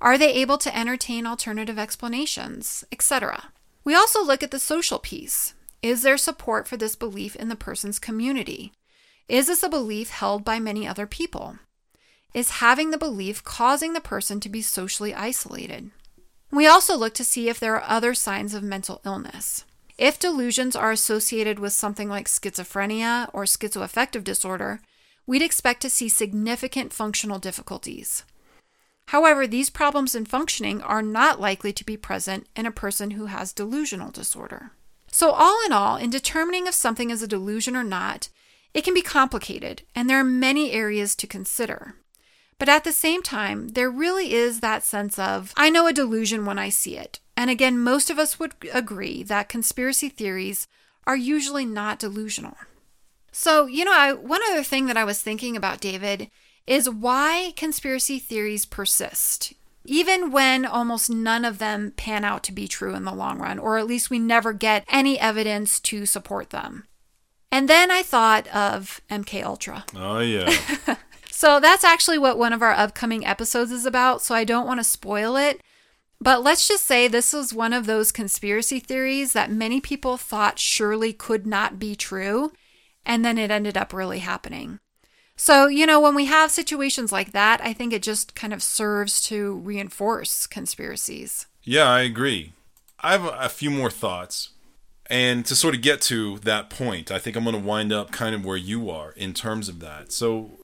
Are 0.00 0.16
they 0.16 0.32
able 0.32 0.56
to 0.56 0.74
entertain 0.74 1.26
alternative 1.26 1.78
explanations, 1.78 2.82
etc.? 2.90 3.52
We 3.84 3.94
also 3.94 4.24
look 4.24 4.42
at 4.42 4.50
the 4.50 4.58
social 4.58 4.98
piece. 4.98 5.52
Is 5.82 6.00
there 6.00 6.16
support 6.16 6.66
for 6.66 6.78
this 6.78 6.96
belief 6.96 7.36
in 7.36 7.50
the 7.50 7.56
person's 7.56 7.98
community? 7.98 8.72
Is 9.28 9.48
this 9.48 9.62
a 9.62 9.68
belief 9.68 10.08
held 10.08 10.46
by 10.46 10.58
many 10.58 10.88
other 10.88 11.06
people? 11.06 11.58
Is 12.32 12.60
having 12.64 12.90
the 12.90 12.96
belief 12.96 13.44
causing 13.44 13.92
the 13.92 14.00
person 14.00 14.40
to 14.40 14.48
be 14.48 14.62
socially 14.62 15.14
isolated? 15.14 15.90
We 16.56 16.66
also 16.66 16.96
look 16.96 17.12
to 17.16 17.22
see 17.22 17.50
if 17.50 17.60
there 17.60 17.74
are 17.74 17.84
other 17.86 18.14
signs 18.14 18.54
of 18.54 18.62
mental 18.62 19.02
illness. 19.04 19.66
If 19.98 20.18
delusions 20.18 20.74
are 20.74 20.90
associated 20.90 21.58
with 21.58 21.74
something 21.74 22.08
like 22.08 22.28
schizophrenia 22.28 23.28
or 23.34 23.44
schizoaffective 23.44 24.24
disorder, 24.24 24.80
we'd 25.26 25.42
expect 25.42 25.82
to 25.82 25.90
see 25.90 26.08
significant 26.08 26.94
functional 26.94 27.38
difficulties. 27.38 28.24
However, 29.08 29.46
these 29.46 29.68
problems 29.68 30.14
in 30.14 30.24
functioning 30.24 30.80
are 30.80 31.02
not 31.02 31.38
likely 31.38 31.74
to 31.74 31.84
be 31.84 31.98
present 31.98 32.46
in 32.56 32.64
a 32.64 32.70
person 32.70 33.10
who 33.10 33.26
has 33.26 33.52
delusional 33.52 34.10
disorder. 34.10 34.70
So, 35.12 35.32
all 35.32 35.60
in 35.66 35.72
all, 35.72 35.98
in 35.98 36.08
determining 36.08 36.66
if 36.66 36.74
something 36.74 37.10
is 37.10 37.20
a 37.20 37.28
delusion 37.28 37.76
or 37.76 37.84
not, 37.84 38.30
it 38.72 38.82
can 38.82 38.94
be 38.94 39.02
complicated, 39.02 39.82
and 39.94 40.08
there 40.08 40.20
are 40.20 40.24
many 40.24 40.72
areas 40.72 41.14
to 41.16 41.26
consider. 41.26 41.96
But 42.58 42.68
at 42.68 42.84
the 42.84 42.92
same 42.92 43.22
time, 43.22 43.68
there 43.68 43.90
really 43.90 44.32
is 44.32 44.60
that 44.60 44.84
sense 44.84 45.18
of, 45.18 45.52
I 45.56 45.68
know 45.68 45.86
a 45.86 45.92
delusion 45.92 46.46
when 46.46 46.58
I 46.58 46.70
see 46.70 46.96
it. 46.96 47.20
And 47.36 47.50
again, 47.50 47.78
most 47.78 48.08
of 48.08 48.18
us 48.18 48.38
would 48.38 48.54
agree 48.72 49.22
that 49.24 49.48
conspiracy 49.48 50.08
theories 50.08 50.66
are 51.06 51.16
usually 51.16 51.66
not 51.66 51.98
delusional. 51.98 52.56
So, 53.30 53.66
you 53.66 53.84
know, 53.84 53.92
I, 53.94 54.14
one 54.14 54.40
other 54.50 54.62
thing 54.62 54.86
that 54.86 54.96
I 54.96 55.04
was 55.04 55.20
thinking 55.20 55.56
about, 55.56 55.80
David, 55.80 56.30
is 56.66 56.88
why 56.88 57.52
conspiracy 57.56 58.18
theories 58.18 58.64
persist, 58.64 59.52
even 59.84 60.30
when 60.30 60.64
almost 60.64 61.10
none 61.10 61.44
of 61.44 61.58
them 61.58 61.92
pan 61.96 62.24
out 62.24 62.42
to 62.44 62.52
be 62.52 62.66
true 62.66 62.94
in 62.94 63.04
the 63.04 63.12
long 63.12 63.38
run, 63.38 63.58
or 63.58 63.76
at 63.76 63.86
least 63.86 64.08
we 64.08 64.18
never 64.18 64.54
get 64.54 64.84
any 64.88 65.20
evidence 65.20 65.78
to 65.80 66.06
support 66.06 66.50
them. 66.50 66.86
And 67.52 67.68
then 67.68 67.90
I 67.90 68.02
thought 68.02 68.48
of 68.48 69.00
MK 69.10 69.44
Ultra. 69.44 69.84
Oh 69.94 70.18
yeah. 70.18 70.50
so 71.36 71.60
that's 71.60 71.84
actually 71.84 72.16
what 72.16 72.38
one 72.38 72.54
of 72.54 72.62
our 72.62 72.72
upcoming 72.72 73.26
episodes 73.26 73.70
is 73.70 73.84
about, 73.84 74.22
so 74.22 74.34
I 74.34 74.42
don't 74.42 74.66
want 74.66 74.80
to 74.80 74.84
spoil 74.84 75.36
it. 75.36 75.60
But 76.18 76.42
let's 76.42 76.66
just 76.66 76.86
say 76.86 77.08
this 77.08 77.34
was 77.34 77.52
one 77.52 77.74
of 77.74 77.84
those 77.84 78.10
conspiracy 78.10 78.80
theories 78.80 79.34
that 79.34 79.50
many 79.50 79.78
people 79.78 80.16
thought 80.16 80.58
surely 80.58 81.12
could 81.12 81.46
not 81.46 81.78
be 81.78 81.94
true, 81.94 82.52
and 83.04 83.22
then 83.22 83.36
it 83.36 83.50
ended 83.50 83.76
up 83.76 83.92
really 83.92 84.20
happening. 84.20 84.78
So, 85.36 85.66
you 85.66 85.84
know, 85.84 86.00
when 86.00 86.14
we 86.14 86.24
have 86.24 86.50
situations 86.50 87.12
like 87.12 87.32
that, 87.32 87.60
I 87.62 87.74
think 87.74 87.92
it 87.92 88.02
just 88.02 88.34
kind 88.34 88.54
of 88.54 88.62
serves 88.62 89.20
to 89.26 89.56
reinforce 89.56 90.46
conspiracies. 90.46 91.48
Yeah, 91.62 91.84
I 91.84 92.00
agree. 92.00 92.54
I 93.00 93.12
have 93.12 93.26
a 93.26 93.50
few 93.50 93.70
more 93.70 93.90
thoughts. 93.90 94.52
And 95.10 95.44
to 95.44 95.54
sort 95.54 95.74
of 95.74 95.82
get 95.82 96.00
to 96.02 96.38
that 96.38 96.70
point, 96.70 97.10
I 97.10 97.18
think 97.18 97.36
I'm 97.36 97.44
going 97.44 97.54
to 97.54 97.62
wind 97.62 97.92
up 97.92 98.10
kind 98.10 98.34
of 98.34 98.42
where 98.42 98.56
you 98.56 98.88
are 98.88 99.12
in 99.12 99.34
terms 99.34 99.68
of 99.68 99.80
that. 99.80 100.12
So, 100.12 100.60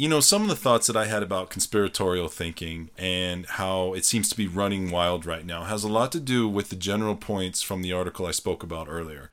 you 0.00 0.08
know, 0.08 0.20
some 0.20 0.40
of 0.40 0.48
the 0.48 0.56
thoughts 0.56 0.86
that 0.86 0.96
I 0.96 1.04
had 1.04 1.22
about 1.22 1.50
conspiratorial 1.50 2.28
thinking 2.28 2.88
and 2.96 3.44
how 3.44 3.92
it 3.92 4.06
seems 4.06 4.30
to 4.30 4.36
be 4.36 4.48
running 4.48 4.90
wild 4.90 5.26
right 5.26 5.44
now 5.44 5.64
has 5.64 5.84
a 5.84 5.92
lot 5.92 6.10
to 6.12 6.20
do 6.20 6.48
with 6.48 6.70
the 6.70 6.76
general 6.76 7.14
points 7.14 7.60
from 7.60 7.82
the 7.82 7.92
article 7.92 8.24
I 8.24 8.30
spoke 8.30 8.62
about 8.62 8.88
earlier. 8.88 9.30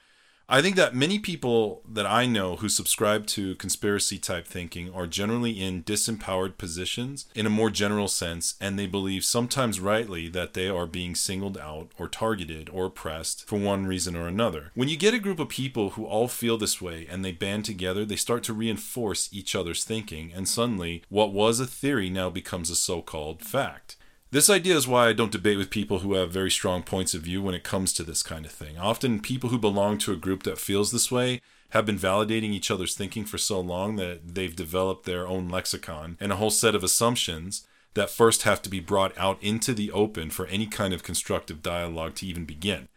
I 0.50 0.62
think 0.62 0.78
that 0.78 0.96
many 0.96 1.20
people 1.20 1.82
that 1.86 2.06
I 2.06 2.26
know 2.26 2.56
who 2.56 2.70
subscribe 2.70 3.28
to 3.28 3.56
conspiracy 3.56 4.18
type 4.18 4.48
thinking 4.48 4.90
are 4.94 5.06
generally 5.06 5.62
in 5.62 5.84
disempowered 5.84 6.58
positions 6.58 7.26
in 7.36 7.46
a 7.46 7.50
more 7.50 7.70
general 7.70 8.08
sense, 8.08 8.56
and 8.62 8.80
they 8.80 8.88
believe, 8.88 9.26
sometimes 9.26 9.82
rightly, 9.82 10.30
that 10.30 10.54
they 10.54 10.70
are 10.70 10.86
being 10.86 11.16
singled 11.16 11.58
out 11.58 11.92
or 12.00 12.08
targeted 12.08 12.70
or 12.70 12.86
oppressed 12.86 13.46
for 13.46 13.60
one 13.60 13.88
reason 13.88 14.16
or 14.16 14.26
another. 14.26 14.72
When 14.74 14.88
you 14.88 14.96
get 14.96 15.14
a 15.14 15.20
group 15.20 15.40
of 15.40 15.50
people 15.50 15.92
who 15.92 16.06
all 16.06 16.30
feel 16.30 16.58
this 16.58 16.82
way 16.82 17.06
and 17.10 17.26
they 17.26 17.34
band 17.34 17.66
together, 17.66 18.06
they 18.06 18.16
start 18.16 18.44
to 18.44 18.54
reinforce 18.54 19.28
each 19.34 19.54
other's 19.54 19.84
thinking, 19.84 20.32
and 20.34 20.48
suddenly 20.48 21.04
what 21.10 21.34
was 21.34 21.60
a 21.60 21.66
theory 21.66 22.10
now 22.10 22.30
becomes 22.30 22.70
a 22.70 22.76
so 22.78 23.02
called 23.02 23.42
fact. 23.42 23.97
This 24.30 24.50
idea 24.50 24.76
is 24.76 24.90
why 24.90 25.08
I 25.08 25.14
don't 25.14 25.32
debate 25.32 25.58
with 25.58 25.70
people 25.70 26.00
who 26.00 26.16
have 26.16 26.32
very 26.32 26.52
strong 26.52 26.84
points 26.84 27.14
of 27.14 27.22
view 27.22 27.42
when 27.42 27.56
it 27.56 27.64
comes 27.64 27.94
to 27.94 28.04
this 28.04 28.22
kind 28.22 28.46
of 28.46 28.52
thing. 28.52 28.78
Often, 28.78 29.22
people 29.22 29.50
who 29.52 29.58
belong 29.58 29.98
to 30.00 30.12
a 30.12 30.18
group 30.18 30.44
that 30.44 30.58
feels 30.58 30.92
this 30.92 31.10
way 31.10 31.42
have 31.70 31.86
been 31.86 31.98
validating 31.98 32.52
each 32.52 32.70
other's 32.70 32.94
thinking 32.94 33.24
for 33.24 33.38
so 33.38 33.62
long 33.62 33.96
that 33.96 34.36
they've 34.36 34.56
developed 34.56 35.06
their 35.06 35.26
own 35.26 35.48
lexicon 35.48 36.18
and 36.20 36.34
a 36.34 36.36
whole 36.36 36.50
set 36.50 36.76
of 36.76 36.84
assumptions 36.84 37.66
that 37.94 38.10
first 38.10 38.44
have 38.44 38.62
to 38.62 38.70
be 38.70 38.82
brought 38.82 39.18
out 39.18 39.42
into 39.42 39.74
the 39.74 39.92
open 39.92 40.30
for 40.30 40.46
any 40.48 40.66
kind 40.66 40.94
of 40.94 41.04
constructive 41.04 41.64
dialogue 41.64 42.16
to 42.16 42.26
even 42.26 42.44
begin. 42.44 42.90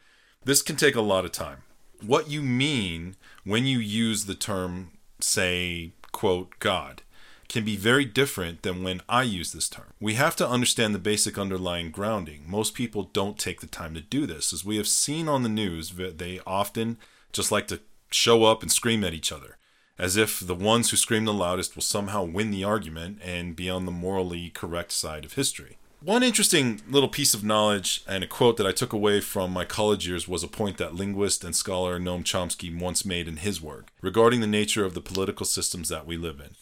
This 0.45 0.63
can 0.63 0.75
take 0.75 0.97
a 0.97 1.01
lot 1.01 1.25
of 1.25 1.31
time. 1.31 1.59
What 2.05 2.29
you 2.29 2.43
mean 2.43 3.15
when 3.45 3.67
you 3.67 3.79
use 3.79 4.25
the 4.25 4.35
term, 4.35 4.91
say, 5.21 5.93
quote, 6.11 6.59
God 6.59 7.03
can 7.51 7.65
be 7.65 7.77
very 7.77 8.05
different 8.05 8.63
than 8.63 8.83
when 8.83 9.03
I 9.09 9.25
use 9.25 9.53
this 9.53 9.69
term. 9.69 9.93
We 10.01 10.15
have 10.15 10.37
to 10.37 10.49
understand 10.49 10.95
the 10.95 11.01
basic 11.01 11.37
underlying 11.37 11.91
grounding. 11.91 12.45
Most 12.47 12.75
people 12.75 13.11
don't 13.13 13.39
take 13.39 13.61
the 13.61 13.67
time 13.67 13.93
to 13.95 14.01
do 14.01 14.25
this. 14.25 14.53
As 14.53 14.65
we 14.65 14.79
have 14.79 14.89
seen 14.89 15.29
on 15.29 15.43
the 15.43 15.49
news, 15.49 15.91
they 15.91 16.41
often 16.47 16.97
just 17.33 17.53
like 17.53 17.67
to 17.69 17.81
show 18.11 18.45
up 18.45 18.63
and 18.63 18.71
scream 18.71 19.05
at 19.05 19.15
each 19.15 19.33
other, 19.33 19.59
as 19.99 20.17
if 20.17 20.41
the 20.41 20.55
ones 20.55 20.91
who 20.91 20.97
scream 20.97 21.25
the 21.25 21.35
loudest 21.35 21.75
will 21.75 21.83
somehow 21.83 22.23
win 22.25 22.53
the 22.53 22.65
argument 22.65 23.19
and 23.23 23.57
be 23.57 23.69
on 23.69 23.85
the 23.85 23.93
morally 23.93 24.51
correct 24.51 24.93
side 24.93 25.25
of 25.25 25.35
history. 25.35 25.77
One 26.03 26.23
interesting 26.23 26.81
little 26.89 27.11
piece 27.11 27.35
of 27.35 27.45
knowledge 27.45 28.03
and 28.09 28.25
a 28.25 28.27
quote 28.27 28.57
that 28.57 28.67
I 28.67 28.73
took 28.73 28.95
away 28.95 29.21
from 29.21 29.53
my 29.53 29.67
college 29.67 30.09
years 30.09 30.27
was 30.27 30.43
a 30.43 30.49
point 30.49 30.79
that 30.79 30.95
linguist 30.95 31.45
and 31.45 31.55
scholar 31.55 32.01
Noam 32.01 32.23
Chomsky 32.23 32.75
once 32.75 33.05
made 33.05 33.29
in 33.29 33.37
his 33.39 33.61
work 33.61 33.89
regarding 34.01 34.41
the 34.41 34.47
nature 34.47 34.87
of 34.87 34.95
the 34.95 35.03
political 35.03 35.45
systems 35.45 35.91
that 35.91 36.07
we 36.07 36.17
live 36.17 36.41
in. 36.41 36.55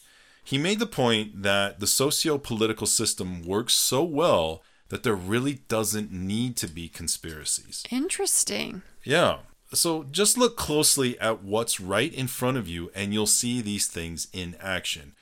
He 0.49 0.57
made 0.57 0.79
the 0.79 0.87
point 0.87 1.43
that 1.43 1.79
the 1.79 1.85
socio 1.85 2.39
political 2.39 2.87
system 2.87 3.43
works 3.43 3.75
so 3.75 4.03
well 4.03 4.63
that 4.87 5.03
there 5.03 5.13
really 5.13 5.59
doesn't 5.67 6.11
need 6.11 6.57
to 6.57 6.67
be 6.67 6.89
conspiracies. 6.89 7.83
Interesting. 7.91 8.81
Yeah. 9.03 9.41
So 9.73 10.05
just 10.09 10.39
look 10.39 10.57
closely 10.57 11.19
at 11.19 11.43
what's 11.43 11.79
right 11.79 12.11
in 12.11 12.25
front 12.25 12.57
of 12.57 12.67
you 12.67 12.89
and 12.95 13.13
you'll 13.13 13.27
see 13.27 13.61
these 13.61 13.85
things 13.85 14.27
in 14.33 14.55
action. 14.59 15.13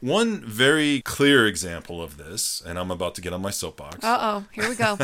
One 0.00 0.42
very 0.44 1.00
clear 1.00 1.46
example 1.46 2.02
of 2.02 2.18
this, 2.18 2.60
and 2.60 2.78
I'm 2.78 2.90
about 2.90 3.14
to 3.14 3.22
get 3.22 3.32
on 3.32 3.40
my 3.40 3.50
soapbox. 3.50 4.04
Uh 4.04 4.18
oh, 4.20 4.44
here 4.52 4.68
we 4.68 4.76
go. 4.76 4.98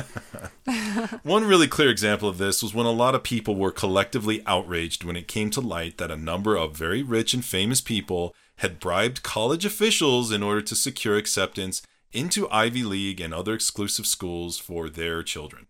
One 1.22 1.45
really 1.45 1.68
clear 1.68 1.89
example 1.89 2.28
of 2.28 2.37
this 2.37 2.62
was 2.62 2.74
when 2.74 2.85
a 2.85 2.91
lot 2.91 3.14
of 3.14 3.22
people 3.22 3.57
were 3.57 3.72
collectively 3.72 4.43
outraged 4.45 5.05
when 5.05 5.16
it 5.16 5.26
came 5.26 5.49
to 5.53 5.62
light 5.62 5.97
that 5.97 6.11
a 6.11 6.18
number 6.18 6.55
of 6.55 6.76
very 6.76 7.03
rich 7.03 7.33
and 7.33 7.43
famous 7.43 7.81
people 7.81 8.35
had 8.61 8.78
bribed 8.78 9.22
college 9.22 9.64
officials 9.64 10.30
in 10.30 10.42
order 10.42 10.61
to 10.61 10.76
secure 10.76 11.16
acceptance 11.16 11.80
into 12.12 12.48
Ivy 12.50 12.82
League 12.82 13.20
and 13.20 13.32
other 13.32 13.54
exclusive 13.54 14.06
schools 14.06 14.58
for 14.58 14.90
their 14.90 15.22
children. 15.22 15.66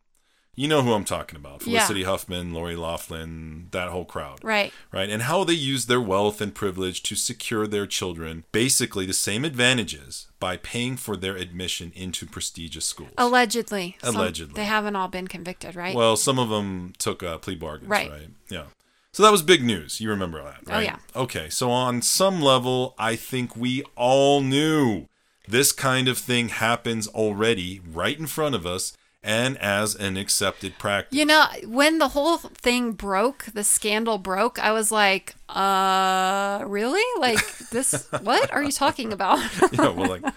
You 0.57 0.67
know 0.67 0.83
who 0.83 0.93
I'm 0.93 1.05
talking 1.05 1.37
about. 1.37 1.63
Felicity 1.63 2.01
yeah. 2.01 2.07
Huffman, 2.07 2.53
Lori 2.53 2.75
Loughlin, 2.75 3.69
that 3.71 3.91
whole 3.91 4.05
crowd. 4.05 4.41
Right. 4.43 4.73
Right. 4.93 5.09
And 5.09 5.23
how 5.23 5.45
they 5.45 5.53
used 5.53 5.87
their 5.87 6.01
wealth 6.01 6.41
and 6.41 6.53
privilege 6.53 7.03
to 7.05 7.15
secure 7.15 7.69
their 7.69 7.87
children 7.87 8.45
basically 8.51 9.07
the 9.07 9.15
same 9.15 9.45
advantages 9.45 10.27
by 10.41 10.57
paying 10.57 10.97
for 10.97 11.17
their 11.17 11.37
admission 11.37 11.93
into 11.95 12.27
prestigious 12.27 12.85
schools. 12.85 13.13
Allegedly. 13.17 13.97
Allegedly. 14.03 14.53
Some, 14.53 14.61
they 14.61 14.67
haven't 14.67 14.97
all 14.97 15.09
been 15.09 15.29
convicted, 15.29 15.77
right? 15.77 15.95
Well, 15.95 16.17
some 16.17 16.41
of 16.41 16.49
them 16.49 16.93
took 16.99 17.23
uh, 17.23 17.39
plea 17.39 17.55
bargains, 17.55 17.89
right. 17.89 18.11
right? 18.11 18.29
Yeah. 18.51 18.65
So 19.13 19.23
that 19.23 19.33
was 19.33 19.43
big 19.43 19.65
news. 19.65 20.01
You 20.01 20.09
remember 20.11 20.43
that, 20.43 20.61
oh, 20.67 20.71
right? 20.71 20.77
Oh, 20.77 20.81
yeah. 20.81 20.97
Okay, 21.17 21.49
so 21.49 21.71
on 21.71 22.03
some 22.03 22.41
level, 22.41 22.95
I 22.99 23.17
think 23.17 23.57
we 23.57 23.83
all 23.97 24.41
knew 24.41 25.07
this 25.49 25.73
kind 25.73 26.07
of 26.07 26.17
thing 26.17 26.49
happens 26.49 27.09
already 27.09 27.81
right 27.93 28.19
in 28.19 28.27
front 28.27 28.55
of 28.55 28.67
us 28.67 28.93
and 29.23 29.59
as 29.59 29.95
an 29.95 30.17
accepted 30.17 30.79
practice. 30.79 31.19
You 31.19 31.27
know, 31.27 31.45
when 31.67 31.99
the 31.99 32.09
whole 32.09 32.39
thing 32.39 32.93
broke, 32.93 33.47
the 33.53 33.65
scandal 33.65 34.19
broke, 34.19 34.59
I 34.59 34.73
was 34.73 34.91
like, 34.91 35.35
uh, 35.49 36.65
really? 36.67 37.03
Like, 37.21 37.45
this, 37.71 38.09
what 38.23 38.53
are 38.53 38.63
you 38.63 38.73
talking 38.73 39.13
about? 39.13 39.39
yeah, 39.73 39.89
well, 39.89 40.21
like, 40.21 40.35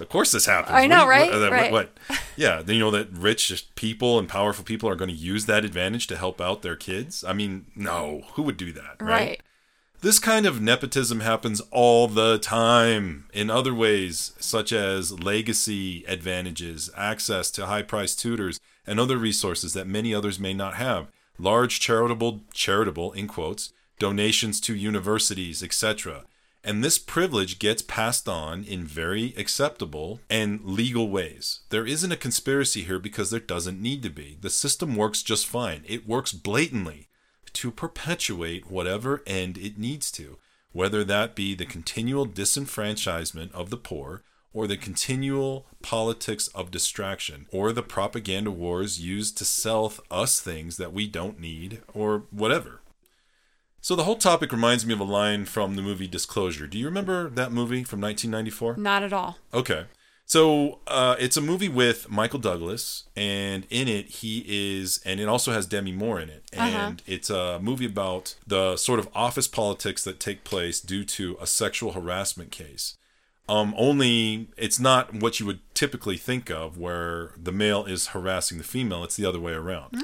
of 0.00 0.08
course 0.08 0.32
this 0.32 0.46
happens. 0.46 0.74
I 0.74 0.86
know, 0.86 1.02
uh, 1.02 1.06
what, 1.06 1.08
right? 1.08 1.30
What, 1.32 1.52
right. 1.52 1.72
What, 1.78 1.90
Yeah, 2.36 2.62
then 2.62 2.76
you 2.76 2.80
know 2.80 2.90
that 2.90 3.10
rich 3.12 3.68
people 3.74 4.18
and 4.18 4.28
powerful 4.28 4.64
people 4.64 4.88
are 4.88 4.96
going 4.96 5.10
to 5.10 5.16
use 5.16 5.46
that 5.46 5.64
advantage 5.64 6.06
to 6.08 6.16
help 6.16 6.40
out 6.40 6.62
their 6.62 6.76
kids. 6.76 7.24
I 7.24 7.32
mean, 7.32 7.66
no, 7.74 8.22
who 8.34 8.42
would 8.42 8.56
do 8.56 8.72
that, 8.72 8.96
right? 9.00 9.10
Right. 9.10 9.42
This 10.00 10.20
kind 10.20 10.46
of 10.46 10.60
nepotism 10.60 11.20
happens 11.20 11.60
all 11.72 12.06
the 12.06 12.38
time 12.38 13.26
in 13.32 13.50
other 13.50 13.74
ways, 13.74 14.32
such 14.38 14.72
as 14.72 15.18
legacy 15.18 16.04
advantages, 16.06 16.88
access 16.96 17.50
to 17.52 17.66
high 17.66 17.82
priced 17.82 18.20
tutors, 18.20 18.60
and 18.86 19.00
other 19.00 19.18
resources 19.18 19.72
that 19.72 19.88
many 19.88 20.14
others 20.14 20.38
may 20.38 20.54
not 20.54 20.74
have, 20.74 21.08
large 21.36 21.80
charitable, 21.80 22.42
charitable, 22.52 23.10
in 23.12 23.26
quotes, 23.26 23.72
donations 23.98 24.60
to 24.60 24.76
universities, 24.76 25.64
etc. 25.64 26.24
And 26.68 26.84
this 26.84 26.98
privilege 26.98 27.58
gets 27.58 27.80
passed 27.80 28.28
on 28.28 28.62
in 28.62 28.84
very 28.84 29.32
acceptable 29.38 30.20
and 30.28 30.62
legal 30.62 31.08
ways. 31.08 31.60
There 31.70 31.86
isn't 31.86 32.12
a 32.12 32.16
conspiracy 32.16 32.82
here 32.82 32.98
because 32.98 33.30
there 33.30 33.40
doesn't 33.40 33.80
need 33.80 34.02
to 34.02 34.10
be. 34.10 34.36
The 34.38 34.50
system 34.50 34.94
works 34.94 35.22
just 35.22 35.46
fine. 35.46 35.82
It 35.88 36.06
works 36.06 36.34
blatantly 36.34 37.08
to 37.54 37.70
perpetuate 37.70 38.70
whatever 38.70 39.22
end 39.26 39.56
it 39.56 39.78
needs 39.78 40.10
to, 40.10 40.36
whether 40.72 41.04
that 41.04 41.34
be 41.34 41.54
the 41.54 41.64
continual 41.64 42.26
disenfranchisement 42.26 43.50
of 43.52 43.70
the 43.70 43.78
poor, 43.78 44.22
or 44.52 44.66
the 44.66 44.76
continual 44.76 45.66
politics 45.80 46.48
of 46.48 46.70
distraction, 46.70 47.46
or 47.50 47.72
the 47.72 47.82
propaganda 47.82 48.50
wars 48.50 49.00
used 49.00 49.38
to 49.38 49.46
sell 49.46 49.94
us 50.10 50.38
things 50.38 50.76
that 50.76 50.92
we 50.92 51.06
don't 51.06 51.40
need, 51.40 51.80
or 51.94 52.24
whatever. 52.30 52.82
So 53.80 53.94
the 53.96 54.04
whole 54.04 54.16
topic 54.16 54.52
reminds 54.52 54.84
me 54.84 54.92
of 54.92 55.00
a 55.00 55.04
line 55.04 55.44
from 55.44 55.76
the 55.76 55.82
movie 55.82 56.08
Disclosure. 56.08 56.66
Do 56.66 56.78
you 56.78 56.86
remember 56.86 57.30
that 57.30 57.52
movie 57.52 57.84
from 57.84 58.00
1994? 58.00 58.76
Not 58.76 59.02
at 59.02 59.12
all. 59.12 59.38
Okay. 59.54 59.84
So 60.26 60.80
uh, 60.86 61.16
it's 61.18 61.38
a 61.38 61.40
movie 61.40 61.70
with 61.70 62.10
Michael 62.10 62.38
Douglas, 62.38 63.04
and 63.16 63.66
in 63.70 63.88
it 63.88 64.06
he 64.08 64.44
is, 64.46 65.00
and 65.06 65.20
it 65.20 65.26
also 65.28 65.52
has 65.52 65.64
Demi 65.64 65.92
Moore 65.92 66.20
in 66.20 66.28
it, 66.28 66.44
and 66.52 66.74
Uh-huh. 66.74 66.92
it's 67.06 67.30
a 67.30 67.58
movie 67.62 67.86
about 67.86 68.34
the 68.46 68.76
sort 68.76 68.98
of 68.98 69.08
office 69.14 69.48
politics 69.48 70.04
that 70.04 70.20
take 70.20 70.44
place 70.44 70.80
due 70.80 71.04
to 71.04 71.38
a 71.40 71.46
sexual 71.46 71.92
harassment 71.92 72.50
case. 72.50 72.96
Um, 73.48 73.72
only 73.78 74.48
it's 74.58 74.78
not 74.78 75.14
what 75.14 75.40
you 75.40 75.46
would 75.46 75.60
typically 75.72 76.18
think 76.18 76.50
of, 76.50 76.76
where 76.76 77.32
the 77.42 77.52
male 77.52 77.86
is 77.86 78.08
harassing 78.08 78.58
the 78.58 78.64
female. 78.64 79.04
It's 79.04 79.16
the 79.16 79.24
other 79.24 79.40
way 79.40 79.52
around. 79.54 80.02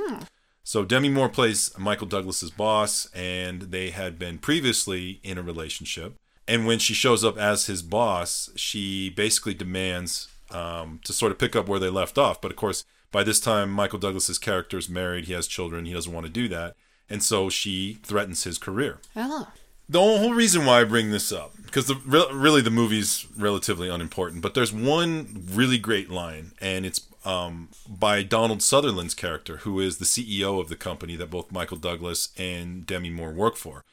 So 0.64 0.84
Demi 0.84 1.10
Moore 1.10 1.28
plays 1.28 1.70
Michael 1.78 2.06
Douglas's 2.06 2.50
boss, 2.50 3.06
and 3.14 3.62
they 3.62 3.90
had 3.90 4.18
been 4.18 4.38
previously 4.38 5.20
in 5.22 5.36
a 5.36 5.42
relationship. 5.42 6.14
And 6.48 6.66
when 6.66 6.78
she 6.78 6.94
shows 6.94 7.22
up 7.22 7.36
as 7.38 7.66
his 7.66 7.82
boss, 7.82 8.50
she 8.56 9.10
basically 9.10 9.54
demands 9.54 10.28
um, 10.50 11.00
to 11.04 11.12
sort 11.12 11.32
of 11.32 11.38
pick 11.38 11.54
up 11.54 11.68
where 11.68 11.78
they 11.78 11.90
left 11.90 12.16
off. 12.16 12.40
But 12.40 12.50
of 12.50 12.56
course, 12.56 12.84
by 13.12 13.22
this 13.22 13.40
time, 13.40 13.70
Michael 13.70 13.98
Douglas's 13.98 14.38
character 14.38 14.78
is 14.78 14.88
married. 14.88 15.26
He 15.26 15.34
has 15.34 15.46
children. 15.46 15.84
He 15.84 15.92
doesn't 15.92 16.12
want 16.12 16.26
to 16.26 16.32
do 16.32 16.48
that, 16.48 16.76
and 17.08 17.22
so 17.22 17.50
she 17.50 17.98
threatens 18.02 18.44
his 18.44 18.58
career. 18.58 19.00
Oh. 19.14 19.48
The 19.86 20.00
whole 20.00 20.32
reason 20.32 20.64
why 20.64 20.80
I 20.80 20.84
bring 20.84 21.10
this 21.10 21.30
up, 21.30 21.52
because 21.62 21.86
the, 21.86 21.96
re- 22.06 22.26
really 22.32 22.62
the 22.62 22.70
movie's 22.70 23.26
relatively 23.36 23.90
unimportant, 23.90 24.40
but 24.40 24.54
there's 24.54 24.72
one 24.72 25.44
really 25.52 25.76
great 25.76 26.08
line, 26.10 26.52
and 26.58 26.86
it's 26.86 27.00
um, 27.24 27.68
by 27.88 28.22
Donald 28.22 28.62
Sutherland's 28.62 29.14
character, 29.14 29.58
who 29.58 29.80
is 29.80 29.98
the 29.98 30.04
CEO 30.04 30.60
of 30.60 30.68
the 30.68 30.76
company 30.76 31.16
that 31.16 31.30
both 31.30 31.52
Michael 31.52 31.76
Douglas 31.76 32.30
and 32.36 32.86
Demi 32.86 33.10
Moore 33.10 33.32
work 33.32 33.56
for. 33.56 33.84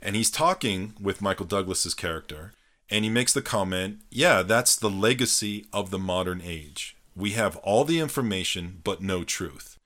And 0.00 0.14
he's 0.14 0.30
talking 0.30 0.94
with 1.00 1.22
Michael 1.22 1.46
Douglas's 1.46 1.94
character, 1.94 2.52
and 2.90 3.04
he 3.04 3.10
makes 3.10 3.32
the 3.32 3.42
comment, 3.42 4.00
Yeah, 4.10 4.42
that's 4.42 4.76
the 4.76 4.90
legacy 4.90 5.66
of 5.72 5.90
the 5.90 5.98
modern 5.98 6.40
age. 6.42 6.96
We 7.16 7.32
have 7.32 7.56
all 7.58 7.84
the 7.84 7.98
information, 7.98 8.80
but 8.84 9.02
no 9.02 9.24
truth 9.24 9.78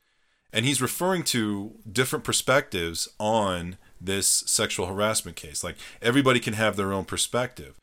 and 0.52 0.66
he's 0.66 0.82
referring 0.82 1.22
to 1.22 1.72
different 1.90 2.24
perspectives 2.24 3.08
on 3.18 3.78
this 4.00 4.26
sexual 4.26 4.86
harassment 4.86 5.36
case. 5.36 5.64
Like 5.64 5.76
everybody 6.00 6.40
can 6.40 6.54
have 6.54 6.76
their 6.76 6.92
own 6.92 7.04
perspective, 7.04 7.76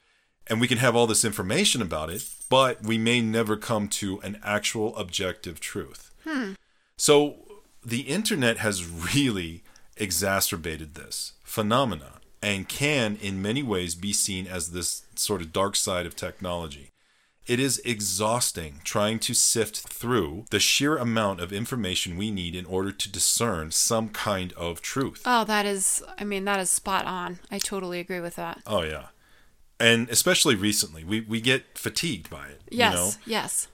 and 0.49 0.59
we 0.59 0.67
can 0.67 0.79
have 0.79 0.95
all 0.95 1.07
this 1.07 1.23
information 1.23 1.81
about 1.81 2.09
it, 2.09 2.27
but 2.49 2.83
we 2.83 2.97
may 2.97 3.21
never 3.21 3.55
come 3.55 3.87
to 3.87 4.19
an 4.21 4.39
actual 4.43 4.95
objective 4.97 5.59
truth. 5.59 6.11
Hmm. 6.23 6.53
So 6.97 7.35
the 7.85 8.01
internet 8.01 8.57
has 8.57 8.85
really 9.15 9.63
exacerbated 9.95 10.95
this 10.95 11.33
phenomena 11.43 12.13
and 12.41 12.67
can, 12.67 13.17
in 13.21 13.41
many 13.41 13.61
ways, 13.61 13.95
be 13.95 14.13
seen 14.13 14.47
as 14.47 14.71
this 14.71 15.03
sort 15.15 15.41
of 15.41 15.53
dark 15.53 15.75
side 15.75 16.05
of 16.05 16.15
technology. 16.15 16.91
It 17.47 17.59
is 17.59 17.81
exhausting 17.83 18.81
trying 18.83 19.17
to 19.19 19.33
sift 19.33 19.77
through 19.77 20.45
the 20.51 20.59
sheer 20.59 20.97
amount 20.97 21.41
of 21.41 21.51
information 21.51 22.15
we 22.15 22.29
need 22.29 22.55
in 22.55 22.65
order 22.65 22.91
to 22.91 23.11
discern 23.11 23.71
some 23.71 24.09
kind 24.09 24.53
of 24.53 24.81
truth. 24.81 25.23
Oh, 25.25 25.43
that 25.45 25.65
is, 25.65 26.03
I 26.19 26.25
mean, 26.25 26.45
that 26.45 26.59
is 26.59 26.69
spot 26.69 27.05
on. 27.05 27.39
I 27.49 27.57
totally 27.57 27.99
agree 27.99 28.19
with 28.19 28.35
that. 28.35 28.61
Oh, 28.67 28.83
yeah. 28.83 29.07
And 29.79 30.09
especially 30.09 30.55
recently, 30.55 31.03
we, 31.03 31.21
we 31.21 31.39
get 31.41 31.77
fatigued 31.77 32.29
by 32.29 32.47
it. 32.47 32.61
Yes, 32.69 32.93
You 32.93 32.97
know? 32.99 33.11
yes. 33.25 33.67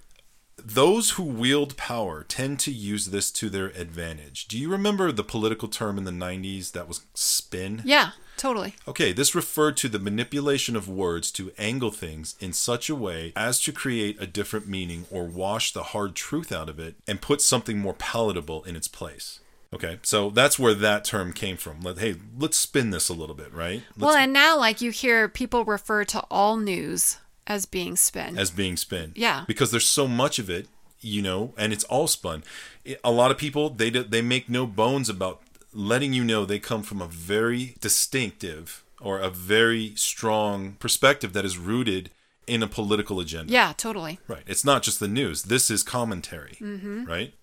Those 0.64 1.12
who 1.12 1.24
wield 1.24 1.76
power 1.78 2.24
tend 2.24 2.60
to 2.62 2.72
use 2.72 3.08
this 3.08 3.30
to 3.32 3.50
their 3.50 3.68
advantage. 3.68 4.48
Do 4.48 4.58
you 4.58 4.70
remember 4.70 5.12
the 5.12 5.24
political 5.24 5.68
term 5.68 5.98
in 5.98 6.06
the 6.06 6.12
90s 6.12 6.72
that 6.72 6.88
was 6.88 7.02
spin? 7.14 7.82
Yeah, 7.86 8.12
totally. 8.38 8.76
Okay, 8.88 9.12
this 9.12 9.36
referred 9.36 9.76
to 9.78 9.90
the 9.90 10.00
manipulation 10.00 10.76
of 10.76 10.88
words 10.88 11.30
to 11.34 11.52
angle 11.58 11.92
things 11.92 12.36
in 12.40 12.54
such 12.54 12.90
a 12.90 12.96
way 12.96 13.34
as 13.36 13.60
to 13.62 13.72
create 13.74 14.20
a 14.20 14.26
different 14.26 14.68
meaning 14.68 15.06
or 15.12 15.26
wash 15.26 15.74
the 15.74 15.84
hard 15.84 16.16
truth 16.16 16.52
out 16.52 16.70
of 16.70 16.80
it 16.80 16.96
and 17.06 17.22
put 17.22 17.42
something 17.42 17.78
more 17.78 17.94
palatable 17.94 18.64
in 18.64 18.76
its 18.76 18.88
place. 18.88 19.42
Okay, 19.76 20.00
so 20.04 20.30
that's 20.30 20.58
where 20.58 20.74
that 20.74 21.04
term 21.06 21.34
came 21.34 21.58
from. 21.58 21.82
Let, 21.82 22.00
hey, 22.00 22.16
let's 22.38 22.58
spin 22.58 22.90
this 22.92 23.10
a 23.10 23.14
little 23.14 23.36
bit, 23.36 23.54
right? 23.54 23.84
well, 23.98 24.12
Let's, 24.12 24.24
and 24.24 24.34
now, 24.34 24.58
like, 24.58 24.82
you 24.82 24.92
hear 24.92 25.28
people 25.28 25.66
refer 25.66 26.04
to 26.06 26.22
all 26.32 26.58
news 26.58 27.18
as 27.46 27.66
being 27.66 27.96
spin. 27.96 28.38
as 28.40 28.50
being 28.52 28.78
spin. 28.78 29.12
Yeah. 29.16 29.44
Because 29.48 29.70
there's 29.72 29.86
so 29.86 30.08
much 30.08 30.40
of 30.40 30.50
it, 30.50 30.68
you 31.02 31.22
know, 31.22 31.54
and 31.58 31.72
it's 31.74 31.84
all 31.86 32.08
spun. 32.08 32.44
It- 32.84 33.00
a 33.04 33.12
lot 33.12 33.30
of 33.32 33.38
people 33.38 33.70
they 33.70 33.90
they 33.92 34.22
make 34.22 34.50
no 34.50 34.66
bones 34.66 35.10
about 35.10 35.42
letting 35.74 36.14
you 36.14 36.24
know 36.24 36.46
they 36.46 36.58
come 36.60 36.82
from 36.84 37.02
a 37.02 37.08
very 37.08 37.76
distinctive 37.82 38.84
or 39.02 39.20
a 39.20 39.30
very 39.30 39.94
strong 39.96 40.74
perspective 40.80 41.34
that 41.34 41.44
is 41.46 41.58
rooted 41.58 42.10
in 42.48 42.64
a 42.64 42.68
political 42.68 43.20
agenda. 43.20 43.52
yeah, 43.52 43.74
totally. 43.76 44.20
Right. 44.28 44.44
It's 44.48 44.64
not 44.64 44.84
just 44.84 45.00
the 45.00 45.08
news. 45.08 45.44
This 45.44 45.70
is 45.70 45.84
commentary. 45.84 46.58
Mm-hmm. 46.62 47.06
Right. 47.06 47.34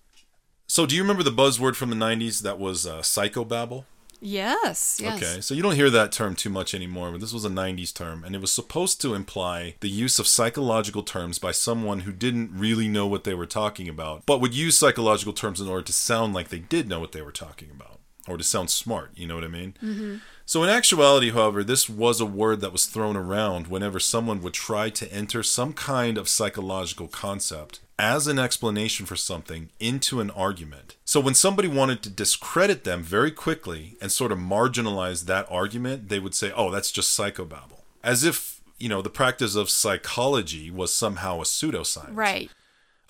So, 0.67 0.85
do 0.85 0.95
you 0.95 1.01
remember 1.01 1.23
the 1.23 1.31
buzzword 1.31 1.75
from 1.75 1.89
the 1.89 1.95
'90s 1.95 2.41
that 2.41 2.59
was 2.59 2.85
uh, 2.85 2.99
psychobabble? 2.99 3.85
Yes, 4.25 5.01
yes. 5.01 5.21
Okay, 5.21 5.41
so 5.41 5.53
you 5.53 5.61
don't 5.61 5.75
hear 5.75 5.89
that 5.89 6.13
term 6.13 6.33
too 6.33 6.49
much 6.49 6.73
anymore, 6.73 7.11
but 7.11 7.19
this 7.19 7.33
was 7.33 7.43
a 7.43 7.49
90s 7.49 7.93
term, 7.93 8.23
and 8.23 8.33
it 8.33 8.39
was 8.39 8.53
supposed 8.53 9.01
to 9.01 9.13
imply 9.13 9.75
the 9.81 9.89
use 9.89 10.17
of 10.17 10.27
psychological 10.27 11.03
terms 11.03 11.39
by 11.39 11.51
someone 11.51 12.01
who 12.01 12.13
didn't 12.13 12.51
really 12.53 12.87
know 12.87 13.05
what 13.05 13.25
they 13.25 13.33
were 13.33 13.45
talking 13.45 13.89
about, 13.89 14.25
but 14.25 14.39
would 14.39 14.55
use 14.55 14.79
psychological 14.79 15.33
terms 15.33 15.59
in 15.59 15.67
order 15.67 15.83
to 15.83 15.91
sound 15.91 16.33
like 16.33 16.47
they 16.47 16.59
did 16.59 16.87
know 16.87 17.01
what 17.01 17.11
they 17.11 17.21
were 17.21 17.33
talking 17.33 17.69
about, 17.69 17.99
or 18.25 18.37
to 18.37 18.45
sound 18.45 18.69
smart, 18.69 19.11
you 19.13 19.27
know 19.27 19.35
what 19.35 19.43
I 19.43 19.49
mean? 19.49 19.75
Mm-hmm. 19.83 20.15
So, 20.45 20.63
in 20.63 20.69
actuality, 20.69 21.31
however, 21.31 21.61
this 21.61 21.89
was 21.89 22.21
a 22.21 22.25
word 22.25 22.61
that 22.61 22.71
was 22.71 22.85
thrown 22.85 23.17
around 23.17 23.67
whenever 23.67 23.99
someone 23.99 24.41
would 24.41 24.53
try 24.53 24.89
to 24.89 25.11
enter 25.11 25.43
some 25.43 25.73
kind 25.73 26.17
of 26.17 26.29
psychological 26.29 27.09
concept 27.09 27.81
as 27.99 28.27
an 28.27 28.39
explanation 28.39 29.05
for 29.05 29.15
something 29.15 29.69
into 29.79 30.19
an 30.19 30.31
argument. 30.31 30.95
So, 31.05 31.19
when 31.19 31.35
somebody 31.35 31.67
wanted 31.67 32.01
to 32.03 32.09
discredit 32.09 32.83
them 32.83 33.03
very 33.03 33.31
quickly 33.31 33.95
and 34.01 34.11
sort 34.11 34.31
of 34.31 34.39
marginalize 34.39 35.25
that 35.25 35.47
argument, 35.49 36.09
they 36.09 36.19
would 36.19 36.35
say, 36.35 36.51
oh, 36.55 36.71
that's 36.71 36.91
just 36.91 37.17
psychobabble. 37.17 37.81
As 38.03 38.23
if, 38.23 38.61
you 38.79 38.89
know, 38.89 39.01
the 39.01 39.09
practice 39.09 39.55
of 39.55 39.69
psychology 39.69 40.71
was 40.71 40.93
somehow 40.93 41.39
a 41.39 41.43
pseudoscience. 41.43 42.15
Right. 42.15 42.49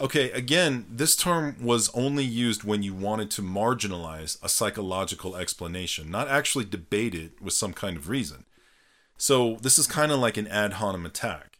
Okay, 0.02 0.32
again, 0.32 0.86
this 0.90 1.16
term 1.16 1.56
was 1.62 1.90
only 1.94 2.26
used 2.26 2.64
when 2.64 2.84
you 2.84 2.94
wanted 2.94 3.32
to 3.32 3.42
marginalize 3.42 4.38
a 4.44 4.50
psychological 4.50 5.36
explanation, 5.36 6.12
not 6.12 6.28
actually 6.28 6.66
debate 6.66 7.16
it 7.16 7.42
with 7.42 7.54
some 7.54 7.74
kind 7.74 7.96
of 7.96 8.10
reason. 8.10 8.46
So, 9.18 9.58
this 9.62 9.80
is 9.80 9.88
kind 9.88 10.12
of 10.12 10.20
like 10.20 10.36
an 10.36 10.48
ad 10.48 10.74
hominem 10.74 11.06
attack. 11.06 11.53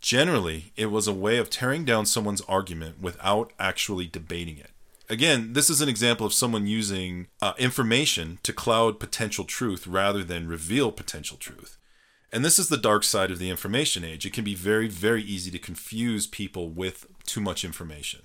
Generally, 0.00 0.72
it 0.76 0.86
was 0.86 1.06
a 1.06 1.12
way 1.12 1.36
of 1.36 1.50
tearing 1.50 1.84
down 1.84 2.06
someone's 2.06 2.40
argument 2.42 3.00
without 3.00 3.52
actually 3.58 4.06
debating 4.06 4.56
it. 4.56 4.70
Again, 5.10 5.52
this 5.52 5.68
is 5.68 5.80
an 5.80 5.88
example 5.88 6.24
of 6.24 6.32
someone 6.32 6.66
using 6.66 7.26
uh, 7.42 7.52
information 7.58 8.38
to 8.44 8.52
cloud 8.52 9.00
potential 9.00 9.44
truth 9.44 9.86
rather 9.86 10.22
than 10.22 10.48
reveal 10.48 10.92
potential 10.92 11.36
truth. 11.36 11.76
And 12.32 12.44
this 12.44 12.58
is 12.58 12.68
the 12.68 12.76
dark 12.76 13.02
side 13.02 13.30
of 13.30 13.40
the 13.40 13.50
information 13.50 14.04
age. 14.04 14.24
It 14.24 14.32
can 14.32 14.44
be 14.44 14.54
very, 14.54 14.88
very 14.88 15.22
easy 15.22 15.50
to 15.50 15.58
confuse 15.58 16.28
people 16.28 16.70
with 16.70 17.06
too 17.26 17.40
much 17.40 17.64
information. 17.64 18.20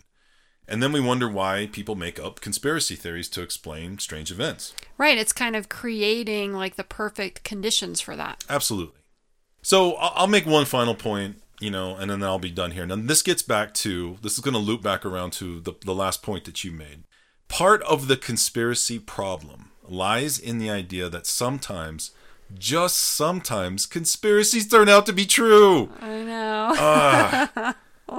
And 0.68 0.82
then 0.82 0.92
we 0.92 1.00
wonder 1.00 1.28
why 1.28 1.70
people 1.72 1.96
make 1.96 2.20
up 2.20 2.40
conspiracy 2.40 2.96
theories 2.96 3.30
to 3.30 3.42
explain 3.42 3.98
strange 4.00 4.32
events. 4.32 4.74
Right. 4.98 5.18
It's 5.18 5.34
kind 5.34 5.56
of 5.56 5.70
creating 5.70 6.54
like 6.54 6.76
the 6.76 6.84
perfect 6.84 7.44
conditions 7.44 8.00
for 8.00 8.16
that. 8.16 8.44
Absolutely. 8.50 9.02
So 9.62 9.94
I'll 9.94 10.28
make 10.28 10.46
one 10.46 10.66
final 10.66 10.94
point 10.94 11.42
you 11.60 11.72
know, 11.72 11.96
and 11.96 12.10
then 12.10 12.24
I'll 12.24 12.40
be 12.40 12.52
done 12.52 12.72
here. 12.72 12.86
Now, 12.86 12.96
this 12.96 13.22
gets 13.22 13.42
back 13.42 13.74
to 13.76 14.18
this 14.22 14.34
is 14.34 14.40
going 14.40 14.54
to 14.54 14.60
loop 14.60 14.82
back 14.82 15.06
around 15.06 15.32
to 15.34 15.60
the, 15.60 15.74
the 15.82 15.96
last 15.96 16.22
point 16.22 16.46
that 16.46 16.64
you 16.64 16.72
made. 16.72 17.04
Part 17.48 17.82
of 17.84 18.08
the 18.08 18.18
conspiracy 18.18 19.00
problem 19.00 19.72
lies 19.88 20.40
in 20.40 20.58
the 20.58 20.70
idea 20.70 21.10
that 21.10 21.28
sometimes, 21.28 22.12
just 22.58 22.98
sometimes, 22.98 23.86
conspiracies 23.86 24.68
turn 24.68 24.90
out 24.90 25.06
to 25.06 25.14
be 25.14 25.26
true. 25.26 25.90
I 26.00 26.24
know. 26.24 26.74
Uh, 26.78 27.74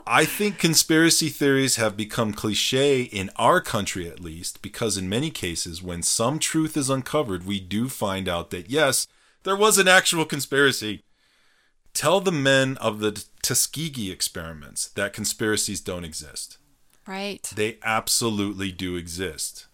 I 0.06 0.24
think 0.24 0.58
conspiracy 0.58 1.28
theories 1.28 1.76
have 1.76 1.96
become 1.96 2.32
cliche 2.32 3.02
in 3.02 3.30
our 3.36 3.60
country 3.60 4.08
at 4.08 4.20
least, 4.20 4.62
because 4.62 4.96
in 4.96 5.08
many 5.08 5.30
cases, 5.30 5.82
when 5.82 6.02
some 6.02 6.38
truth 6.38 6.76
is 6.76 6.90
uncovered, 6.90 7.46
we 7.46 7.60
do 7.60 7.88
find 7.88 8.28
out 8.28 8.50
that 8.50 8.70
yes, 8.70 9.06
there 9.44 9.56
was 9.56 9.78
an 9.78 9.88
actual 9.88 10.24
conspiracy. 10.24 11.02
Tell 11.96 12.20
the 12.20 12.30
men 12.30 12.76
of 12.76 13.00
the 13.00 13.24
Tuskegee 13.40 14.12
experiments 14.12 14.88
that 14.88 15.14
conspiracies 15.14 15.80
don't 15.80 16.04
exist. 16.04 16.58
right. 17.06 17.42
They 17.56 17.78
absolutely 17.82 18.70
do 18.70 18.96
exist. 18.96 19.66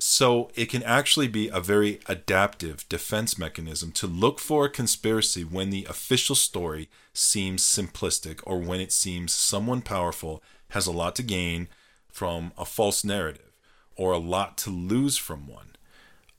So 0.00 0.50
it 0.54 0.70
can 0.70 0.82
actually 0.82 1.28
be 1.28 1.48
a 1.48 1.60
very 1.60 2.00
adaptive 2.06 2.88
defense 2.88 3.36
mechanism 3.36 3.92
to 3.92 4.06
look 4.06 4.40
for 4.40 4.64
a 4.64 4.70
conspiracy 4.70 5.44
when 5.44 5.68
the 5.68 5.84
official 5.84 6.34
story 6.34 6.88
seems 7.12 7.62
simplistic 7.62 8.40
or 8.44 8.58
when 8.58 8.80
it 8.80 8.90
seems 8.90 9.34
someone 9.34 9.82
powerful 9.82 10.42
has 10.70 10.86
a 10.86 10.92
lot 10.92 11.14
to 11.16 11.22
gain 11.22 11.68
from 12.10 12.54
a 12.56 12.64
false 12.64 13.04
narrative 13.04 13.52
or 13.96 14.12
a 14.12 14.18
lot 14.18 14.56
to 14.56 14.70
lose 14.70 15.18
from 15.18 15.46
one. 15.46 15.73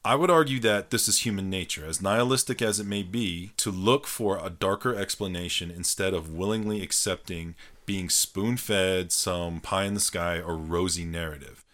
I 0.05 0.13
would 0.13 0.29
argue 0.29 0.59
that 0.59 0.91
this 0.91 1.07
is 1.07 1.25
human 1.25 1.49
nature, 1.49 1.83
as 1.83 1.99
nihilistic 1.99 2.61
as 2.61 2.79
it 2.79 2.85
may 2.85 3.01
be, 3.01 3.53
to 3.57 3.71
look 3.71 4.05
for 4.05 4.37
a 4.37 4.51
darker 4.51 4.93
explanation 4.93 5.71
instead 5.71 6.13
of 6.13 6.31
willingly 6.31 6.83
accepting 6.83 7.55
being 7.87 8.09
spoon 8.09 8.57
fed 8.57 9.11
some 9.11 9.61
pie 9.61 9.85
in 9.85 9.95
the 9.95 9.99
sky 9.99 10.39
or 10.39 10.55
rosy 10.57 11.05
narrative. 11.05 11.65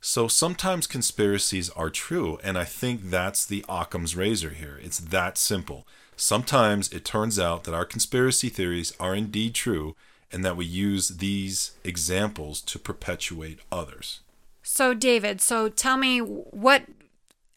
So 0.00 0.28
sometimes 0.28 0.86
conspiracies 0.86 1.70
are 1.70 1.90
true, 1.90 2.38
and 2.44 2.56
I 2.56 2.62
think 2.62 3.10
that's 3.10 3.44
the 3.44 3.64
Occam's 3.68 4.14
razor 4.14 4.50
here. 4.50 4.78
It's 4.80 5.00
that 5.00 5.36
simple. 5.36 5.84
Sometimes 6.14 6.88
it 6.92 7.04
turns 7.04 7.36
out 7.36 7.64
that 7.64 7.74
our 7.74 7.84
conspiracy 7.84 8.48
theories 8.48 8.92
are 9.00 9.16
indeed 9.16 9.54
true, 9.54 9.96
and 10.30 10.44
that 10.44 10.56
we 10.56 10.66
use 10.66 11.08
these 11.08 11.72
examples 11.82 12.60
to 12.60 12.78
perpetuate 12.78 13.58
others. 13.72 14.20
So, 14.62 14.94
David, 14.94 15.40
so 15.40 15.68
tell 15.68 15.96
me 15.96 16.20
what 16.20 16.84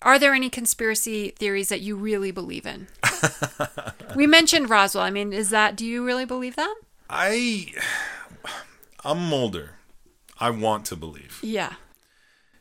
are 0.06 0.18
there 0.20 0.34
any 0.34 0.50
conspiracy 0.50 1.32
theories 1.32 1.70
that 1.70 1.82
you 1.82 1.96
really 1.96 2.32
believe 2.32 2.66
in? 2.66 2.88
we 4.16 4.28
mentioned 4.28 4.70
Roswell. 4.70 5.04
I 5.04 5.10
mean, 5.10 5.34
is 5.34 5.50
that 5.50 5.76
do 5.76 5.86
you 5.86 6.06
really 6.06 6.26
believe 6.26 6.56
that? 6.56 6.76
I, 7.10 7.74
I'm 9.04 9.20
Mulder. 9.30 9.72
I 10.40 10.52
want 10.52 10.86
to 10.86 10.96
believe. 10.96 11.40
Yeah. 11.42 11.74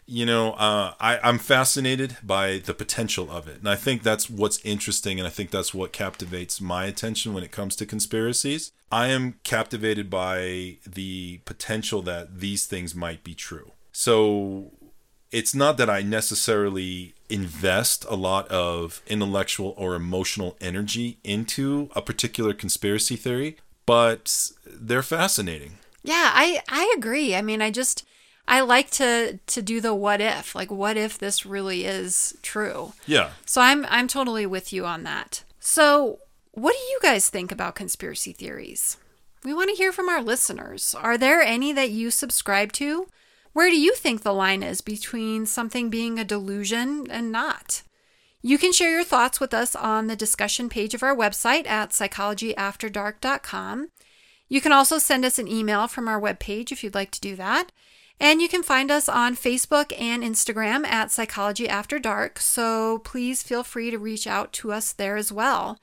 you 0.06 0.24
know, 0.26 0.52
uh, 0.52 0.94
I, 1.00 1.18
I'm 1.22 1.38
fascinated 1.38 2.16
by 2.22 2.58
the 2.58 2.74
potential 2.74 3.30
of 3.30 3.48
it. 3.48 3.58
And 3.58 3.68
I 3.68 3.76
think 3.76 4.02
that's 4.02 4.28
what's 4.30 4.58
interesting. 4.64 5.18
And 5.18 5.26
I 5.26 5.30
think 5.30 5.50
that's 5.50 5.72
what 5.74 5.92
captivates 5.92 6.60
my 6.60 6.84
attention 6.86 7.34
when 7.34 7.42
it 7.44 7.50
comes 7.52 7.74
to 7.76 7.86
conspiracies. 7.86 8.72
I 8.92 9.08
am 9.08 9.34
captivated 9.44 10.08
by 10.08 10.78
the 10.86 11.40
potential 11.44 12.00
that 12.02 12.40
these 12.40 12.66
things 12.66 12.94
might 12.94 13.24
be 13.24 13.34
true. 13.34 13.72
So 13.92 14.72
it's 15.32 15.54
not 15.54 15.78
that 15.78 15.90
I 15.90 16.02
necessarily 16.02 17.14
invest 17.28 18.04
a 18.08 18.14
lot 18.16 18.46
of 18.48 19.02
intellectual 19.06 19.74
or 19.76 19.94
emotional 19.94 20.56
energy 20.60 21.18
into 21.24 21.88
a 21.94 22.02
particular 22.02 22.52
conspiracy 22.52 23.16
theory, 23.16 23.56
but 23.86 24.50
they're 24.66 25.02
fascinating. 25.02 25.78
Yeah, 26.02 26.30
I 26.34 26.60
I 26.68 26.92
agree. 26.96 27.34
I 27.34 27.42
mean, 27.42 27.62
I 27.62 27.70
just 27.70 28.04
I 28.46 28.60
like 28.60 28.90
to 28.92 29.38
to 29.46 29.62
do 29.62 29.80
the 29.80 29.94
what 29.94 30.20
if. 30.20 30.54
Like 30.54 30.70
what 30.70 30.96
if 30.96 31.18
this 31.18 31.46
really 31.46 31.84
is 31.84 32.36
true? 32.42 32.92
Yeah. 33.06 33.30
So 33.46 33.60
I'm 33.60 33.86
I'm 33.88 34.08
totally 34.08 34.46
with 34.46 34.72
you 34.72 34.84
on 34.84 35.02
that. 35.04 35.44
So, 35.58 36.18
what 36.52 36.72
do 36.72 36.78
you 36.78 36.98
guys 37.02 37.30
think 37.30 37.50
about 37.50 37.74
conspiracy 37.74 38.32
theories? 38.32 38.98
We 39.44 39.54
want 39.54 39.70
to 39.70 39.76
hear 39.76 39.92
from 39.92 40.08
our 40.08 40.22
listeners. 40.22 40.94
Are 40.94 41.16
there 41.16 41.40
any 41.40 41.72
that 41.72 41.90
you 41.90 42.10
subscribe 42.10 42.72
to? 42.72 43.08
Where 43.54 43.70
do 43.70 43.80
you 43.80 43.94
think 43.94 44.22
the 44.22 44.34
line 44.34 44.62
is 44.64 44.80
between 44.80 45.46
something 45.46 45.88
being 45.88 46.18
a 46.18 46.24
delusion 46.24 47.06
and 47.08 47.30
not? 47.30 47.82
You 48.42 48.58
can 48.58 48.72
share 48.72 48.90
your 48.90 49.04
thoughts 49.04 49.38
with 49.38 49.54
us 49.54 49.76
on 49.76 50.08
the 50.08 50.16
discussion 50.16 50.68
page 50.68 50.92
of 50.92 51.04
our 51.04 51.14
website 51.14 51.66
at 51.68 51.90
psychologyafterdark.com. 51.90 53.88
You 54.48 54.60
can 54.60 54.72
also 54.72 54.98
send 54.98 55.24
us 55.24 55.38
an 55.38 55.46
email 55.46 55.86
from 55.86 56.08
our 56.08 56.20
webpage 56.20 56.72
if 56.72 56.82
you'd 56.82 56.96
like 56.96 57.12
to 57.12 57.20
do 57.20 57.36
that. 57.36 57.70
And 58.18 58.42
you 58.42 58.48
can 58.48 58.64
find 58.64 58.90
us 58.90 59.08
on 59.08 59.36
Facebook 59.36 59.92
and 60.00 60.24
Instagram 60.24 60.84
at 60.84 61.12
Psychology 61.12 61.68
After 61.68 62.00
Dark. 62.00 62.40
So 62.40 62.98
please 62.98 63.44
feel 63.44 63.62
free 63.62 63.92
to 63.92 63.98
reach 63.98 64.26
out 64.26 64.52
to 64.54 64.72
us 64.72 64.92
there 64.92 65.16
as 65.16 65.30
well. 65.30 65.78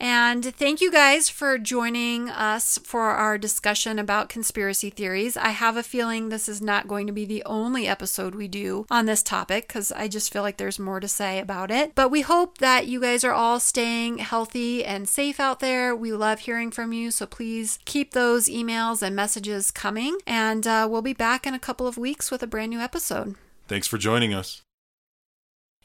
And 0.00 0.42
thank 0.56 0.80
you 0.80 0.90
guys 0.90 1.28
for 1.28 1.58
joining 1.58 2.30
us 2.30 2.78
for 2.82 3.10
our 3.10 3.36
discussion 3.36 3.98
about 3.98 4.30
conspiracy 4.30 4.88
theories. 4.88 5.36
I 5.36 5.50
have 5.50 5.76
a 5.76 5.82
feeling 5.82 6.30
this 6.30 6.48
is 6.48 6.62
not 6.62 6.88
going 6.88 7.06
to 7.06 7.12
be 7.12 7.26
the 7.26 7.42
only 7.44 7.86
episode 7.86 8.34
we 8.34 8.48
do 8.48 8.86
on 8.90 9.04
this 9.04 9.22
topic 9.22 9.68
because 9.68 9.92
I 9.92 10.08
just 10.08 10.32
feel 10.32 10.40
like 10.40 10.56
there's 10.56 10.78
more 10.78 11.00
to 11.00 11.08
say 11.08 11.38
about 11.38 11.70
it. 11.70 11.94
But 11.94 12.10
we 12.10 12.22
hope 12.22 12.58
that 12.58 12.86
you 12.86 12.98
guys 12.98 13.24
are 13.24 13.34
all 13.34 13.60
staying 13.60 14.18
healthy 14.18 14.82
and 14.82 15.06
safe 15.06 15.38
out 15.38 15.60
there. 15.60 15.94
We 15.94 16.12
love 16.12 16.40
hearing 16.40 16.70
from 16.70 16.94
you, 16.94 17.10
so 17.10 17.26
please 17.26 17.78
keep 17.84 18.12
those 18.14 18.48
emails 18.48 19.02
and 19.02 19.14
messages 19.14 19.70
coming. 19.70 20.16
And 20.26 20.66
uh, 20.66 20.88
we'll 20.90 21.02
be 21.02 21.12
back 21.12 21.46
in 21.46 21.52
a 21.52 21.58
couple 21.58 21.86
of 21.86 21.98
weeks 21.98 22.30
with 22.30 22.42
a 22.42 22.46
brand 22.46 22.70
new 22.70 22.80
episode. 22.80 23.34
Thanks 23.68 23.86
for 23.86 23.98
joining 23.98 24.32
us. 24.32 24.62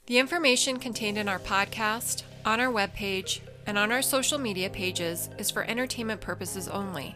The 0.06 0.20
information 0.20 0.80
contained 0.80 1.18
in 1.18 1.28
our 1.28 1.40
podcast, 1.40 2.24
on 2.46 2.62
our 2.62 2.72
webpage, 2.72 3.42
and 3.66 3.78
on 3.78 3.92
our 3.92 4.02
social 4.02 4.38
media 4.38 4.70
pages 4.70 5.30
is 5.38 5.52
for 5.52 5.64
entertainment 5.64 6.22
purposes 6.22 6.68
only. 6.68 7.16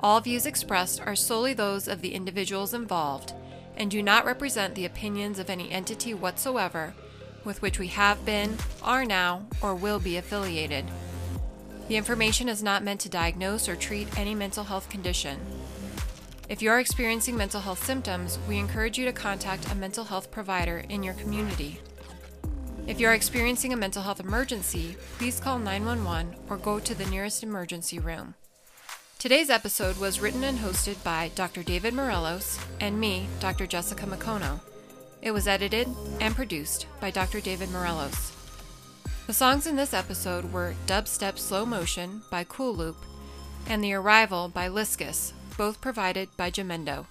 All 0.00 0.20
views 0.20 0.46
expressed 0.46 1.00
are 1.00 1.14
solely 1.14 1.54
those 1.54 1.86
of 1.86 2.00
the 2.00 2.14
individuals 2.14 2.74
involved 2.74 3.32
and 3.76 3.90
do 3.90 4.02
not 4.02 4.24
represent 4.24 4.74
the 4.74 4.84
opinions 4.84 5.38
of 5.38 5.48
any 5.48 5.70
entity 5.70 6.12
whatsoever 6.12 6.94
with 7.44 7.62
which 7.62 7.78
we 7.78 7.88
have 7.88 8.24
been, 8.24 8.56
are 8.82 9.04
now, 9.04 9.46
or 9.60 9.74
will 9.74 9.98
be 9.98 10.16
affiliated. 10.16 10.84
The 11.88 11.96
information 11.96 12.48
is 12.48 12.62
not 12.62 12.84
meant 12.84 13.00
to 13.00 13.08
diagnose 13.08 13.68
or 13.68 13.76
treat 13.76 14.16
any 14.18 14.34
mental 14.34 14.64
health 14.64 14.88
condition. 14.88 15.40
If 16.48 16.62
you 16.62 16.70
are 16.70 16.80
experiencing 16.80 17.36
mental 17.36 17.60
health 17.60 17.84
symptoms, 17.84 18.38
we 18.48 18.58
encourage 18.58 18.98
you 18.98 19.04
to 19.06 19.12
contact 19.12 19.70
a 19.70 19.74
mental 19.74 20.04
health 20.04 20.30
provider 20.30 20.84
in 20.88 21.02
your 21.02 21.14
community. 21.14 21.80
If 22.84 22.98
you 22.98 23.06
are 23.06 23.14
experiencing 23.14 23.72
a 23.72 23.76
mental 23.76 24.02
health 24.02 24.18
emergency, 24.18 24.96
please 25.16 25.38
call 25.38 25.60
911 25.60 26.34
or 26.50 26.56
go 26.56 26.80
to 26.80 26.94
the 26.94 27.06
nearest 27.06 27.44
emergency 27.44 28.00
room. 28.00 28.34
Today's 29.20 29.50
episode 29.50 29.98
was 29.98 30.18
written 30.18 30.42
and 30.42 30.58
hosted 30.58 31.02
by 31.04 31.30
Dr. 31.36 31.62
David 31.62 31.94
Morelos 31.94 32.58
and 32.80 32.98
me, 32.98 33.28
Dr. 33.38 33.68
Jessica 33.68 34.04
McCono. 34.04 34.60
It 35.22 35.30
was 35.30 35.46
edited 35.46 35.86
and 36.20 36.34
produced 36.34 36.86
by 37.00 37.12
Dr. 37.12 37.40
David 37.40 37.70
Morelos. 37.70 38.32
The 39.28 39.32
songs 39.32 39.68
in 39.68 39.76
this 39.76 39.94
episode 39.94 40.52
were 40.52 40.74
Dubstep 40.88 41.38
Slow 41.38 41.64
Motion 41.64 42.22
by 42.32 42.42
Cool 42.42 42.74
Loop 42.74 42.96
and 43.68 43.82
The 43.82 43.94
Arrival 43.94 44.48
by 44.48 44.66
Liskus, 44.66 45.32
both 45.56 45.80
provided 45.80 46.36
by 46.36 46.50
Jamendo. 46.50 47.06